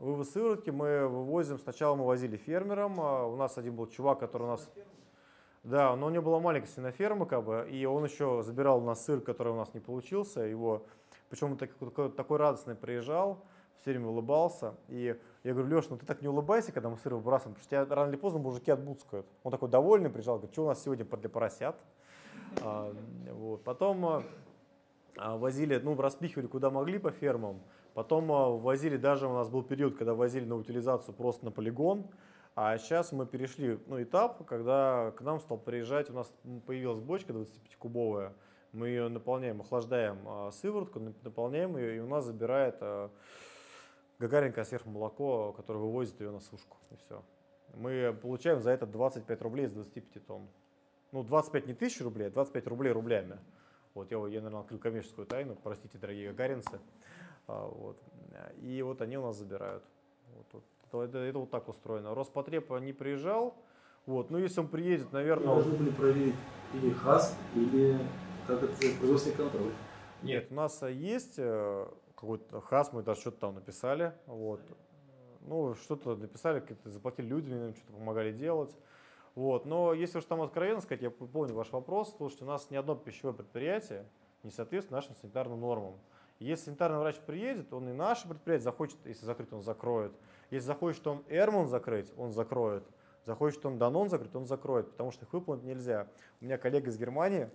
[0.00, 4.44] Вывоз сыворотки мы вывозим, сначала мы возили фермерам, а у нас один был чувак, который
[4.44, 4.66] у нас
[5.62, 9.04] да, но у него была маленькая свиноферма, как бы, и он еще забирал у нас
[9.04, 10.40] сыр, который у нас не получился.
[10.40, 10.86] Его,
[11.28, 13.44] причем он так- такой, такой радостный приезжал,
[13.76, 14.74] все время улыбался.
[14.88, 17.70] И я говорю, Леш, ну ты так не улыбайся, когда мы сыр выбрасываем, потому что
[17.70, 19.26] тебя рано или поздно мужики отбудскают.
[19.42, 21.76] Он такой довольный приезжал, говорит, что у нас сегодня для поросят.
[22.62, 22.90] А,
[23.32, 23.62] вот.
[23.64, 24.24] Потом
[25.18, 27.60] а, возили, ну, распихивали куда могли по фермам.
[28.00, 32.06] Потом а, возили, даже у нас был период, когда возили на утилизацию просто на полигон.
[32.54, 36.32] А сейчас мы перешли ну, этап, когда к нам стал приезжать, у нас
[36.64, 38.32] появилась бочка 25-кубовая,
[38.72, 43.10] мы ее наполняем, охлаждаем а, сыворотку, нап- наполняем ее, и у нас забирает а,
[44.18, 47.22] Гагаринка сверхмолоко, которое вывозит ее на сушку, и все.
[47.74, 50.48] Мы получаем за это 25 рублей из 25 тонн.
[51.12, 53.38] Ну, 25 не тысяч рублей, а 25 рублей рублями.
[53.92, 56.80] Вот я, я наверное, открыл коммерческую тайну, простите, дорогие гагаринцы.
[57.50, 57.98] А, вот.
[58.62, 59.82] И вот они у нас забирают.
[60.36, 60.64] Вот, вот.
[60.86, 62.14] Это, это- это вот так устроено.
[62.14, 63.54] Роспотреб не приезжал.
[64.06, 64.30] Вот.
[64.30, 65.46] Ну, если он приедет, наверное...
[65.46, 66.34] Должны были проверить
[66.74, 67.98] или ХАС, или
[68.46, 69.72] как это производственный контроль.
[70.22, 74.12] Нет, у нас есть э, какой-то хас, мы даже что-то там написали.
[74.26, 74.60] Вот.
[75.40, 78.74] Ну, что-то написали, какие-то заплатили людям, им что-то помогали делать.
[79.34, 79.66] Вот.
[79.66, 82.94] Но если уж там откровенно сказать, я помню ваш вопрос, слушайте, у нас ни одно
[82.94, 84.06] пищевое предприятие
[84.42, 85.94] не соответствует нашим санитарным нормам.
[86.40, 90.12] Если санитарный врач приедет, он и наше предприятие захочет, если закрыть, он закроет.
[90.50, 92.82] Если захочет он Эрмон закрыть, он закроет.
[93.26, 96.08] Захочет он Данон закрыть, он закроет, потому что их выполнить нельзя.
[96.40, 97.50] У меня коллега из Германии,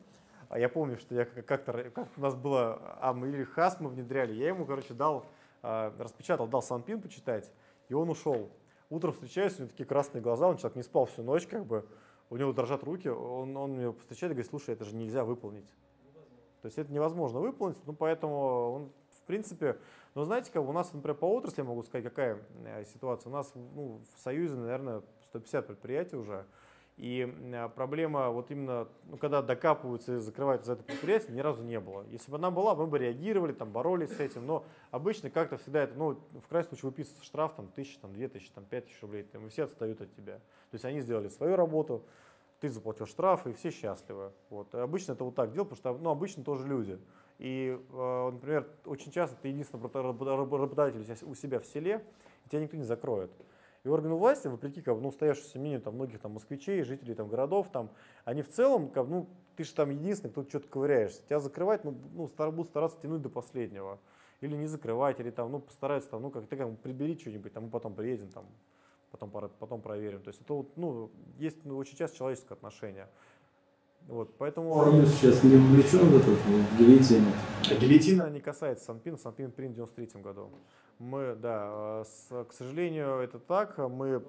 [0.49, 3.79] а я помню, что я как- как-то как у нас было, а мы или ХАС
[3.79, 5.25] мы внедряли, я ему, короче, дал,
[5.63, 7.51] а, распечатал, дал Санпин почитать,
[7.89, 8.51] и он ушел.
[8.91, 11.87] Утром встречаюсь, у него такие красные глаза, он человек не спал всю ночь, как бы,
[12.29, 15.73] у него дрожат руки, он, он меня встречает и говорит, слушай, это же нельзя выполнить.
[16.65, 19.77] То есть это невозможно выполнить, ну поэтому он, в принципе,
[20.15, 23.29] но знаете, как у нас, например, по отрасли, могу сказать, какая э, ситуация.
[23.29, 26.43] У нас ну, в Союзе, наверное, 150 предприятий уже,
[26.97, 31.63] и э, проблема вот именно, ну, когда докапываются и закрывают за это предприятие, ни разу
[31.63, 32.03] не было.
[32.09, 35.83] Если бы она была, мы бы реагировали, там, боролись с этим, но обычно как-то всегда
[35.83, 38.99] это, ну, в крайнем случае выписывается штраф, там, тысяча, там, две тысячи, там, пять тысяч
[39.03, 40.37] рублей, там, и все отстают от тебя.
[40.37, 42.03] То есть они сделали свою работу,
[42.59, 44.31] ты заплатил штраф, и все счастливы.
[44.49, 44.73] Вот.
[44.73, 46.99] И обычно это вот так делают, потому что ну, обычно тоже люди.
[47.37, 52.05] И, э, например, очень часто ты единственный работодатель у себя- в селе,
[52.45, 53.31] и тебя никто не закроет.
[53.83, 57.69] И органы власти, вопреки как, ну, устоявшемуся мнению там, многих там, москвичей, жителей там, городов,
[57.71, 57.91] там,
[58.23, 61.21] они в целом, как, ну, ты же там единственный, кто что-то ковыряешься.
[61.23, 63.99] Тебя закрывать, ну, ну стар- будут стараться тянуть до последнего.
[64.41, 67.65] Или не закрывать, или там, ну, постараются, там, ну, как ты как, прибери что-нибудь, там,
[67.65, 68.45] мы потом приедем, там,
[69.15, 70.21] потом, потом проверим.
[70.21, 73.07] То есть это вот, ну, есть ну, очень часто человеческое отношение.
[74.07, 74.83] Вот, поэтому...
[74.83, 77.31] Союз сейчас не вовлечен в этот в гильотину.
[77.79, 80.49] Гильотина не касается Санпина, Санпин принят в 93 году.
[80.99, 83.77] Мы, да, э, с- к сожалению, это так.
[83.77, 84.21] Мы,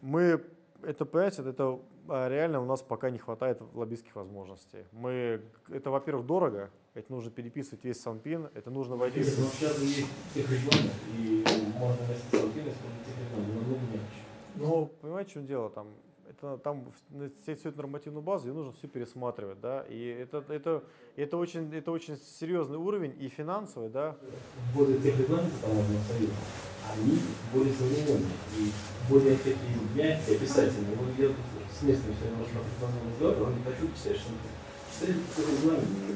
[0.00, 0.42] мы
[0.82, 1.78] это, понимаете, это
[2.08, 4.84] а, реально у нас пока не хватает лоббистских возможностей.
[4.92, 9.20] Мы, это, во-первых, дорого, это нужно переписывать весь Санпин, это нужно войти...
[9.20, 11.44] Но сейчас есть техрегламент, и
[11.78, 14.22] можно вместо Санпина использовать техрегламент, намного мягче.
[14.56, 15.88] Ну, понимаете, в чем дело там?
[16.30, 16.86] это там
[17.42, 20.82] все, всю эту нормативную базу ее нужно все пересматривать, да, и это, это,
[21.16, 24.16] это, очень, это очень серьезный уровень и финансовый, да.
[24.72, 26.32] Вводы тех регламентов таможенного союза,
[26.92, 27.18] они
[27.52, 28.70] более современные и
[29.08, 30.96] более такие мягкие, описательные.
[30.96, 31.36] Вот я тут
[31.70, 32.44] с местными все время
[33.12, 34.30] разговаривал, он не хотел читать, что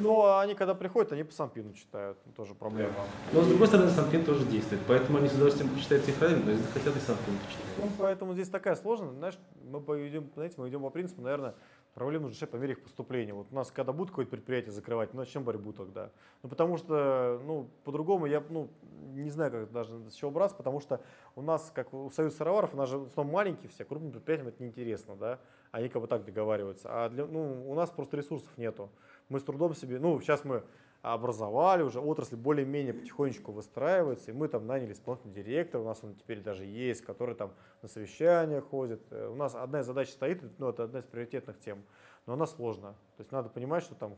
[0.01, 2.93] ну, а они когда приходят, они по Санпину читают, тоже проблема.
[3.32, 6.66] Но с другой стороны, Санпин тоже действует, поэтому они с удовольствием читают Тихралин, но если
[6.66, 7.66] хотят и Санпин почитать.
[7.78, 11.55] Ну, поэтому здесь такая сложность, знаешь, мы пойдем, знаете, мы идем по принципу, наверное,
[11.95, 13.33] проблему решать по мере их поступления.
[13.33, 16.11] Вот у нас, когда будут какое-то предприятие закрывать, мы начнем борьбу тогда.
[16.43, 18.69] Ну, потому что, ну, по-другому я, ну,
[19.15, 21.01] не знаю, как даже с чего браться, потому что
[21.37, 24.49] у нас, как у Союза сыроваров, у нас же в основном маленькие все, крупным предприятиям
[24.49, 25.39] это неинтересно, да,
[25.71, 26.89] они как бы так договариваются.
[26.91, 28.91] А для, ну, у нас просто ресурсов нету.
[29.29, 30.65] Мы с трудом себе, ну, сейчас мы
[31.05, 36.14] образовали уже, отрасль более-менее потихонечку выстраивается, и мы там наняли исполнительный директор, у нас он
[36.14, 37.52] теперь даже есть, который там
[37.82, 39.02] на совещания ходит.
[39.10, 41.85] Э, у нас одна из задач стоит, ну, это одна из приоритетных тем,
[42.24, 42.93] но она сложна.
[43.16, 44.16] То есть надо понимать, что там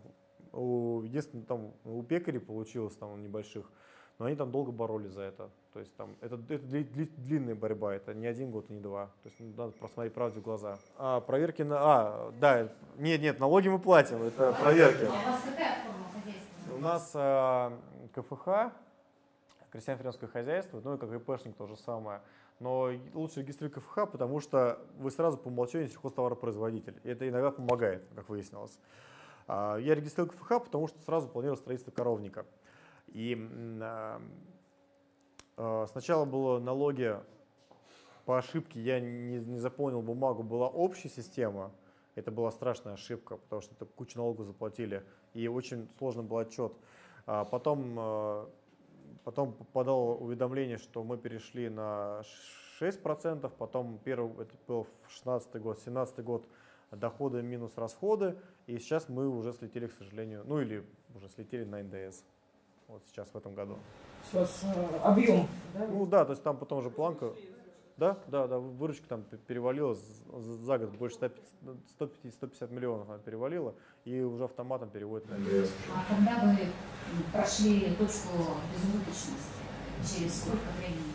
[0.52, 3.68] у, единственное, там у пекарей получилось там небольших,
[4.18, 5.50] но они там долго боролись за это.
[5.72, 9.06] То есть там это, это длинная борьба, это не один год, не два.
[9.22, 10.78] То есть надо посмотреть правде в глаза.
[10.96, 15.04] А проверки на, а, да, нет, нет, налоги мы платим, это проверки.
[15.04, 16.45] А у вас какая форма хозяйства?
[16.76, 17.78] У нас э,
[18.12, 18.70] КФХ,
[19.70, 22.20] крестьян-фермерское хозяйство, ну и как ИПшник то же самое.
[22.60, 27.00] Но лучше регистрировать КФХ, потому что вы сразу по умолчанию сельхозтоваропроизводитель.
[27.02, 28.78] И это иногда помогает, как выяснилось.
[29.46, 32.44] А, я регистрировал КФХ, потому что сразу планировал строительство коровника.
[33.06, 33.38] И
[35.56, 37.16] э, сначала было налоги
[38.26, 41.72] по ошибке, я не, не заполнил бумагу, была общая система,
[42.16, 45.04] это была страшная ошибка, потому что это кучу налогов заплатили,
[45.36, 46.72] и очень сложный был отчет.
[47.26, 48.48] А потом, а,
[49.24, 52.22] потом подал уведомление, что мы перешли на
[52.80, 56.46] 6%, потом первый, это был 16 год, 17 год
[56.90, 58.36] доходы минус расходы,
[58.66, 60.84] и сейчас мы уже слетели, к сожалению, ну или
[61.14, 62.22] уже слетели на НДС,
[62.88, 63.76] вот сейчас в этом году.
[64.30, 65.86] Сейчас э, объем, да?
[65.86, 67.32] Ну да, то есть там потом уже планка,
[67.96, 73.74] да, да, да, выручка там перевалила за год больше 150 миллионов она перевалила
[74.04, 75.70] и уже автоматом переводит на НДС.
[75.94, 76.58] А когда вы
[77.32, 78.28] прошли точку
[78.74, 79.56] безубыточности,
[80.04, 81.12] через сколько времени?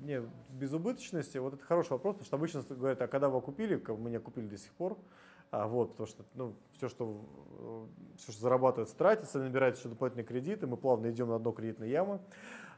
[0.00, 0.22] Не,
[0.58, 4.18] безубыточности, вот это хороший вопрос, потому что обычно говорят, а когда вы купили, мы не
[4.18, 4.98] купили до сих пор,
[5.50, 7.24] а вот, потому что ну, все, что,
[8.16, 12.20] все, что зарабатывается, тратится, набирается еще дополнительные кредиты, мы плавно идем на дно кредитной ямы.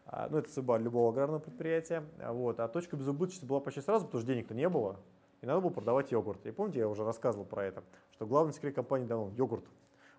[0.07, 2.05] А, ну, это СБА любого аграрного предприятия.
[2.19, 2.61] А, вот.
[2.61, 4.97] А точка безубыточности была почти сразу, потому что денег-то не было,
[5.41, 6.45] и надо было продавать йогурт.
[6.47, 7.83] И помните, я уже рассказывал про это,
[8.13, 9.65] что главный секрет компании давно– йогурт.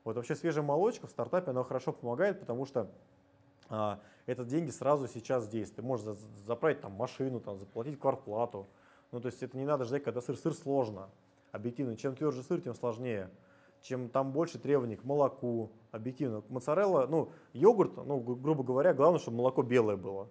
[0.03, 2.89] Вот вообще свежая молочка в стартапе, она хорошо помогает, потому что
[3.69, 5.71] а, это деньги сразу сейчас здесь.
[5.71, 8.67] Ты можешь заправить там машину, там, заплатить квартплату.
[9.11, 10.37] Ну, то есть это не надо ждать, когда сыр.
[10.37, 11.09] Сыр сложно,
[11.51, 11.95] объективно.
[11.95, 13.29] Чем тверже сыр, тем сложнее
[13.81, 16.43] чем там больше требований к молоку, объективно.
[16.49, 20.29] Моцарелла, ну, йогурт, ну, грубо говоря, главное, чтобы молоко белое было.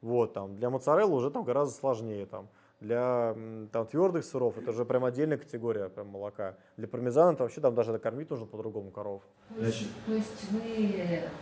[0.00, 2.48] Вот, там, для моцареллы уже там гораздо сложнее, там.
[2.80, 3.34] Для
[3.72, 6.54] там, твердых сыров это уже прям отдельная категория прям молока.
[6.76, 9.22] Для пармезана это вообще там даже кормить нужно по-другому коров.
[9.48, 10.60] То есть, то есть вы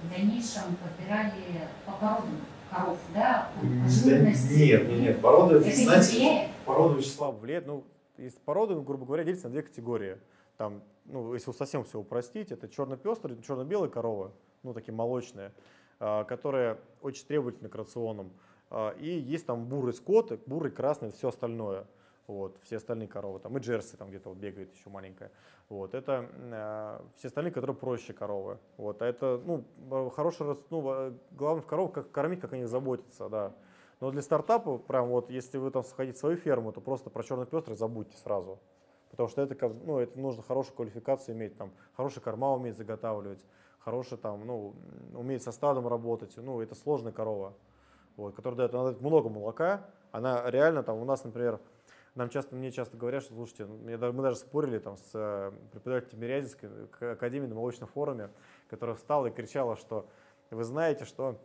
[0.02, 3.50] в дальнейшем подбирали по породам коров, да?
[3.60, 4.54] По жирности?
[4.54, 5.20] Нет, нет, нет.
[5.20, 7.66] Порода, это знаете, порода вещества влияет.
[7.66, 7.84] Ну,
[8.16, 10.16] из породы, грубо говоря, делится на две категории.
[10.56, 14.30] Там ну, если совсем все упростить, это черно-пестрые, черно-белые коровы,
[14.62, 15.52] ну, такие молочные,
[15.98, 18.32] а, которые очень требовательны к рационам.
[18.70, 21.86] А, и есть там бурый скот, бурый, красный, все остальное.
[22.26, 25.30] Вот, все остальные коровы, там и джерси там где-то вот бегает еще маленькая.
[25.68, 28.58] Вот, это э, все остальные, которые проще коровы.
[28.76, 33.54] Вот, а это, ну, хороший, ну, главное в коровах как кормить, как они заботятся, да.
[34.00, 37.76] Но для стартапа, прям вот, если вы там хотите свою ферму, то просто про черно-пестрый
[37.76, 38.58] забудьте сразу.
[39.10, 43.44] Потому что это, ну, это нужно хорошую квалификацию иметь, там, хороший корма уметь заготавливать,
[43.78, 44.74] хороший там, ну,
[45.14, 46.32] уметь со стадом работать.
[46.36, 47.54] Ну, это сложная корова,
[48.16, 49.86] вот, которая дает, она дает много молока.
[50.12, 51.60] Она реально там у нас, например,
[52.14, 56.10] нам часто, мне часто говорят, что, слушайте, ну, мы даже спорили там с э, преподавателем
[56.12, 58.30] Тимирязевской академии на молочном форуме,
[58.68, 60.08] которая встала и кричала, что
[60.50, 61.38] вы знаете, что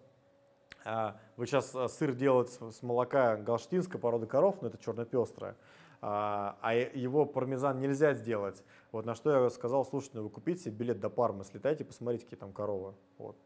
[0.86, 5.56] а, вы сейчас э, сыр делаете с молока галштинской породы коров, но это черно-пестрая,
[6.02, 8.64] а, а его пармезан нельзя сделать.
[8.92, 12.40] Вот на что я сказал, слушайте, ну вы купите билет до Пармы, слетайте, посмотрите, какие
[12.40, 12.96] там коровы.
[13.18, 13.38] Вот.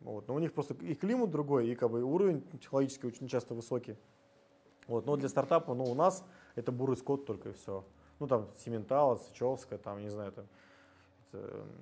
[0.00, 0.28] Вот.
[0.28, 3.96] Но у них просто и климат другой, и как бы уровень психологический очень часто высокий.
[4.86, 5.06] Вот.
[5.06, 6.24] Но для стартапа, ну, у нас
[6.56, 7.84] это бурый скот только и все.
[8.18, 10.46] Ну, там Симентала, Сычевская, там, не знаю, там,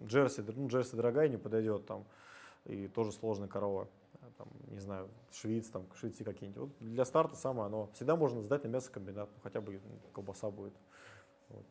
[0.06, 2.04] Джерси, ну, Джерси дорогая, не подойдет, там,
[2.64, 3.88] и тоже сложная корова
[4.42, 6.60] там, не знаю, швейц, там, швейцы какие-нибудь.
[6.60, 7.88] Вот для старта самое оно.
[7.94, 9.80] Всегда можно сдать на мясокомбинат, ну, хотя бы
[10.12, 10.72] колбаса будет.
[11.48, 11.64] Вот.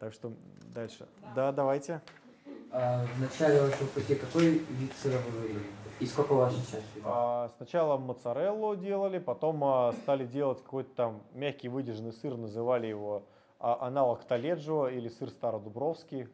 [0.00, 0.32] Так что
[0.74, 1.06] дальше.
[1.34, 2.02] Да, давайте.
[2.70, 5.66] А в начале вашего пути какой вид сыра вы выбрали?
[6.00, 6.82] И сколько у вас сейчас?
[7.04, 13.22] А, сначала моцареллу делали, потом а, стали делать какой-то там мягкий выдержанный сыр, называли его
[13.58, 16.28] а, аналог Толеджо или сыр Стародубровский.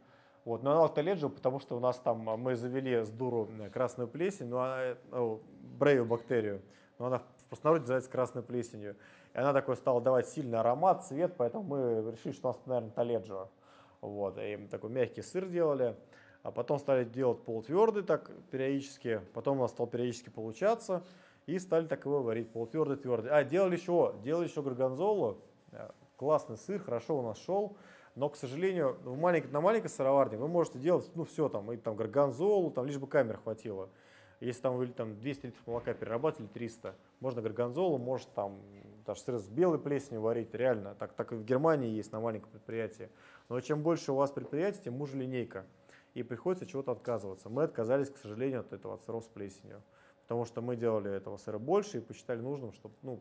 [0.44, 0.62] Вот.
[0.62, 4.08] Но аналог Толеджо, потому что у нас там а, мы завели с дуру э, красную
[4.08, 5.40] плесень, ну, она, ну,
[5.78, 6.60] брейву бактерию,
[6.98, 8.96] но она в простонародье называется красной плесенью.
[9.32, 12.90] И она такой стала давать сильный аромат, цвет, поэтому мы решили, что у нас, наверное,
[12.90, 13.48] Толеджо.
[14.00, 14.38] Вот.
[14.38, 15.96] И такой мягкий сыр делали.
[16.42, 21.02] А потом стали делать полутвердый так периодически, потом у нас стал периодически получаться,
[21.46, 23.30] и стали так его варить, полутвердый, твердый.
[23.30, 25.38] А, делали еще, делали еще горгонзолу,
[25.72, 25.88] э,
[26.18, 27.78] классный сыр, хорошо у нас шел,
[28.14, 31.76] но, к сожалению, в маленькой, на маленькой сыроварне вы можете делать, ну, все там, и
[31.76, 33.88] там горгонзолу, там лишь бы камер хватило.
[34.40, 38.60] Если там вы там 200 литров молока перерабатывали, 300, можно горгонзолу, может там
[39.06, 40.94] даже сыр с белой плесенью варить, реально.
[40.94, 43.10] Так, так и в Германии есть на маленьком предприятии.
[43.48, 45.64] Но чем больше у вас предприятий, тем хуже линейка
[46.14, 47.48] и приходится чего-то отказываться.
[47.48, 49.82] Мы отказались, к сожалению, от этого от сыров с плесенью,
[50.22, 53.20] потому что мы делали этого сыра больше и посчитали нужным, чтобы, ну,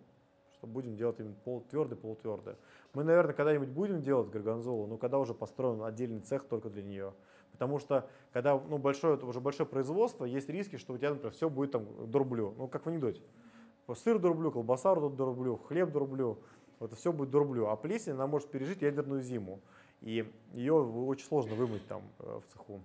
[0.63, 2.55] что будем делать именно полутвердый, полутвердый.
[2.93, 7.13] Мы, наверное, когда-нибудь будем делать горгонзолу, но когда уже построен отдельный цех только для нее.
[7.51, 11.49] Потому что когда ну, большое, уже большое производство, есть риски, что у тебя, например, все
[11.49, 12.53] будет там дурблю.
[12.57, 13.21] Ну, как в анекдоте.
[13.93, 16.39] Сыр дурблю, колбаса дурблю, хлеб дурблю.
[16.79, 17.67] Это все будет дурблю.
[17.67, 19.59] А плесень, она может пережить ядерную зиму
[19.99, 22.81] и ее очень сложно вымыть там э, в цеху.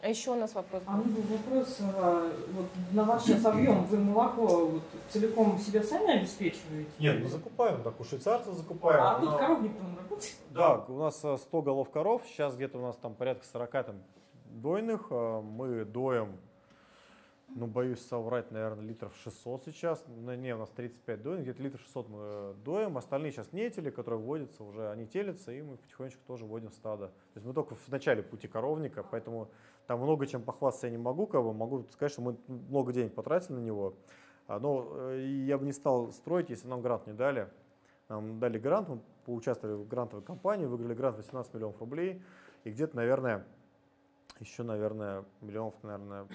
[0.00, 0.82] А еще у нас вопрос.
[0.86, 6.18] А был вопрос, а, вот на ваш сейчас объем, вы молоко вот, целиком себя сами
[6.18, 6.90] обеспечиваете?
[6.98, 9.00] Нет, мы закупаем, так у швейцарцев закупаем.
[9.00, 9.38] А тут но...
[9.38, 10.36] коров никто не работает?
[10.50, 13.96] Да, у нас 100 э, голов коров, сейчас где-то у нас там порядка 40 там,
[14.46, 16.36] дойных, э, мы доем
[17.54, 20.04] ну, боюсь соврать, наверное, литров 600 сейчас.
[20.08, 22.96] Ну, не, у нас 35 доек, где-то литров 600 мы доем.
[22.96, 27.08] Остальные сейчас нетели, которые вводятся уже, они телятся, и мы потихонечку тоже вводим стадо.
[27.08, 29.48] То есть мы только в начале пути коровника, поэтому
[29.86, 33.14] там много чем похвастаться я не могу, как бы могу сказать, что мы много денег
[33.14, 33.94] потратили на него.
[34.46, 37.48] А, но э, я бы не стал строить, если нам грант не дали.
[38.08, 42.22] Нам дали грант, мы поучаствовали в грантовой кампании, выиграли грант 18 миллионов рублей.
[42.64, 43.44] И где-то, наверное,
[44.40, 46.26] еще, наверное, миллионов, наверное,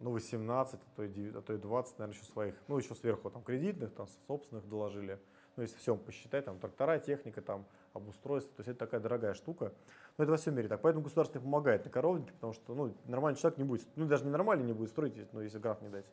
[0.00, 2.94] ну, 18, а то, и 9, а то и 20, наверное, еще своих, ну, еще
[2.94, 5.18] сверху там кредитных, там, собственных доложили.
[5.56, 9.72] Ну, если все посчитать, там, трактора, техника, там, обустройство, то есть это такая дорогая штука.
[10.16, 10.80] Но это во всем мире так.
[10.80, 14.30] Поэтому государство помогает на коровнике, потому что, ну, нормальный человек не будет, ну, даже не
[14.30, 16.10] нормальный не будет строить, ну, если грант не дать.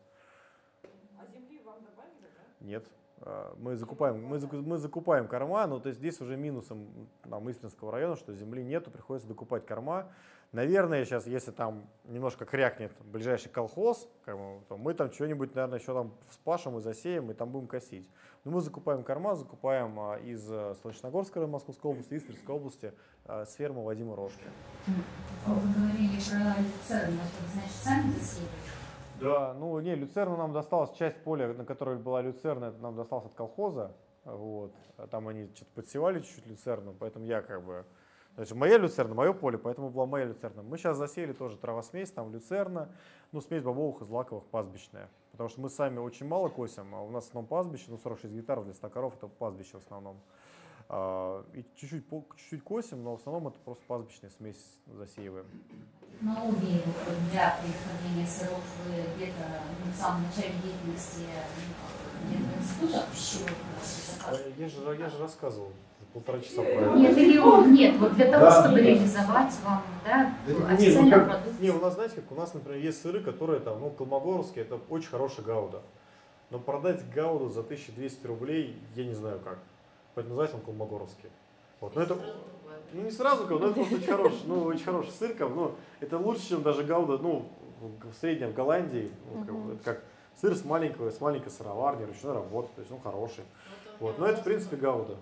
[1.18, 2.66] А земли вам добавили, да?
[2.66, 2.88] Нет.
[3.22, 7.92] А, мы закупаем, мы, мы закупаем корма, но то есть здесь уже минусом там, Истринского
[7.92, 10.12] района, что земли нету, приходится докупать корма.
[10.56, 16.14] Наверное, сейчас, если там немножко крякнет ближайший колхоз, то мы там что-нибудь, наверное, еще там
[16.32, 18.10] спашем и засеем, и там будем косить.
[18.46, 22.94] Но мы закупаем корма, закупаем а, из э, Солнечногорской Московской области, из Тверской области,
[23.26, 24.46] а, с фермы Вадима Рожки.
[25.46, 27.20] Вы говорили про люцерн,
[27.52, 28.50] значит, сами засеивали?
[29.20, 33.26] Да, ну не, люцерна нам досталась, часть поля, на которой была люцерна, это нам досталось
[33.26, 33.94] от колхоза.
[34.24, 34.74] Вот.
[35.12, 37.86] Там они что-то подсевали чуть-чуть люцерну, поэтому я как бы
[38.36, 40.62] Значит, моя люцерна, мое поле, поэтому была моя люцерна.
[40.62, 42.90] Мы сейчас засеяли тоже травосмесь, там люцерна,
[43.32, 45.10] ну, смесь бобовых и злаковых пастбищная.
[45.32, 48.34] Потому что мы сами очень мало косим, а у нас в основном пастбище, ну, 46
[48.34, 50.20] гектаров для 100 коров, это пастбище в основном.
[50.90, 55.46] А, и чуть-чуть, чуть-чуть косим, но в основном это просто пастбищная смесь засеиваем.
[56.20, 56.82] На обе
[57.32, 61.26] для приготовления сыров вы где-то ну, в самом начале деятельности
[62.28, 63.66] где-то института пищевого
[64.58, 65.72] я же, я же рассказывал
[66.16, 68.82] полтора часа про Нет, или он, нет, вот для того, да, чтобы да.
[68.84, 71.56] реализовать вам, да, да официальную ну, продукцию.
[71.60, 74.80] Не, у нас, знаете, как у нас, например, есть сыры, которые там, ну, колмогоровские, это
[74.90, 75.82] очень хорошая гауда.
[76.52, 79.60] Но продать гауду за 1200 рублей, я не знаю как.
[80.14, 81.30] Поэтому называется он колмогоровский.
[81.82, 81.94] Вот.
[81.96, 82.18] Но это,
[82.94, 86.64] ну не сразу, но это очень хороший, ну, очень хороший сыр, ну, это лучше, чем
[86.64, 87.46] даже гауда, ну,
[87.82, 90.04] в среднем в Голландии, ну, как, это как
[90.40, 93.44] сыр с маленького, с маленькой сыроварни, ручной работы, то есть он хороший.
[94.00, 94.20] Вот.
[94.20, 95.18] Но это, в принципе, гауда.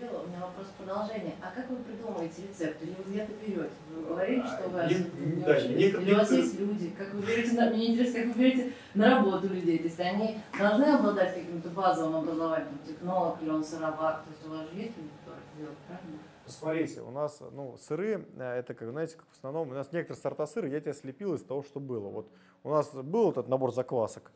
[0.00, 1.34] У меня вопрос продолжение.
[1.42, 2.80] А как вы придумываете рецепт?
[2.82, 3.70] Или вы где-то берете?
[3.90, 6.14] Вы говорили, что у вас, не, да, очень, некоторые...
[6.14, 6.90] у вас есть люди.
[6.96, 9.78] Как вы берете, на, мне интересно, как вы берете на работу людей.
[9.78, 14.22] То есть они должны обладать каким-то базовым образованием, технолог или он сыровар.
[14.22, 16.18] То есть у вас же есть люди, которые это делают, правильно?
[16.44, 20.22] Посмотрите, у нас ну, сыры, э, это как, знаете, как в основном, у нас некоторые
[20.22, 22.08] сорта сыра я тебя слепил из того, что было.
[22.08, 22.30] Вот
[22.62, 24.30] у нас был этот набор заквасок,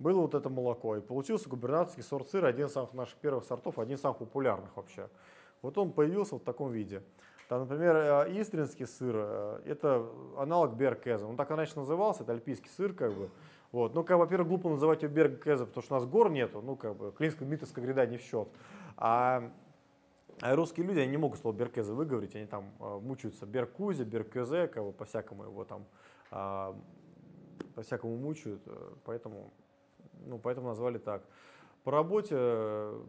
[0.00, 0.96] было вот это молоко.
[0.96, 4.76] И получился губернаторский сорт сыра, один из самых наших первых сортов, один из самых популярных
[4.76, 5.08] вообще.
[5.62, 7.02] Вот он появился в таком виде.
[7.48, 10.06] Там, например, э, истринский сыр, э, это
[10.36, 11.26] аналог беркеза.
[11.26, 13.30] Он так иначе назывался, это альпийский сыр, как бы.
[13.72, 13.94] Вот.
[13.94, 16.96] Ну, как, во-первых, глупо называть его беркеза, потому что у нас гор нету, ну, как
[16.96, 18.48] бы, Клинская Дмитровская гряда не в счет.
[18.96, 19.50] А
[20.42, 24.68] А русские люди, они не могут слово Беркезе выговорить, они там э, мучаются Беркузе, Беркезе,
[24.68, 25.84] кого по-всякому его там,
[26.30, 26.72] э,
[27.74, 28.62] по-всякому мучают,
[29.04, 29.52] поэтому,
[30.26, 31.22] ну, поэтому назвали так.
[31.84, 33.02] По работе, э,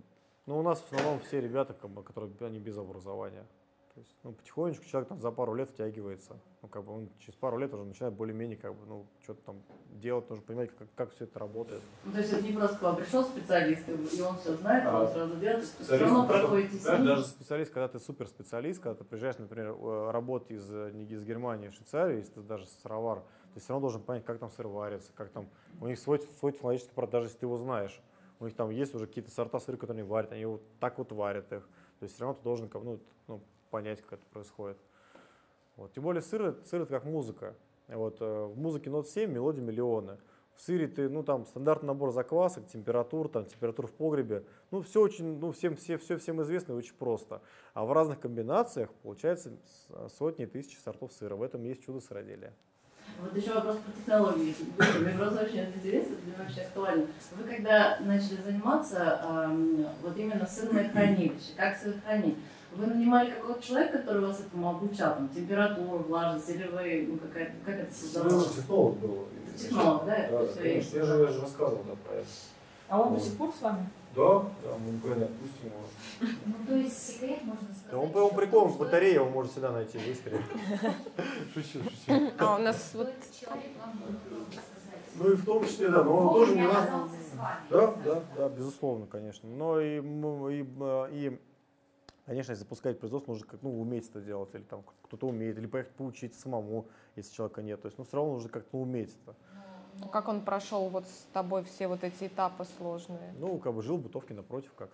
[0.45, 3.45] ну, у нас в основном все ребята, как бы, которые они без образования.
[3.93, 6.39] То есть, ну, потихонечку человек там за пару лет втягивается.
[6.61, 9.61] Ну, как бы он через пару лет уже начинает более-менее, как бы, ну, что-то там
[9.89, 11.81] делать, нужно понимать, как, как все это работает.
[12.05, 15.01] Ну, то есть это не просто к вам пришел специалист, и он все знает, а
[15.01, 17.05] он сразу делает, все равно проходите с ним.
[17.05, 21.67] Даже специалист, когда ты суперспециалист, когда ты приезжаешь, например, э, работать из, не из Германии,
[21.67, 25.11] а Швейцарии, если ты даже сыровар, ты все равно должен понять, как там сыр варится,
[25.13, 25.49] как там,
[25.79, 28.01] у них свой, свой технологический продукт, даже если ты его знаешь.
[28.39, 31.11] У них там есть уже какие-то сорта сыра, которые они варят, они вот так вот
[31.11, 31.67] варят их.
[31.99, 34.77] То есть все равно ты должен ну, ну, понять, как это происходит.
[35.75, 35.93] Вот.
[35.93, 37.55] Тем более сыр, сыр это как музыка.
[37.87, 40.17] Вот, э, в музыке нот 7, мелодии миллионы.
[40.55, 44.43] В сыре ты, ну там стандартный набор заквасок, температур, там температур в погребе.
[44.69, 47.41] Ну все очень, ну всем, все, все всем известно и очень просто.
[47.73, 49.57] А в разных комбинациях получается
[50.17, 51.35] сотни тысяч сортов сыра.
[51.35, 52.53] В этом есть чудо сыроделия.
[53.21, 54.55] Вот еще вопрос про технологии.
[54.99, 57.07] Мне просто очень интересно, для меня очень актуально.
[57.37, 62.37] Вы когда начали заниматься эм, вот именно сырное хранилище, как сыр хранить,
[62.71, 67.53] вы нанимали какого-то человека, который вас этому обучал, там, температуру, влажность, или вы, ну, какая,
[67.65, 68.47] как это создавалось?
[68.47, 69.27] Ну, технолог был.
[69.57, 70.27] Технолог, да?
[70.31, 72.27] Да, да конечно, я же, я же рассказывал да, про это.
[72.87, 73.89] А он до сих пор с вами?
[74.15, 75.81] Да, да, мы никуда отпустим его.
[76.45, 78.15] Ну, то есть секрет, можно сказать.
[78.15, 80.45] Он, он прикол, в батарее его может всегда найти, выстрелить.
[81.53, 82.31] Шучу, шучу.
[82.37, 83.09] А у нас вот...
[85.15, 86.89] Ну и в том числе, да, но он тоже не нас...
[87.69, 89.47] Да, да, да, безусловно, конечно.
[89.49, 90.65] Но и, и,
[91.11, 91.39] и
[92.25, 95.65] Конечно, если запускать производство, нужно как, ну, уметь это делать, или там кто-то умеет, или
[95.65, 97.81] поехать поучиться самому, если человека нет.
[97.81, 99.35] То есть, ну, все равно нужно как-то уметь это.
[99.99, 103.33] Ну, как он прошел вот с тобой все вот эти этапы сложные?
[103.37, 104.89] Ну, как бы жил в бытовке напротив, как.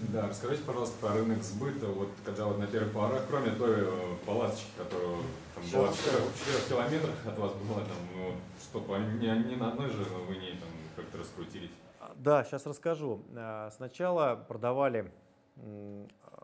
[0.00, 1.86] Да, расскажите, пожалуйста, про рынок сбыта.
[1.86, 5.16] Вот когда вот на первых порах, кроме той э, палаточки, которая
[5.54, 9.90] там была в 4 километрах от вас была, там, ну, что, не, не на одной
[9.90, 11.70] же вы не там как-то раскрутились?
[12.14, 13.22] Да, сейчас расскажу.
[13.34, 15.10] Э, сначала продавали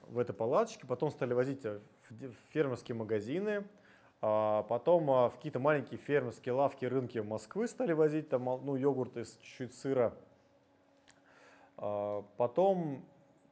[0.08, 3.64] в этой палаточке, потом стали возить в фермерские магазины, а
[4.24, 9.36] потом а, в какие-то маленькие фермерские лавки, рынки Москвы стали возить там, ну, йогурты с
[9.36, 10.14] чуть-чуть сыра.
[11.76, 13.04] А, потом,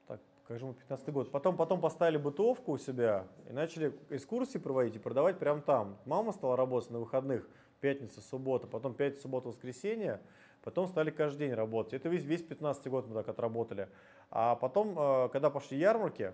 [0.06, 4.56] так, как же мы, 15 год, потом, потом поставили бытовку у себя и начали экскурсии
[4.56, 5.98] проводить и продавать прямо там.
[6.06, 7.46] Мама стала работать на выходных,
[7.80, 10.22] пятница, суббота, потом пятница, суббота, воскресенье.
[10.62, 11.92] Потом стали каждый день работать.
[11.92, 13.88] Это весь, весь 15 год мы так отработали.
[14.30, 14.94] А потом,
[15.30, 16.32] когда пошли ярмарки,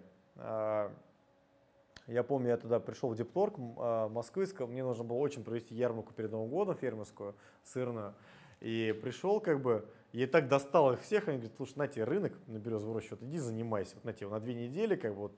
[2.08, 6.12] я помню, я тогда пришел в Дипторг э, Москвы, мне нужно было очень провести ярмарку
[6.12, 8.14] перед Новым годом фермерскую, сырную.
[8.60, 12.32] И пришел как бы, и так достал их всех, они говорят, слушай, на тебе рынок
[12.46, 15.30] на березовую рощу, вот иди занимайся, вот на тебе на две недели, как бы,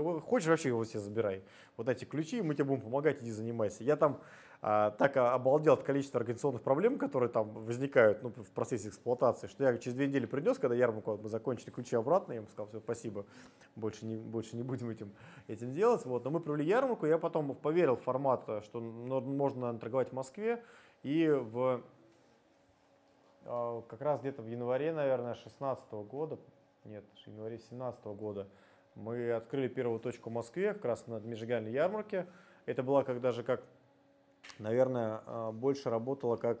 [0.00, 1.42] вот, хочешь вообще его себе забирай,
[1.76, 3.82] вот эти ключи, мы тебе будем помогать, иди занимайся.
[3.82, 4.20] Я там
[4.60, 9.64] а, так обалдел от количества организационных проблем, которые там возникают ну, в процессе эксплуатации, что
[9.64, 12.80] я через две недели принес, когда ярмарку мы закончили, ключи обратно, я ему сказал, все,
[12.80, 13.24] спасибо,
[13.76, 15.12] больше не, больше не будем этим,
[15.46, 16.04] этим делать.
[16.04, 16.24] Вот.
[16.24, 20.62] Но мы провели ярмарку, я потом поверил в формат, что можно торговать в Москве,
[21.02, 21.82] и в
[23.44, 26.38] а, как раз где-то в январе, наверное, 16 года,
[26.84, 28.48] нет, в январе 17 года,
[28.94, 32.26] мы открыли первую точку в Москве, как раз на Межрегиональной ярмарке.
[32.66, 33.62] Это была как даже как,
[34.58, 36.60] наверное, а, больше работала как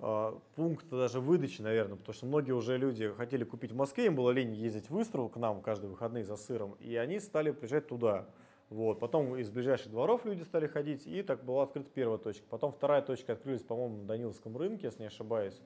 [0.00, 4.14] а, пункт даже выдачи, наверное, потому что многие уже люди хотели купить в Москве, им
[4.14, 7.88] было лень ездить в Выстрел к нам каждые выходные за сыром, и они стали приезжать
[7.88, 8.26] туда.
[8.70, 9.00] Вот.
[9.00, 12.44] Потом из ближайших дворов люди стали ходить, и так была открыта первая точка.
[12.50, 15.60] Потом вторая точка открылась, по-моему, на Даниловском рынке, если не ошибаюсь.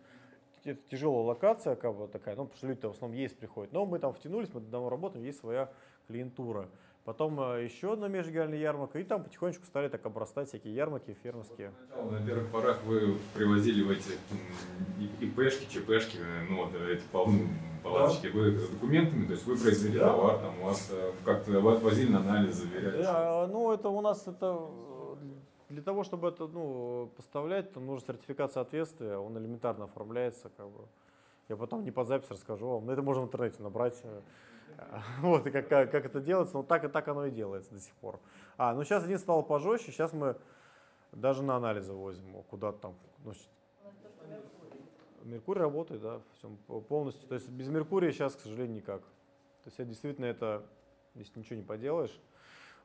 [0.65, 3.73] Это тяжелая локация, как бы такая, ну, потому что люди в основном есть приходят.
[3.73, 5.73] Но мы там втянулись, мы давно работаем, есть своя
[6.07, 6.69] клиентура.
[7.05, 11.73] Потом э, еще одна межрегиональная ярмарка, и там потихонечку стали так обрастать всякие ярмарки фермерские.
[11.97, 14.13] Вот, на первых порах вы привозили в эти
[15.21, 16.19] ИПшки, ЧПшки,
[16.49, 17.49] ну вот эти полны
[17.83, 18.39] палаточки, да.
[18.39, 20.11] вы с документами, то есть вы произвели да.
[20.11, 23.03] товар, там у вас э, как-то вы отвозили на анализ, заверяли?
[23.03, 24.69] Да, ну это у нас это
[25.73, 30.87] для того, чтобы это ну, поставлять, там нужна сертификат соответствия, он элементарно оформляется, как бы.
[31.49, 34.01] Я потом не под запись расскажу вам, но это можно в интернете набрать.
[35.21, 37.95] Вот, и как, как, это делается, но так и так оно и делается до сих
[37.95, 38.21] пор.
[38.57, 40.37] А, ну сейчас один стало пожестче, сейчас мы
[41.13, 42.95] даже на анализы возим куда-то там.
[43.25, 43.33] Ну,
[45.25, 46.57] Меркурий работает, да, всем
[46.89, 47.29] полностью.
[47.29, 49.03] То есть без Меркурия сейчас, к сожалению, никак.
[49.03, 50.67] То есть это действительно это,
[51.15, 52.19] здесь ничего не поделаешь.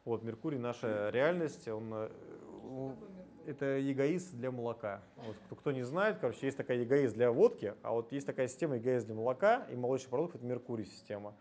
[0.06, 2.10] Вот, Меркурий наша реальность, он, э,
[3.48, 5.02] это эгоист для молока.
[5.18, 8.48] Вот, кто, кто не знает, короче, есть такая эгоист для водки, а вот есть такая
[8.48, 11.34] система эгоист для молока, и молочный продукт это Меркурий система.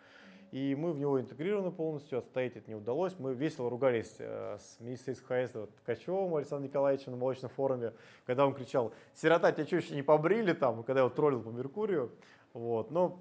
[0.52, 3.18] И мы в него интегрированы полностью, отстоять это не удалось.
[3.18, 7.92] Мы весело ругались э, с министром хозяйства Ткачевым Александром Николаевичем на молочном форуме,
[8.24, 11.48] когда он кричал, сирота, тебя что, еще не побрили там, когда я его троллил по
[11.48, 12.12] Меркурию.
[12.52, 12.90] Вот.
[12.90, 13.18] Но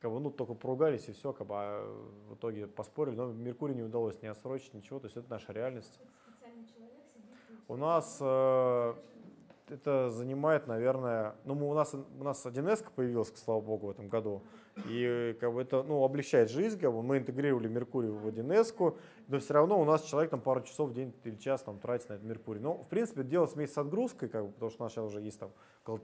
[0.00, 3.74] как бы, ну, только поругались и все, как бы, а в итоге поспорили, но Меркурий
[3.74, 5.98] не удалось не отсрочить, ничего, то есть это наша реальность.
[7.68, 8.94] У нас э,
[9.68, 14.08] это занимает, наверное, ну мы, у нас у нас 1С появилась, слава богу, в этом
[14.08, 14.42] году,
[14.86, 18.96] и как бы это ну, облегчает жизнь, как бы мы интегрировали Меркурий в 1С,
[19.28, 22.08] но все равно у нас человек там пару часов в день или час там тратит
[22.08, 22.60] на этот Меркурий.
[22.60, 25.20] Но в принципе делать вместе с отгрузкой, как бы, потому что у нас сейчас уже
[25.20, 25.50] есть там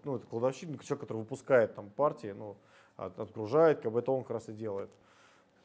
[0.04, 2.56] ну, это кладовщик, человек, который выпускает там партии, ну,
[2.96, 4.90] от, отгружает, как бы это он как раз и делает.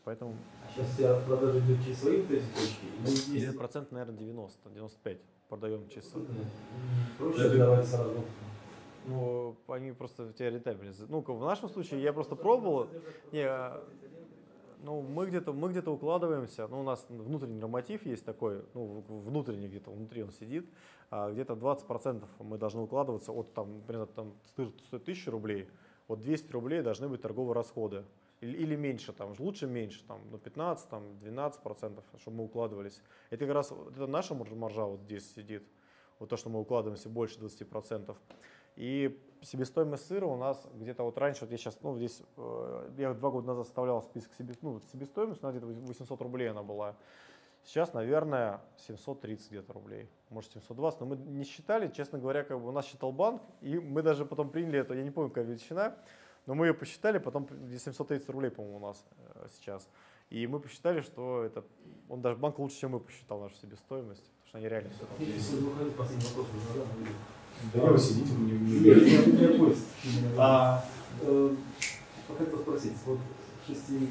[0.03, 0.35] Поэтому...
[0.63, 3.35] А сейчас вся продажа идет через свои вот эти точки?
[3.35, 5.17] Или процент, наверное, 90, 95
[5.49, 6.13] продаем через...
[7.17, 8.23] Проще давать сразу?
[9.07, 11.07] Ну, они просто в тебя рентабельность.
[11.09, 12.87] Ну, в нашем случае я просто пробовал.
[13.31, 13.83] Не, а,
[14.85, 16.67] ну, мы где-то мы где-то укладываемся.
[16.67, 20.69] Ну, у нас внутренний норматив есть такой, ну, внутренний где-то, внутри он сидит.
[21.09, 25.69] А где-то 20% мы должны укладываться от, там, например, там, стоит 1000 рублей,
[26.07, 28.05] вот 200 рублей должны быть торговые расходы.
[28.41, 33.01] Или, или меньше, там, лучше меньше, там, ну, 15, там, 12 процентов, чтобы мы укладывались.
[33.29, 35.63] Это как раз это наша маржа вот здесь сидит,
[36.19, 38.17] вот то, что мы укладываемся больше 20 процентов.
[38.75, 43.13] И себестоимость сыра у нас где-то вот раньше, вот я сейчас, ну, здесь, э, я
[43.13, 46.95] два года назад составлял список себе, ну, себестоимость, у нас где-то 800 рублей она была.
[47.63, 52.67] Сейчас, наверное, 730 где-то рублей, может 720, но мы не считали, честно говоря, как бы
[52.67, 55.95] у нас считал банк, и мы даже потом приняли это, я не помню, какая величина,
[56.45, 59.89] но мы ее посчитали, потом 730 рублей, по-моему, у нас э, сейчас.
[60.29, 61.63] И мы посчитали, что это,
[62.09, 65.17] он даже банк лучше, чем мы посчитал нашу себестоимость, потому что они реально все там.
[67.73, 69.85] Да вы сидите, не Нет, у меня поезд.
[70.37, 70.85] А,
[71.21, 71.55] э,
[72.37, 73.19] хотел спросить, вот
[73.65, 74.09] шести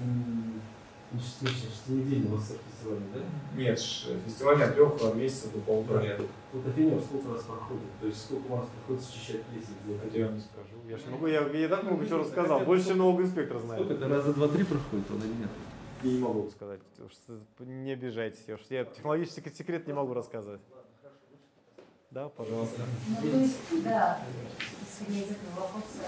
[2.28, 3.20] вас фестиваль, да?
[3.56, 6.20] Нет, фестиваль от трех месяцев до полутора лет.
[6.52, 7.82] Вот афинер сколько раз проходит?
[8.00, 10.00] То есть сколько у вас приходится счищать плесень?
[10.04, 10.74] Это я вам не скажу.
[10.88, 12.60] Я же могу, я, я так много чего рассказал.
[12.60, 13.84] Больше, чем нового инспектора знает.
[13.84, 15.50] Сколько это раза два-три проходит, он или нет?
[16.02, 16.80] Я не могу сказать.
[17.60, 18.44] Не обижайтесь.
[18.68, 20.60] Я технологический секрет не могу рассказывать.
[22.14, 22.82] Да, пожалуйста.
[23.08, 24.20] Ну, то есть, да,
[24.88, 25.98] исходя из этого вопроса,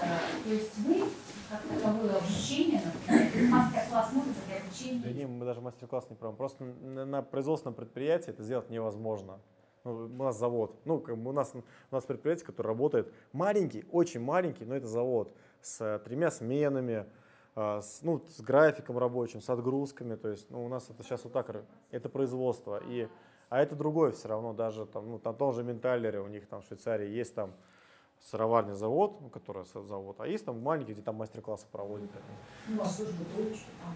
[0.45, 1.03] то есть вы
[1.51, 2.81] как таковое обучение,
[3.51, 5.03] мастер-класс может быть обучение?
[5.03, 6.37] Да не, мы даже мастер-класс не проводим.
[6.37, 9.41] Просто на, производственном предприятии это сделать невозможно.
[9.83, 13.85] Ну, у нас завод, ну, как бы у нас, у нас предприятие, которое работает маленький,
[13.91, 17.07] очень маленький, но это завод с э, тремя сменами,
[17.57, 21.25] э, с, ну, с графиком рабочим, с отгрузками, то есть, ну, у нас это сейчас
[21.25, 23.09] вот так, это производство, и,
[23.49, 26.67] а это другое все равно, даже там, ну, там тоже Менталере, у них там в
[26.67, 27.53] Швейцарии есть там
[28.21, 32.11] сыроварный завод, ну, который завод, а есть там маленький, где там мастер-классы проводят.
[32.69, 33.95] Ну, а служба там.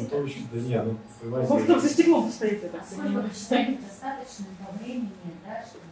[0.00, 0.84] Бутылочки, да нет,
[1.22, 2.82] ну, Может, там за стеклом стоит это.
[2.84, 5.10] Сколько вы считаете достаточно по времени,
[5.44, 5.84] да, чтобы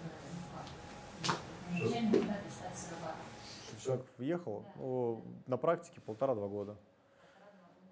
[1.70, 1.90] ну?
[1.90, 6.76] Чтобы человек въехал, ну, на практике полтора-два года.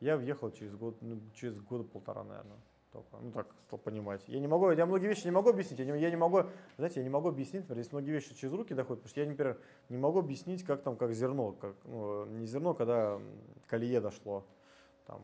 [0.00, 2.58] Я въехал через год, ну, через года полтора, наверное.
[2.92, 4.22] Только, ну так, чтобы понимать.
[4.26, 5.78] Я не могу, я многие вещи не могу объяснить.
[5.78, 6.42] Я не, я не могу,
[6.76, 9.26] знаете, я не могу объяснить, например, есть многие вещи через руки доходят, потому что я,
[9.26, 9.58] например,
[9.88, 13.18] не могу объяснить, как там, как зерно, как, ну, не зерно, когда
[13.66, 14.44] колее дошло,
[15.06, 15.22] там,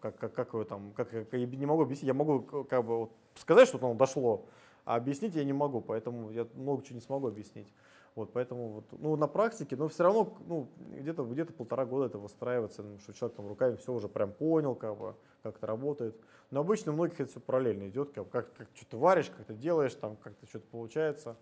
[0.00, 2.98] как, как, как его там, как, как, я не могу объяснить, я могу как бы
[2.98, 4.46] вот сказать, что оно дошло,
[4.84, 7.66] а объяснить я не могу, поэтому я много чего не смогу объяснить.
[8.14, 12.18] Вот, поэтому вот, ну, на практике, но все равно ну, где-то где полтора года это
[12.18, 16.16] выстраивается, ну, что человек там руками все уже прям понял, как, бы, как это работает.
[16.50, 19.54] Но обычно у многих это все параллельно идет, как, как, как что-то варишь, как то
[19.54, 21.36] делаешь, там как-то что-то получается.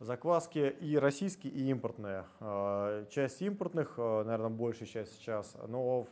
[0.00, 2.24] Закваски и российские, и импортные.
[2.40, 6.08] А, часть импортных, а, наверное, большая часть сейчас, но в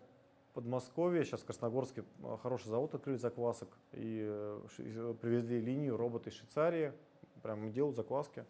[0.55, 6.37] Подмосковье, сейчас в Красногорске а, хороший завод открыли заквасок и э, привезли линию роботы из
[6.37, 6.93] Швейцарии,
[7.43, 8.45] прям делают закваски.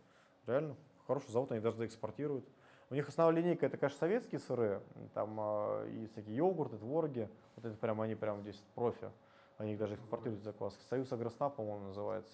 [0.47, 0.77] Реально,
[1.07, 2.45] хороший завод, они даже экспортируют.
[2.91, 4.83] У них основная линейка это, конечно, советские сыры,
[5.15, 5.41] там
[5.87, 7.29] и всякие йогурты, твороги.
[7.57, 9.11] Вот это прям они прям здесь профи.
[9.59, 10.83] Они даже экспортируют закваски.
[10.89, 12.33] Союз Агросна, по-моему, называется.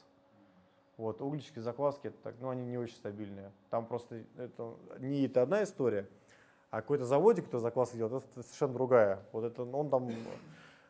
[0.97, 3.53] Вот, углички, закваски, так, ну, они не очень стабильные.
[3.69, 6.09] Там просто это не это одна история,
[6.71, 9.23] а какой-то заводик, кто закваски делает, это совершенно другая.
[9.33, 10.09] Вот это он там,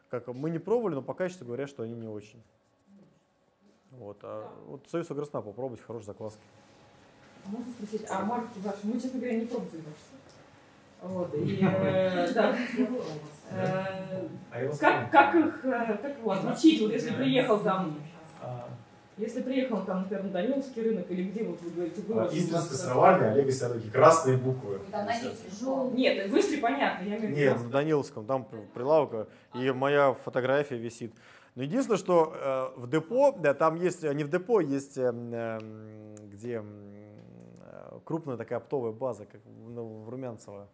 [0.09, 2.41] как мы не пробовали, но по качеству говорят, что они не очень.
[3.99, 6.43] Вот, а вот Союз Агросна попробовать хорошие закваски.
[7.45, 10.17] А можно спросить, а марки ваши, мы, честно говоря, не пробовали ваши.
[11.03, 12.57] Вот, и, э, да.
[13.51, 17.97] Э, как, как их, э, как его отличить, вот если приехал там
[19.17, 22.33] Если приехал там, например, на Даниловский рынок или где вот вы говорите, вырос...
[22.33, 24.81] А, Истинское сыроварня, Олега такие красные буквы.
[24.91, 25.09] Там
[25.95, 27.37] Нет, в Истре понятно, я имею в виду.
[27.37, 31.15] Нет, на Даниловском, там прилавка, и моя фотография висит.
[31.57, 35.59] Но единственное, что э, в депо, да, там есть, не в депо, есть э, э,
[36.31, 40.69] где э, крупная такая оптовая база, как в, ну, Румянцево.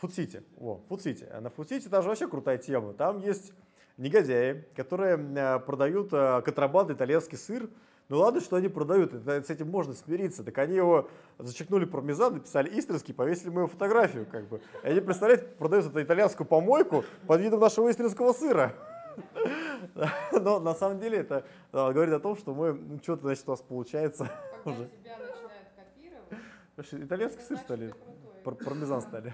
[0.00, 0.42] Фудсити.
[0.58, 1.28] О, Фудсити.
[1.40, 2.94] На Фудсити даже вообще крутая тема.
[2.94, 3.52] Там есть
[3.96, 7.70] негодяи, которые э, продают контрабандный итальянский сыр.
[8.08, 10.42] Ну ладно, что они продают, с этим можно смириться.
[10.42, 11.08] Так они его
[11.38, 14.26] зачеркнули пармезан, написали истринский, повесили мою фотографию.
[14.28, 14.60] Как бы.
[14.82, 18.74] И они, представляете, продают эту итальянскую помойку под видом нашего истринского сыра.
[20.32, 23.60] Но на самом деле это говорит о том, что мы ну, что-то значит у нас
[23.60, 24.30] получается.
[24.64, 27.92] Когда тебя начинают копировать, итальянский сыр стали
[28.42, 29.32] пармезан стали.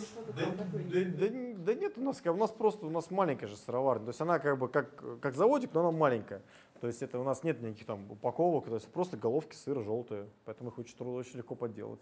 [0.00, 1.54] Что-то там такое?
[1.56, 4.06] Да, нет, у нас, у нас просто у нас маленькая же сыроварня.
[4.06, 6.42] То есть она как бы как, как заводик, но она маленькая.
[6.80, 10.26] То есть это у нас нет никаких там упаковок, то есть просто головки сыра желтые.
[10.44, 12.00] Поэтому их очень трудно, очень легко подделать.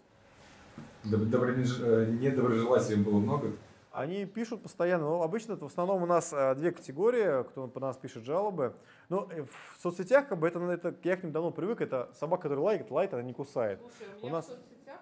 [1.03, 3.51] Э, недоброжелателей было много?
[3.93, 7.79] Они пишут постоянно, но обычно это в основном у нас э, две категории, кто по
[7.79, 8.75] нас пишет жалобы.
[9.07, 12.43] Но э, в соцсетях, как бы это, это я к ним давно привык, это собака,
[12.43, 13.79] которая лайкает, лайт, она не кусает.
[13.79, 14.45] Слушай, у меня у нас...
[14.45, 14.99] в соцсетях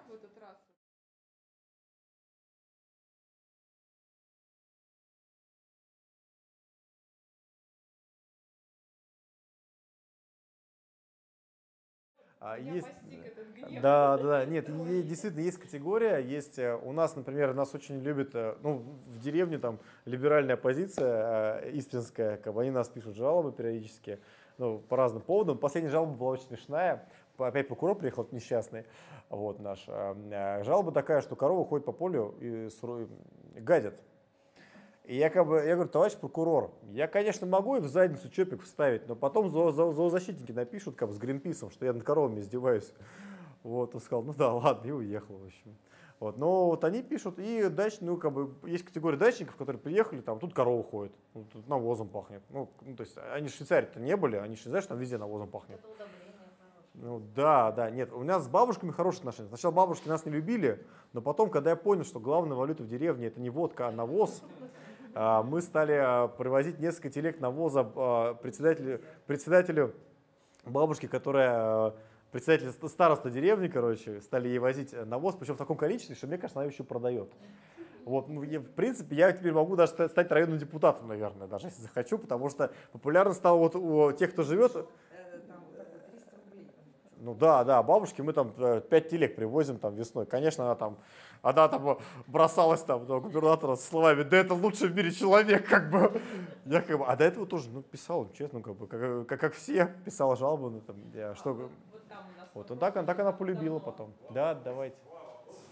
[12.42, 14.66] в этот раз А, есть, да, да, да, нет,
[15.06, 19.58] действительно есть категория, есть э, у нас, например, нас очень любят, э, ну, в деревне
[19.58, 24.18] там либеральная оппозиция э, истинская, как бы они нас пишут жалобы периодически,
[24.58, 25.56] ну, по разным поводам.
[25.58, 27.08] Последняя жалоба была очень смешная,
[27.38, 28.86] опять прокурор приехал несчастный,
[29.30, 29.86] вот наш.
[29.86, 32.68] Жалоба такая, что корова ходит по полю и
[33.54, 34.02] гадят,
[35.04, 38.62] и я, как бы, я говорю, товарищ прокурор, я, конечно, могу и в задницу чопик
[38.62, 42.92] вставить, но потом зоо зоо зоозащитники напишут, как с Гринписом, что я над коровами издеваюсь.
[43.64, 45.76] Вот, он сказал, ну да, ладно, и уехал, в общем.
[46.20, 50.20] Вот, но вот они пишут, и дач, ну, как бы, есть категория дачников, которые приехали,
[50.20, 52.42] там, тут корова ходит, ну, тут навозом пахнет.
[52.50, 55.18] Ну, ну то есть, они в Швейцарии-то не были, они же знаешь, что там везде
[55.18, 55.80] навозом пахнет.
[56.94, 59.48] Ну да, да, нет, у нас с бабушками хорошие отношения.
[59.48, 63.26] Сначала бабушки нас не любили, но потом, когда я понял, что главная валюта в деревне
[63.26, 64.44] это не водка, а навоз,
[65.14, 69.94] мы стали а, привозить несколько телег навоза а, председателю, председателю
[70.64, 71.94] бабушки, которая
[72.30, 76.60] председатель староста деревни, короче, стали ей возить навоз, причем в таком количестве, что мне кажется,
[76.60, 77.30] она еще продает.
[78.04, 82.18] Вот, ну, в принципе, я теперь могу даже стать районным депутатом, наверное, даже если захочу,
[82.18, 84.88] потому что популярно стало вот у тех, кто живет,
[87.22, 90.26] ну да, да, бабушки мы там 5 э, телег привозим там весной.
[90.26, 90.98] Конечно, она там,
[91.42, 91.98] она там
[92.28, 96.20] бросалась там до губернатора с словами, да это лучший в мире человек, как бы.
[96.66, 99.54] Я как бы, а до этого тоже, ну, писал, честно, как бы, как, как, как
[99.54, 101.70] все, писал жалобы, ну, там, я, что, вот,
[102.54, 104.12] вот, вот так, так она полюбила потом.
[104.30, 104.96] Да, давайте.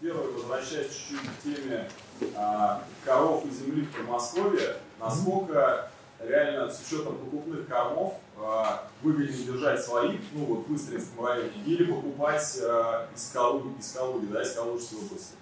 [0.01, 1.87] Первый, возвращаясь чуть-чуть к теме
[2.35, 5.89] а, коров и земли в Подмосковье, насколько
[6.19, 11.91] реально с учетом покупных кормов а, выгоднее держать свои, ну вот в Истринском районе, или
[11.91, 15.35] покупать э, из Калуги, из Калуги, да, из Калужской области?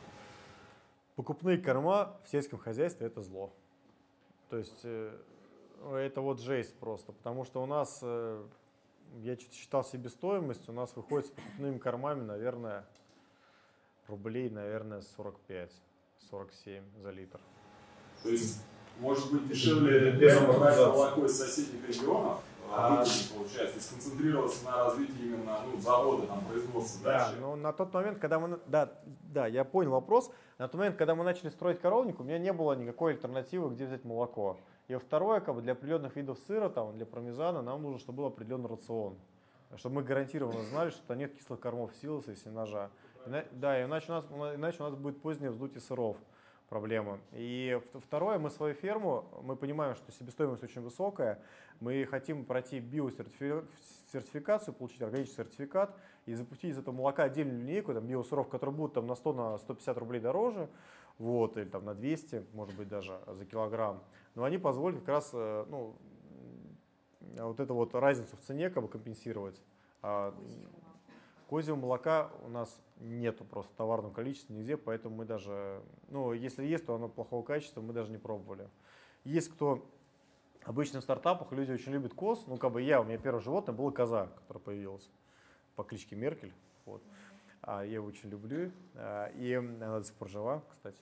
[1.20, 3.54] Покупные корма в сельском хозяйстве это зло.
[4.50, 5.18] То есть э,
[5.92, 8.42] это вот жесть просто, потому что у нас, э,
[9.18, 12.86] я что-то считал себестоимость, у нас выходит с покупными кормами, наверное,
[14.08, 17.42] рублей, наверное, 45-47 за литр.
[18.24, 18.64] То есть
[19.00, 22.40] может быть дешевле брать молоко из соседних регионов,
[22.72, 23.06] а,
[23.36, 27.42] получается, и сконцентрироваться на развитии именно ну, завода, там, производства да, дальше.
[27.42, 28.92] Ну, на тот момент, когда мы, да,
[29.24, 32.54] да, я понял вопрос, на тот момент, когда мы начали строить коровник, у меня не
[32.54, 34.58] было никакой альтернативы, где взять молоко.
[34.88, 38.26] И второе, как бы для определенных видов сыра, там, для пармезана, нам нужно, чтобы был
[38.26, 39.16] определенный рацион.
[39.76, 42.90] Чтобы мы гарантированно знали, что нет кислых кормов силоса и сенажа.
[43.52, 44.26] Да, иначе у, нас,
[44.56, 46.18] иначе у нас будет позднее вздутие сыров
[46.70, 47.20] проблема.
[47.34, 51.42] И второе, мы свою ферму, мы понимаем, что себестоимость очень высокая,
[51.80, 58.06] мы хотим пройти биосертификацию, получить органический сертификат и запустить из этого молока отдельную линейку, там,
[58.06, 60.70] биосыров, которые будут там, на 100 на 150 рублей дороже,
[61.18, 64.04] вот, или там, на 200, может быть, даже за килограмм.
[64.36, 65.96] Но они позволят как раз э, ну,
[67.36, 69.62] вот эту вот разницу в цене как бы компенсировать.
[71.50, 76.64] Козьего молока у нас нету просто в товарном количестве нигде, поэтому мы даже, ну, если
[76.64, 78.70] есть, то оно плохого качества, мы даже не пробовали.
[79.24, 79.84] Есть кто,
[80.64, 83.74] обычно в стартапах люди очень любят коз, ну, как бы я, у меня первое животное
[83.74, 85.10] было коза, которая появилась
[85.76, 86.54] по кличке Меркель,
[86.86, 87.02] вот.
[87.62, 91.02] А я его очень люблю, а, и она до сих пор жива, кстати.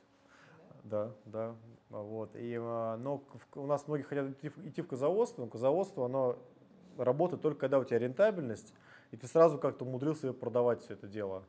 [0.86, 1.56] Да, да,
[1.90, 2.34] вот.
[2.38, 3.22] И, а, но
[3.54, 4.30] у нас многие хотят
[4.64, 6.38] идти в козоводство, но козоводство, оно
[6.98, 8.74] работает только когда у тебя рентабельность,
[9.12, 11.44] и ты сразу как-то умудрился продавать все это дело.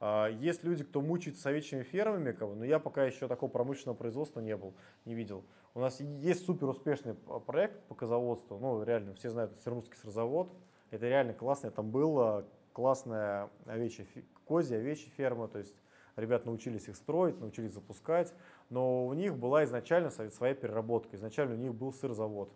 [0.00, 4.40] А, есть люди, кто мучается с овечьими фермами, но я пока еще такого промышленного производства
[4.40, 4.74] не был,
[5.04, 5.44] не видел.
[5.74, 7.14] У нас есть супер успешный
[7.46, 10.50] проект по козоводству, ну реально, все знают, Сермутский сырзавод,
[10.90, 14.06] это реально классно, там была классная овечья,
[14.46, 15.76] козья, овечья ферма, то есть
[16.16, 18.32] ребят научились их строить, научились запускать,
[18.70, 22.50] но у них была изначально своя переработка, изначально у них был сырзавод.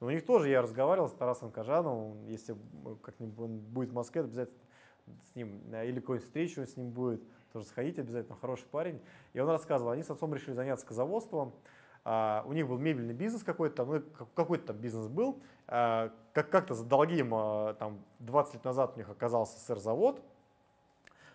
[0.00, 2.56] Но у них тоже я разговаривал с Тарасом Кажановым, если
[3.02, 4.60] как-нибудь он будет в Москве, обязательно
[5.30, 7.22] с ним, или какую-нибудь встречу с ним будет,
[7.52, 9.00] тоже сходите обязательно, хороший парень.
[9.32, 11.54] И он рассказывал, они с отцом решили заняться козоводством,
[12.04, 14.02] а, у них был мебельный бизнес какой-то ну,
[14.34, 18.92] какой-то там бизнес был, а, как- как-то за долги им, а, там, 20 лет назад
[18.94, 20.22] у них оказался сырзавод,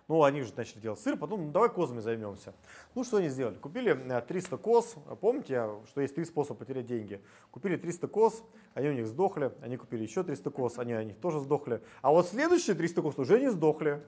[0.07, 2.53] ну, они уже начали делать сыр, потом, ну, давай козами займемся.
[2.95, 3.55] Ну, что они сделали?
[3.55, 7.21] Купили 300 э, коз, помните, что есть три способа потерять деньги.
[7.51, 8.43] Купили 300 коз,
[8.73, 11.81] они у них сдохли, они купили еще 300 коз, они у них тоже сдохли.
[12.01, 14.03] А вот следующие 300 коз уже не сдохли.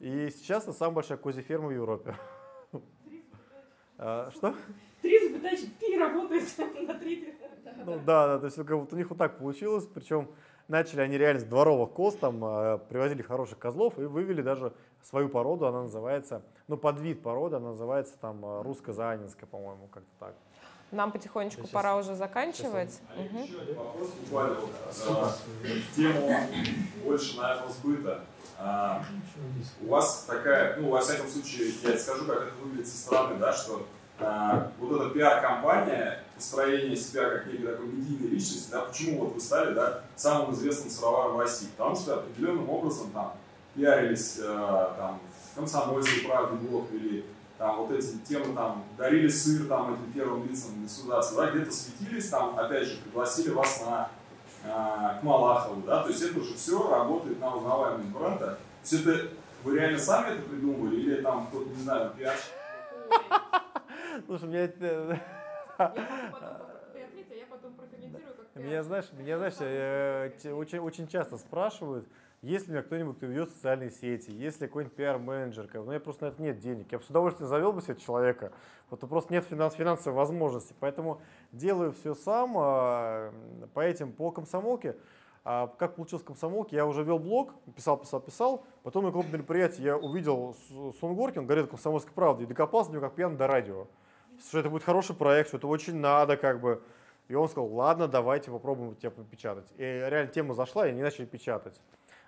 [0.00, 2.14] И сейчас это самая большая козья ферма в Европе.
[4.00, 4.54] А, что?
[5.02, 6.44] 3,4 работает
[6.86, 7.34] на третьих.
[7.84, 10.28] Ну да, да, то есть вот у них вот так получилось, причем
[10.68, 14.72] начали они реально с дворовых коз, там э, привозили хороших козлов и вывели даже
[15.02, 20.10] свою породу, она называется, ну под вид породы, она называется там э, русско-заанинская, по-моему, как-то
[20.18, 20.34] так.
[20.90, 22.92] Нам потихонечку сейчас, пора уже заканчивать.
[22.92, 23.44] Сейчас, угу.
[23.44, 25.34] Еще один вопрос буквально вот,
[25.94, 26.40] тему
[27.04, 28.20] больше, наверное, сбыта.
[28.58, 29.04] А,
[29.82, 33.52] у вас такая, ну, во всяком случае, я скажу, как это выглядит со стороны, да,
[33.52, 33.86] что
[34.18, 39.40] а, вот эта пиар-компания, построение себя как некой такой медийной личности, да, почему вот вы
[39.40, 41.68] стали да, самым известным сыроваром в России?
[41.76, 43.34] Потому что определенным образом там
[43.74, 45.20] пиарились э, там,
[45.52, 47.24] в комсомольской правде блок или
[47.58, 52.28] там вот эти темы там дарили сыр там этим первым лицам государства, да, где-то светились,
[52.28, 54.10] там опять же пригласили вас на
[54.64, 58.46] э, к Малахову, да, то есть это уже все работает на узнаваемость бренда.
[58.46, 59.28] То есть это
[59.64, 62.52] вы реально сами это придумали или там кто-то, не знаю, пиарщик?
[64.26, 65.20] Слушай, меня это...
[68.54, 72.08] Меня, знаешь, меня, знаешь, э, очень, очень часто спрашивают,
[72.42, 76.42] если меня кто-нибудь, кто ведет социальные сети, если какой-нибудь пиар-менеджер, ну я просто на это
[76.42, 78.52] нет денег, я бы с удовольствием завел бы себе человека,
[78.90, 81.20] вот просто нет финанс, финансовой возможности, поэтому
[81.52, 83.32] делаю все сам а,
[83.74, 84.96] по этим, по комсомолке,
[85.44, 88.66] а как получилось комсомолки, я уже вел блог, писал, писал, писал.
[88.82, 90.54] Потом на каком-то мероприятии я увидел
[91.00, 93.86] Сунгоркин, говорит «Комсомольской правде», и докопался до него как пьяный до радио
[94.40, 96.82] что это будет хороший проект, что это очень надо, как бы.
[97.28, 99.66] И он сказал, ладно, давайте попробуем тебя попечатать.
[99.76, 101.80] И реально тема зашла, и они начали печатать.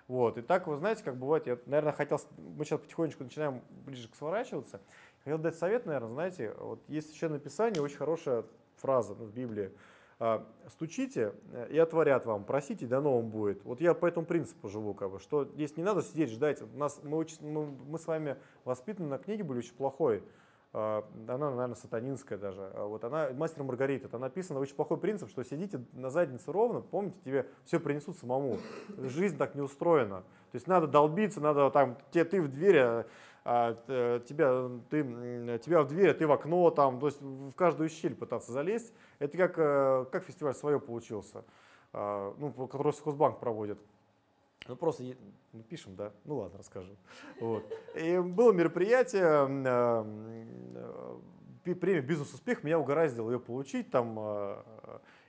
[0.07, 0.37] Вот.
[0.37, 4.15] И так, вы знаете, как бывает, я, наверное, хотел, мы сейчас потихонечку начинаем ближе к
[4.15, 4.81] сворачиваться.
[5.23, 8.43] Хотел дать совет, наверное, знаете, вот есть в Священном Писании очень хорошая
[8.77, 9.71] фраза в Библии.
[10.23, 11.33] А, стучите
[11.71, 13.63] и отворят вам, просите, да новым будет.
[13.63, 16.61] Вот я по этому принципу живу, как бы, что здесь не надо сидеть, ждать.
[16.61, 20.23] У нас, мы, мы, мы с вами воспитаны на книге были очень плохой.
[20.73, 22.71] А, она, наверное, сатанинская даже.
[22.73, 26.81] А вот она, мастер Маргарита, это написано очень плохой принцип, что сидите на заднице ровно,
[26.81, 28.57] помните, тебе все принесут самому.
[28.97, 30.21] Жизнь так не устроена.
[30.51, 33.05] То есть надо долбиться, надо там, те, ты в двери,
[33.43, 33.73] а,
[34.27, 38.53] тебя, ты, тебя в дверь, ты в окно, там, то есть в каждую щель пытаться
[38.53, 38.93] залезть.
[39.19, 41.43] Это как, э, как фестиваль свое получился,
[41.93, 43.77] ну, который Хозбанк проводит.
[44.71, 45.03] Ну, просто
[45.51, 46.13] ну, пишем, да?
[46.23, 46.95] Ну ладно, расскажу.
[47.41, 47.69] Вот.
[47.93, 51.19] И было мероприятие, э,
[51.65, 54.17] э, премия «Бизнес-успех», меня угораздило ее получить там.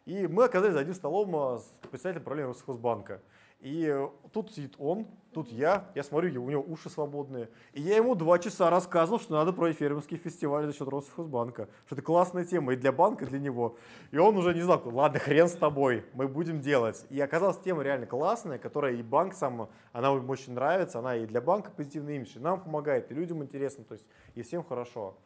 [0.05, 3.21] И мы оказались за одним столом с представителем правления Росхозбанка.
[3.63, 3.97] И
[4.33, 7.49] тут сидит он, тут я, я смотрю, у него уши свободные.
[7.73, 11.69] И я ему два часа рассказывал, что надо про фермерский фестиваль за счет Россельхозбанка.
[11.87, 13.77] Что это классная тема и для банка, и для него.
[14.11, 17.07] И он уже не знал, ладно, хрен с тобой, мы будем делать.
[17.09, 21.27] И оказалась тема реально классная, которая и банк сам, она ему очень нравится, она и
[21.27, 25.17] для банка позитивный имидж, и нам помогает, и людям интересно, то есть и всем хорошо.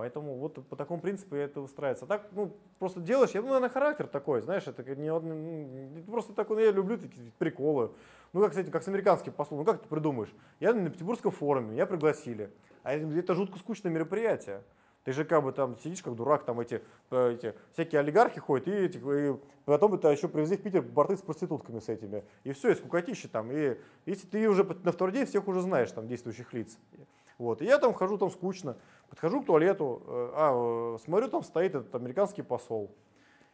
[0.00, 2.06] Поэтому вот по такому принципу это устраивается.
[2.06, 6.32] А так, ну, просто делаешь, я, ну, наверное, характер такой, знаешь, это не, ну, просто
[6.32, 7.90] такой, ну, я люблю такие приколы.
[8.32, 10.34] Ну, как, кстати, как с американским послом, ну, как ты придумаешь?
[10.58, 12.50] Я на Петербургском форуме, меня пригласили,
[12.82, 14.62] а это, это жутко скучное мероприятие.
[15.04, 18.68] Ты же как бы там сидишь как дурак, там эти, э, эти всякие олигархи ходят,
[18.68, 19.36] и, эти, и
[19.66, 22.24] потом это еще привезли в Питер борты с проститутками с этими.
[22.44, 23.52] И все, и скукотище там.
[23.52, 26.78] И если ты уже на второй день всех уже знаешь, там, действующих лиц.
[27.40, 27.62] Вот.
[27.62, 28.76] И я там хожу, там скучно.
[29.10, 32.94] Подхожу к туалету, э, а, э, смотрю, там стоит этот американский посол.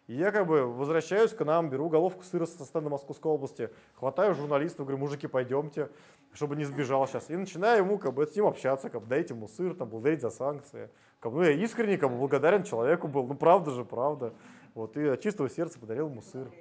[0.07, 4.35] И я как бы возвращаюсь к нам, беру головку сыра со стенда Московской области, хватаю
[4.35, 5.89] журналистов, говорю, мужики, пойдемте,
[6.33, 7.31] чтобы не сбежал сейчас.
[7.31, 10.21] И начинаю ему как бы с ним общаться, как бы дайте ему сыр, там, благодарить
[10.21, 10.91] за санкции.
[11.19, 14.33] Как бы, ну, я искренне как бы, благодарен человеку был, ну правда же, правда.
[14.75, 16.53] Вот, и от чистого сердца подарил ему сыр.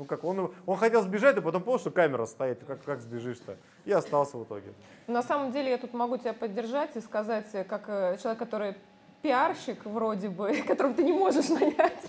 [0.00, 3.58] Ну как, он, он хотел сбежать, и потом понял, что камера стоит, как, как сбежишь-то.
[3.84, 4.72] И остался в итоге.
[5.06, 8.74] На самом деле я тут могу тебя поддержать и сказать, как э, человек, который
[9.20, 12.00] пиарщик вроде бы, которого ты не можешь нанять.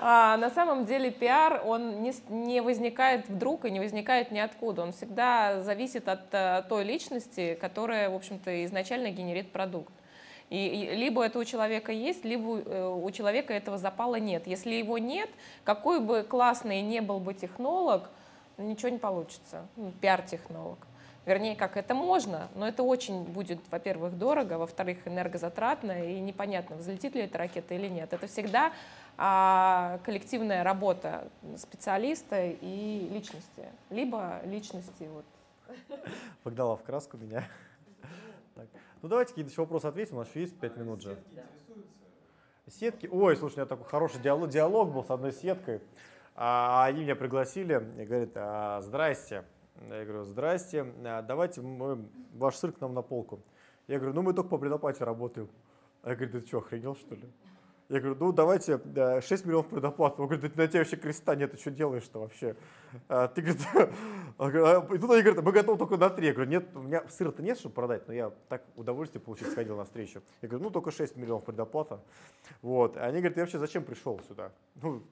[0.00, 4.82] А на самом деле пиар, он не, не возникает вдруг и не возникает ниоткуда.
[4.82, 9.92] Он всегда зависит от, от э, той личности, которая, в общем-то, изначально генерит продукт.
[10.50, 14.46] И, либо это у человека есть, либо э, у человека этого запала нет.
[14.46, 15.28] Если его нет,
[15.64, 18.10] какой бы классный не был бы технолог,
[18.56, 19.66] ничего не получится.
[19.76, 20.78] Ну, пиар-технолог.
[21.26, 27.16] Вернее, как это можно, но это очень будет, во-первых, дорого, во-вторых, энергозатратно и непонятно, взлетит
[27.16, 28.12] ли эта ракета или нет.
[28.12, 28.72] Это всегда
[29.18, 35.08] а, коллективная работа специалиста и личности, либо личности.
[35.12, 35.24] Вот.
[36.44, 37.44] Погнала в краску меня.
[38.54, 38.68] Так.
[39.06, 41.16] Ну давайте какие-то еще вопросы ответим, у нас еще есть 5 минут же.
[42.66, 43.06] Сетки.
[43.06, 45.80] Ой, слушай, у меня такой хороший диалог, диалог был с одной сеткой.
[46.34, 49.44] А, они меня пригласили и говорят, а, здрасте.
[49.88, 52.04] Я говорю, здрасте, а, давайте мы,
[52.34, 53.40] ваш сыр к нам на полку.
[53.86, 55.48] Я говорю, ну мы только по предоплате работаем.
[56.02, 57.30] А я говорю, ты что, охренел что ли?
[57.88, 60.22] Я говорю, ну давайте да, 6 миллионов предоплату.
[60.22, 62.56] Он говорит, на тебя вообще креста нет, ты что делаешь-то вообще?
[63.08, 63.62] А, ты, говорит,
[64.38, 66.26] а, и тут они говорят, мы готовы только на 3.
[66.26, 69.76] Я говорю, нет, у меня сыра-то нет, чтобы продать, но я так удовольствие получить, сходил
[69.76, 70.20] на встречу.
[70.42, 72.00] Я говорю, ну только 6 миллионов предоплата.
[72.60, 72.96] Вот.
[72.96, 74.50] Они говорят, ты вообще зачем пришел сюда?
[74.82, 75.04] Ну,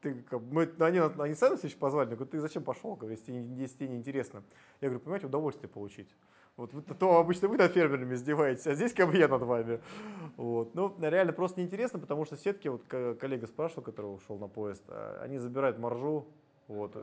[0.00, 3.88] ты, мы, они, они сами встречу позвали, я говорю, ты зачем пошел, если, если тебе
[3.88, 4.42] неинтересно.
[4.80, 6.08] Я говорю, понимаете, удовольствие получить.
[6.56, 9.80] Вот то обычно вы над фермерами издеваетесь, а здесь как бы я над вами.
[10.38, 10.74] Вот.
[10.74, 15.20] Ну, реально просто неинтересно, потому что сетки, вот коллега спрашивал, который ушел на поезд, а,
[15.22, 16.26] они забирают маржу.
[16.66, 16.96] Вот.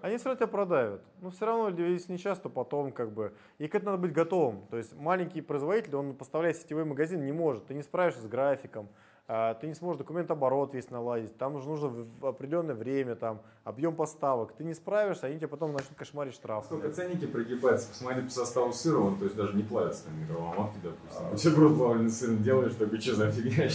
[0.00, 1.02] Они все равно тебя продавят.
[1.20, 3.34] Но все равно, если не часто, потом как бы.
[3.58, 4.66] И к этому надо быть готовым.
[4.68, 7.66] То есть маленький производитель, он поставляет сетевой магазин, не может.
[7.66, 8.88] Ты не справишься с графиком,
[9.26, 13.96] ты не сможешь документ оборот весь наладить, там уже нужно в определенное время, там, объем
[13.96, 16.66] поставок, ты не справишься, они тебе потом начнут кошмарить штраф.
[16.66, 20.78] Сколько ценники прогибаются, посмотри по составу сыра, он то есть даже не плавится на микроволновке,
[20.82, 21.26] допустим.
[21.26, 23.68] А, Бутерброд плавленый сыром делаешь, только что за фигня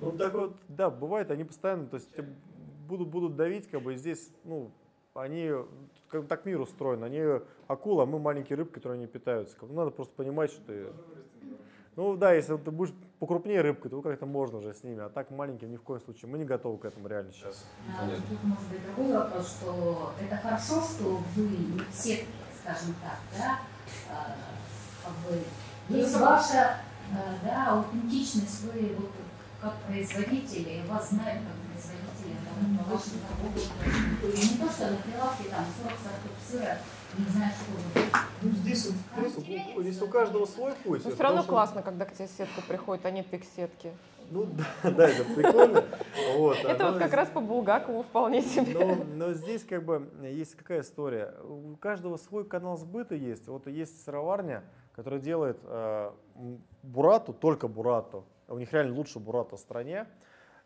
[0.00, 2.10] Ну так вот, да, бывает, они постоянно, то есть
[2.86, 4.72] будут, будут давить, как бы здесь, ну,
[5.14, 5.52] они
[6.08, 7.22] как так мир устроен, они
[7.66, 9.56] акула, а мы маленькие рыбки, которые не питаются.
[9.62, 10.86] Надо просто понимать, что ты
[11.96, 15.30] ну да, если ты будешь покрупнее рыбкой, то как-то можно уже с ними, а так
[15.30, 16.30] маленьким ни в коем случае.
[16.30, 17.66] Мы не готовы к этому реально сейчас.
[17.88, 21.48] А, тут может быть другой вопрос, что это хорошо, что вы
[21.92, 22.24] все,
[22.60, 23.60] скажем так, да,
[24.10, 24.36] а,
[25.04, 25.42] как бы
[25.88, 26.78] есть ваша
[27.12, 29.10] а, да, аутентичность, вы вот
[29.60, 35.64] как производители, вас знают как производители, да, вашим торговым Не то, что на прилавке там
[35.82, 36.78] 40 сортов сыра,
[37.18, 38.90] не знаю, что ну, здесь,
[39.38, 41.04] здесь, здесь у каждого свой путь.
[41.04, 43.92] Но все равно классно, когда к тебе сетка приходит, а нет пик-сетки.
[44.30, 44.46] Ну
[44.82, 45.84] да, да, это прикольно.
[46.36, 48.96] Вот, это вот как раз по Булгакову вполне себе.
[48.96, 51.34] Но, но здесь как бы есть какая история.
[51.44, 53.46] У каждого свой канал сбыта есть.
[53.46, 54.64] Вот есть сыроварня,
[54.94, 56.12] которая делает э,
[56.82, 58.24] бурату, только бурату.
[58.48, 60.06] У них реально лучше бурата в стране.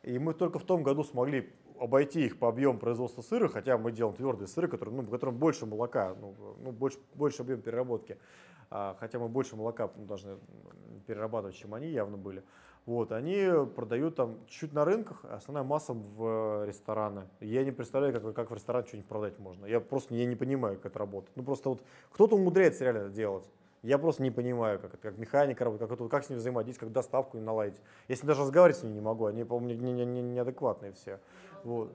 [0.02, 3.92] И мы только в том году смогли обойти их по объему производства сыра, хотя мы
[3.92, 8.18] делаем твердые сыры, которые, ну, в котором больше молока, ну, ну, больше, больше объем переработки,
[8.70, 10.38] а, хотя мы больше молока ну, должны
[11.06, 12.42] перерабатывать, чем они явно были.
[12.86, 17.24] Вот, они продают там чуть-чуть на рынках, основная масса в рестораны.
[17.40, 19.66] Я не представляю, как, как в ресторан что-нибудь продать можно.
[19.66, 21.36] Я просто я не понимаю, как это работает.
[21.36, 21.82] Ну просто вот
[22.12, 23.50] кто-то умудряется реально это делать.
[23.82, 26.94] Я просто не понимаю, как как механика работает, как, это, как с ним взаимодействовать, как
[26.94, 27.80] доставку наладить.
[28.08, 31.20] Если даже разговаривать с ними не могу, они, по-моему, неадекватные не, не, не все.
[31.62, 31.92] Вот.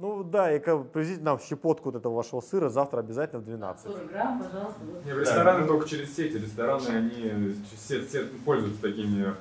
[0.00, 3.84] Ну да, и как привезите нам щепотку вот этого вашего сыра завтра обязательно в 12.
[3.84, 4.80] 40 грамм, пожалуйста.
[5.04, 5.66] Не, в рестораны да.
[5.66, 6.34] только через сеть.
[6.34, 9.34] Рестораны, они сеть, сеть, пользуются такими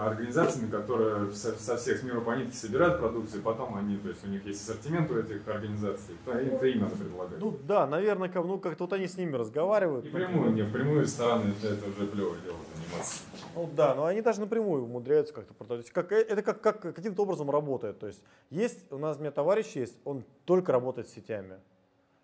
[0.00, 4.08] организациями, которые со, со всех с мира по нитке собирают продукцию, и потом они, то
[4.08, 7.38] есть у них есть ассортимент у этих организаций, то им, то им надо предлагать.
[7.38, 10.06] Ну да, наверное, как, ну как-то вот они с ними разговаривают.
[10.06, 12.56] И прямую, не, впрямую рестораны это, это уже плевое дело
[12.90, 13.22] заниматься.
[13.54, 15.90] Ну да, но они даже напрямую умудряются как-то продавать.
[15.90, 17.98] Как, это как, как каким-то образом работает.
[17.98, 21.60] То есть есть, у нас у меня товарищ есть, он только работает с сетями.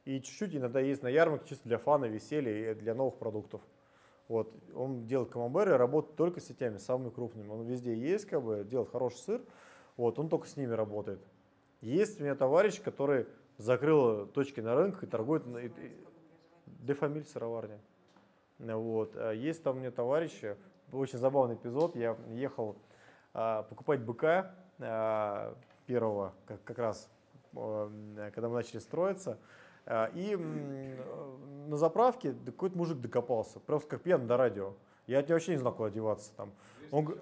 [0.04, 3.60] И чуть-чуть иногда есть на ярмарке чисто для фана, веселья и для новых продуктов.
[4.28, 4.52] Вот.
[4.74, 7.48] Он делает камамберы, работает только с сетями, самыми крупными.
[7.48, 9.42] Он везде есть, как бы, делает хороший сыр.
[9.96, 11.20] Вот, он только с ними работает.
[11.80, 13.26] Есть у меня товарищ, который
[13.56, 15.44] закрыл точки на рынках и торгует
[16.66, 17.80] для фамилии сыроварня.
[18.58, 19.16] Вот.
[19.16, 20.56] А есть там у меня товарищи,
[20.92, 21.96] очень забавный эпизод.
[21.96, 22.76] Я ехал
[23.34, 25.54] а, покупать быка а,
[25.86, 27.10] первого, как, как раз
[27.56, 29.38] Э, когда мы начали строиться.
[29.86, 34.74] Э, и на заправке какой-то мужик докопался, просто как пьяный до радио.
[35.06, 36.32] Я от него вообще не знал, куда одеваться.
[36.36, 36.52] Там.
[36.90, 37.16] Он,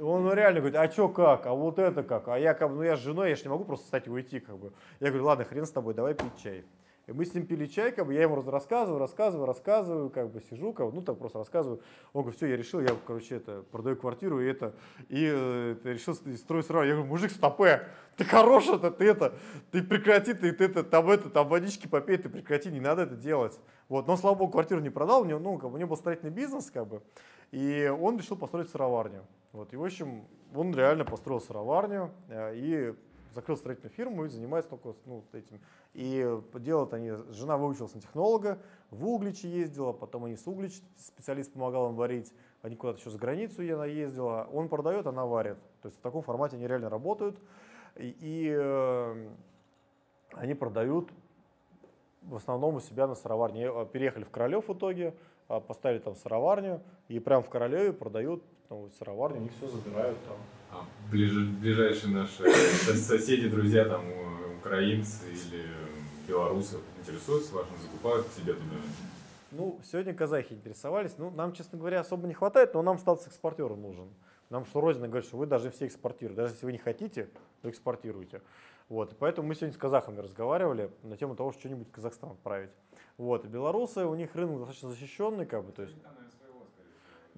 [0.00, 2.96] Он реально говорит, а что как, а вот это как, а я как, ну я
[2.96, 4.72] с женой, я же не могу просто встать и уйти, как бы.
[4.98, 6.64] Я говорю, ладно, хрен с тобой, давай пить чай.
[7.10, 10.40] И мы с ним пили чай, как бы, я ему рассказываю, рассказываю, рассказываю, как бы
[10.40, 11.82] сижу, как бы, ну так просто рассказываю.
[12.12, 14.74] Он говорит, все, я решил, я, короче, это, продаю квартиру и это,
[15.08, 16.86] и э, это, решил строить сразу.
[16.86, 19.34] Я говорю, мужик, стопе, ты хороший это, ты это,
[19.72, 23.16] ты прекрати, ты, ты это, там это, там водички попей, ты прекрати, не надо это
[23.16, 23.58] делать.
[23.88, 25.96] Вот, но, слава богу, квартиру не продал, у него, ну, как бы, у него был
[25.96, 27.02] строительный бизнес, как бы,
[27.50, 29.24] и он решил построить сыроварню.
[29.50, 32.94] Вот, и, в общем, он реально построил сыроварню, э, и
[33.32, 35.60] закрыл строительную фирму и занимается только ну, этим.
[35.94, 38.58] И делают они, жена выучилась на технолога,
[38.90, 42.32] в Угличе ездила, потом они с Углич, специалист помогал им варить,
[42.62, 45.58] они куда-то еще за границу она ездила, он продает, она варит.
[45.82, 47.38] То есть в таком формате они реально работают.
[47.96, 49.28] И, и э,
[50.32, 51.10] они продают
[52.22, 53.66] в основном у себя на сыроварне.
[53.66, 55.14] Э, переехали в Королев в итоге,
[55.48, 60.36] а, поставили там сыроварню, и прямо в Королеве продают ну, сыроварню, они все забирают там.
[61.10, 62.44] Ближ, ближайшие наши
[62.94, 64.04] соседи, друзья, там,
[64.60, 65.66] украинцы или
[66.28, 68.76] белорусы интересуются вашим, закупают себе туда?
[69.50, 71.14] Ну, сегодня казахи интересовались.
[71.18, 74.08] Ну, нам, честно говоря, особо не хватает, но нам статус-экспортер нужен.
[74.48, 76.36] Нам что Родина говорит, что вы должны все экспортировать.
[76.36, 77.28] Даже если вы не хотите,
[77.62, 78.42] то экспортируйте.
[78.88, 79.16] Вот.
[79.18, 82.70] Поэтому мы сегодня с казахами разговаривали на тему того, что что-нибудь в Казахстан отправить.
[83.16, 83.46] Вот.
[83.46, 85.96] Белорусы, у них рынок достаточно защищенный, как бы, то есть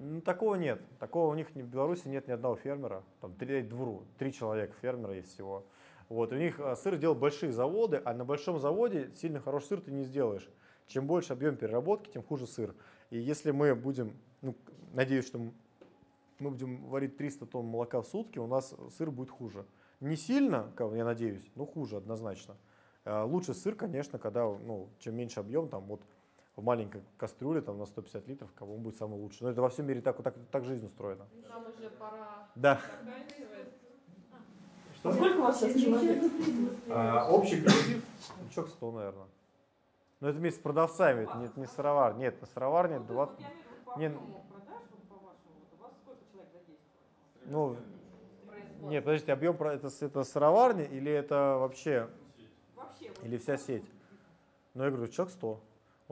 [0.03, 0.81] ну, такого нет.
[0.99, 3.03] Такого у них в Беларуси нет ни одного фермера.
[3.21, 5.65] Там три, двору, три человека фермера есть всего.
[6.09, 9.81] Вот, у них а, сыр делают большие заводы, а на большом заводе сильно хороший сыр
[9.81, 10.49] ты не сделаешь.
[10.87, 12.75] Чем больше объем переработки, тем хуже сыр.
[13.09, 14.55] И если мы будем, ну,
[14.93, 15.39] надеюсь, что
[16.39, 19.65] мы будем варить 300 тонн молока в сутки, у нас сыр будет хуже.
[20.01, 22.57] Не сильно, я надеюсь, но хуже однозначно.
[23.05, 26.01] А, лучше сыр, конечно, когда, ну, чем меньше объем, там вот
[26.55, 29.43] в маленькой кастрюле там, на 150 литров, кого он будет самый лучший.
[29.43, 31.25] Но это во всем мире так, так, так жизнь устроена.
[31.49, 32.79] Нам уже пора да.
[34.95, 35.09] Что?
[35.09, 36.23] А сколько у вас сейчас человек?
[36.89, 38.03] А, общий коллектив,
[38.41, 39.27] ну, человек 100, наверное.
[40.19, 42.15] Но это вместе с продавцами, это не, не сыровар.
[42.15, 43.39] Нет, на сыроварне 20...
[43.97, 44.11] Не,
[47.45, 47.75] ну,
[48.83, 52.09] нет, подождите, объем это, это сыроварня или это вообще,
[52.75, 53.85] вообще или вся сеть?
[54.73, 55.59] Ну, я говорю, человек 100.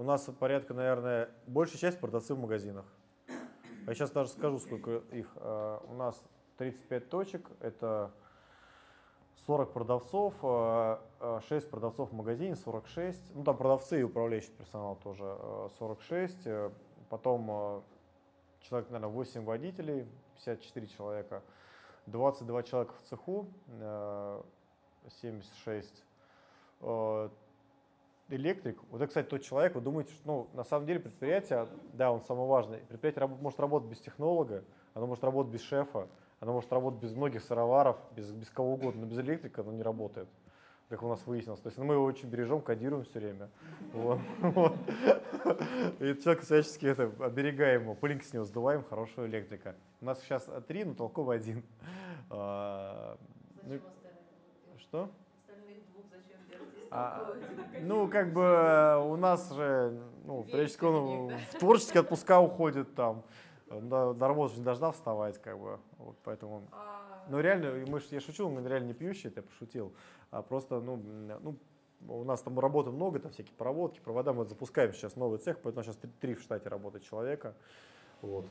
[0.01, 2.85] У нас порядка, наверное, большая часть продавцы в магазинах.
[3.85, 5.31] Я сейчас даже скажу, сколько их.
[5.35, 6.19] А, у нас
[6.57, 8.11] 35 точек, это
[9.45, 13.35] 40 продавцов, 6 а, а, продавцов в магазине, 46.
[13.35, 15.37] Ну, там продавцы и управляющий персонал тоже
[15.77, 16.47] 46.
[16.47, 16.71] Э,
[17.11, 17.83] потом
[18.61, 20.07] человек, наверное, 8 водителей,
[20.37, 21.43] 54 человека.
[22.07, 23.45] 22 человека в цеху,
[25.21, 26.03] 76
[28.33, 32.11] электрик, вот это, кстати, тот человек, вы думаете, что, ну, на самом деле предприятие, да,
[32.11, 34.63] он самый важный, предприятие может работать без технолога,
[34.93, 36.07] оно может работать без шефа,
[36.39, 39.83] оно может работать без многих сыроваров, без, без кого угодно, но без электрика оно не
[39.83, 40.27] работает,
[40.89, 41.61] как у нас выяснилось.
[41.61, 43.49] То есть ну, мы его очень бережем, кодируем все время.
[43.93, 44.19] Вот.
[45.99, 49.75] И человек всячески это, оберегаем его, пылинки с него сдуваем, хорошего электрика.
[50.01, 51.63] У нас сейчас три, но толковый один.
[52.29, 53.17] А,
[53.63, 53.79] ну,
[54.79, 55.09] что?
[56.91, 57.33] А,
[57.81, 63.23] ну, как бы у нас же, ну, периодически он в творческие отпуска уходит там.
[63.69, 65.79] Работу же не должна вставать, как бы.
[65.97, 66.67] Вот, поэтому.
[66.73, 67.25] А.
[67.29, 69.93] Ну, реально, мы, я шучу, он реально не пьющий, это я пошутил.
[70.31, 71.55] А просто, ну, ну,
[72.09, 74.33] у нас там работы много, там всякие проводки, провода.
[74.33, 77.55] Мы запускаем сейчас новый цех, поэтому сейчас три в штате работает человека.
[78.21, 78.45] Вот.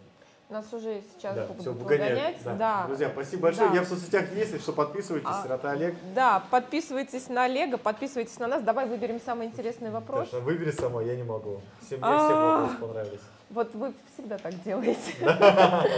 [0.51, 2.11] Нас уже сейчас да, будут все, выгонять.
[2.11, 2.37] выгонять.
[2.45, 2.55] Да.
[2.55, 2.87] Да.
[2.89, 3.69] Друзья, спасибо большое.
[3.69, 3.75] Да.
[3.77, 5.95] Я в соцсетях есть, что подписывайтесь, а, Сирота Олег.
[6.13, 8.63] Да, подписывайтесь на Олега, подписывайтесь на нас.
[8.63, 10.29] Давай выберем самый интересный вопрос.
[10.31, 11.61] Даша, выбери сама, я не могу.
[11.87, 12.61] Всем, мне все а.
[12.63, 13.21] вопросы понравились.
[13.51, 15.15] Вот вы всегда так делаете.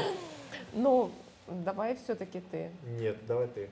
[0.75, 1.11] Ну,
[1.47, 2.71] давай все-таки ты.
[2.99, 3.69] Нет, давай ты.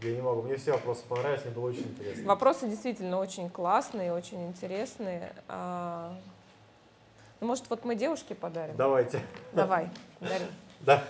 [0.00, 0.42] Я не могу.
[0.42, 2.26] Мне все вопросы понравились, мне было очень интересно.
[2.26, 5.32] Вопросы действительно очень классные, очень интересные.
[7.40, 8.76] Ну, может, вот мы девушке подарим?
[8.76, 9.20] Давайте.
[9.52, 9.90] Давай,
[10.20, 10.44] дари.
[10.80, 11.04] Да.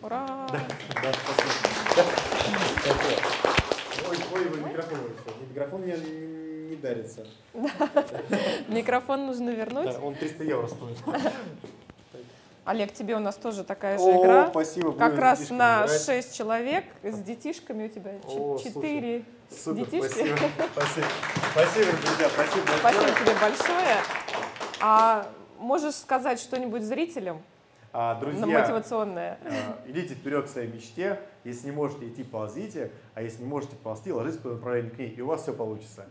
[0.00, 0.48] Ура!
[0.50, 0.60] Да,
[1.02, 2.08] да спасибо.
[4.08, 5.40] Ой, ой, ой, микрофон вышел.
[5.48, 5.96] Микрофон мне
[6.70, 7.26] не дарится.
[8.68, 9.92] Микрофон нужно вернуть.
[9.92, 10.96] Да, он 300 евро стоит.
[12.64, 14.48] Олег, тебе у нас тоже такая же О, игра.
[14.50, 14.92] Спасибо.
[14.92, 16.02] Как раз на играть.
[16.04, 16.84] 6 человек.
[17.02, 20.08] С детишками у тебя 4 Супер, детишки.
[20.08, 20.36] Спасибо.
[20.72, 21.06] спасибо.
[21.52, 22.28] Спасибо, друзья.
[22.28, 22.78] Спасибо большое.
[22.78, 23.96] Спасибо тебе большое.
[24.80, 25.26] А
[25.58, 27.42] можешь сказать что-нибудь зрителям?
[27.92, 29.38] А, друзья, мотивационное.
[29.44, 31.18] А, идите вперед к своей мечте.
[31.44, 32.92] Если не можете идти, ползите.
[33.14, 36.06] А если не можете ползти, ложитесь по направлению к ней, и у вас все получится.